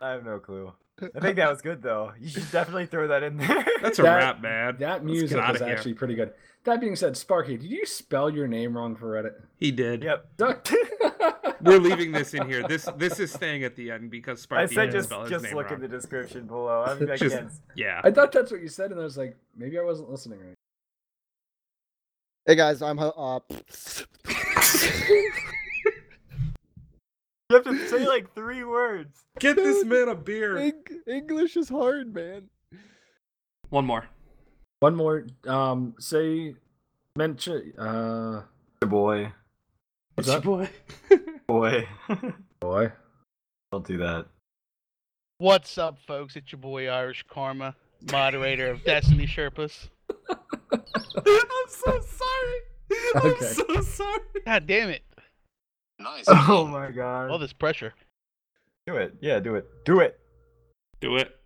I 0.00 0.10
have 0.10 0.24
no 0.24 0.38
clue. 0.38 0.72
I 1.14 1.20
think 1.20 1.36
that 1.36 1.48
was 1.50 1.62
good 1.62 1.82
though. 1.82 2.12
You 2.20 2.28
should 2.28 2.50
definitely 2.50 2.86
throw 2.86 3.08
that 3.08 3.22
in 3.22 3.36
there. 3.38 3.64
That's 3.80 3.98
a 3.98 4.02
That- 4.02 4.16
rap, 4.16 4.40
man. 4.42 4.76
That 4.80 5.04
music 5.04 5.30
get 5.30 5.38
outta 5.38 5.52
was 5.52 5.62
here. 5.62 5.70
actually 5.74 5.94
pretty 5.94 6.14
good. 6.14 6.32
That 6.64 6.80
being 6.80 6.94
said, 6.96 7.16
Sparky, 7.16 7.56
did 7.56 7.70
you 7.70 7.86
spell 7.86 8.28
your 8.28 8.46
name 8.46 8.76
wrong 8.76 8.94
for 8.94 9.12
Reddit? 9.12 9.32
He 9.56 9.70
did. 9.70 10.02
yep. 10.02 10.26
We're 11.62 11.78
leaving 11.78 12.12
this 12.12 12.34
in 12.34 12.46
here. 12.48 12.66
This 12.66 12.86
this 12.96 13.18
is 13.20 13.32
staying 13.32 13.64
at 13.64 13.76
the 13.76 13.90
end 13.90 14.10
because 14.10 14.40
I 14.40 14.42
Sparky 14.42 14.74
said 14.74 14.80
had 14.80 14.90
to 14.92 14.98
just 14.98 15.08
spell 15.08 15.26
just 15.28 15.44
look 15.54 15.66
wrong. 15.70 15.74
in 15.76 15.80
the 15.82 15.88
description 15.88 16.46
below. 16.46 16.84
I, 16.86 16.94
mean, 16.94 17.10
I 17.10 17.16
Just- 17.16 17.34
can't. 17.36 17.50
Yeah. 17.76 18.00
I 18.04 18.10
thought 18.10 18.32
that's 18.32 18.50
what 18.50 18.60
you 18.60 18.68
said, 18.68 18.90
and 18.90 19.00
I 19.00 19.04
was 19.04 19.16
like, 19.16 19.36
maybe 19.56 19.78
I 19.78 19.82
wasn't 19.82 20.10
listening 20.10 20.38
right. 20.40 20.54
Hey 22.46 22.56
guys, 22.56 22.80
I'm 22.82 22.98
uh, 22.98 23.40
You 27.50 27.56
have 27.56 27.64
to 27.64 27.88
say 27.88 28.06
like 28.06 28.32
three 28.32 28.62
words. 28.62 29.24
Get 29.40 29.56
this 29.56 29.84
man 29.84 30.08
a 30.08 30.14
beer. 30.14 30.56
Eng- 30.56 31.02
English 31.08 31.56
is 31.56 31.68
hard, 31.68 32.14
man. 32.14 32.44
One 33.70 33.84
more. 33.84 34.06
One 34.78 34.94
more. 34.94 35.26
Um, 35.48 35.94
say, 35.98 36.54
mention. 37.16 37.72
Uh, 37.76 38.42
Boy, 38.86 39.32
what's 40.14 40.28
that? 40.28 40.44
boy. 40.44 40.70
boy. 41.48 41.88
Boy. 42.60 42.92
Don't 43.72 43.86
do 43.86 43.96
that. 43.98 44.26
What's 45.38 45.76
up, 45.76 45.98
folks? 46.06 46.36
It's 46.36 46.52
your 46.52 46.60
boy 46.60 46.88
Irish 46.88 47.24
Karma, 47.28 47.74
moderator 48.12 48.70
of 48.70 48.84
Destiny 48.84 49.26
Sherpas. 49.26 49.88
I'm 50.72 50.82
so 51.68 52.00
sorry. 52.00 52.60
I'm 53.16 53.36
so 53.40 53.80
sorry. 53.80 54.20
God 54.44 54.66
damn 54.66 54.90
it! 54.90 55.02
Nice. 56.00 56.24
Oh 56.28 56.66
my 56.66 56.90
god. 56.90 57.30
All 57.30 57.38
this 57.38 57.52
pressure. 57.52 57.94
Do 58.86 58.96
it. 58.96 59.14
Yeah, 59.20 59.38
do 59.40 59.54
it. 59.54 59.66
Do 59.84 60.00
it. 60.00 60.18
Do 61.00 61.16
it. 61.16 61.36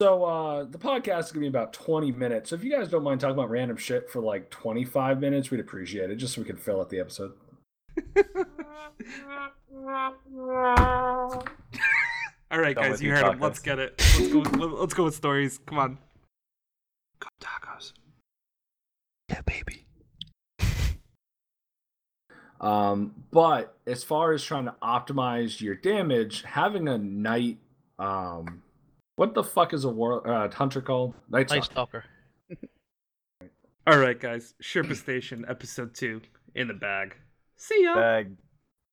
So 0.00 0.24
uh 0.24 0.64
the 0.64 0.78
podcast 0.78 1.24
is 1.26 1.32
gonna 1.32 1.40
be 1.42 1.48
about 1.48 1.72
20 1.72 2.12
minutes. 2.12 2.50
So 2.50 2.56
if 2.56 2.64
you 2.64 2.70
guys 2.70 2.88
don't 2.88 3.02
mind 3.02 3.20
talking 3.20 3.34
about 3.34 3.50
random 3.50 3.76
shit 3.76 4.10
for 4.10 4.20
like 4.20 4.50
25 4.50 5.20
minutes, 5.20 5.50
we'd 5.50 5.60
appreciate 5.60 6.10
it, 6.10 6.16
just 6.16 6.34
so 6.34 6.40
we 6.40 6.46
can 6.46 6.56
fill 6.56 6.80
out 6.80 6.90
the 6.90 7.00
episode. 7.00 7.32
All 12.50 12.60
right, 12.60 12.76
Done 12.76 12.90
guys, 12.90 13.02
you 13.02 13.08
your 13.08 13.16
heard 13.16 13.32
him. 13.34 13.40
Let's 13.40 13.58
get 13.58 13.78
it. 13.78 13.94
Let's 13.98 14.32
go. 14.32 14.38
With, 14.38 14.56
let's 14.56 14.94
go 14.94 15.04
with 15.04 15.14
stories. 15.14 15.58
Come 15.66 15.78
on. 15.78 15.98
Go 17.18 17.28
tacos. 17.40 17.92
Yeah, 19.28 19.40
baby. 19.42 19.83
Um, 22.64 23.14
but 23.30 23.76
as 23.86 24.02
far 24.02 24.32
as 24.32 24.42
trying 24.42 24.64
to 24.64 24.74
optimize 24.82 25.60
your 25.60 25.74
damage, 25.74 26.42
having 26.42 26.88
a 26.88 26.98
night 26.98 27.58
um 27.98 28.62
what 29.16 29.34
the 29.34 29.44
fuck 29.44 29.72
is 29.72 29.84
a 29.84 29.88
war 29.88 30.28
uh, 30.28 30.50
hunter 30.50 30.80
called? 30.80 31.14
Night 31.28 31.50
Nice 31.50 31.66
Stalker. 31.66 32.04
All 33.86 33.98
right, 33.98 34.18
guys. 34.18 34.54
Sherpa 34.62 34.96
Station, 34.96 35.44
episode 35.48 35.94
two, 35.94 36.22
in 36.54 36.68
the 36.68 36.74
bag. 36.74 37.14
See 37.56 37.84
ya. 37.84 37.94
Bag. 37.94 38.36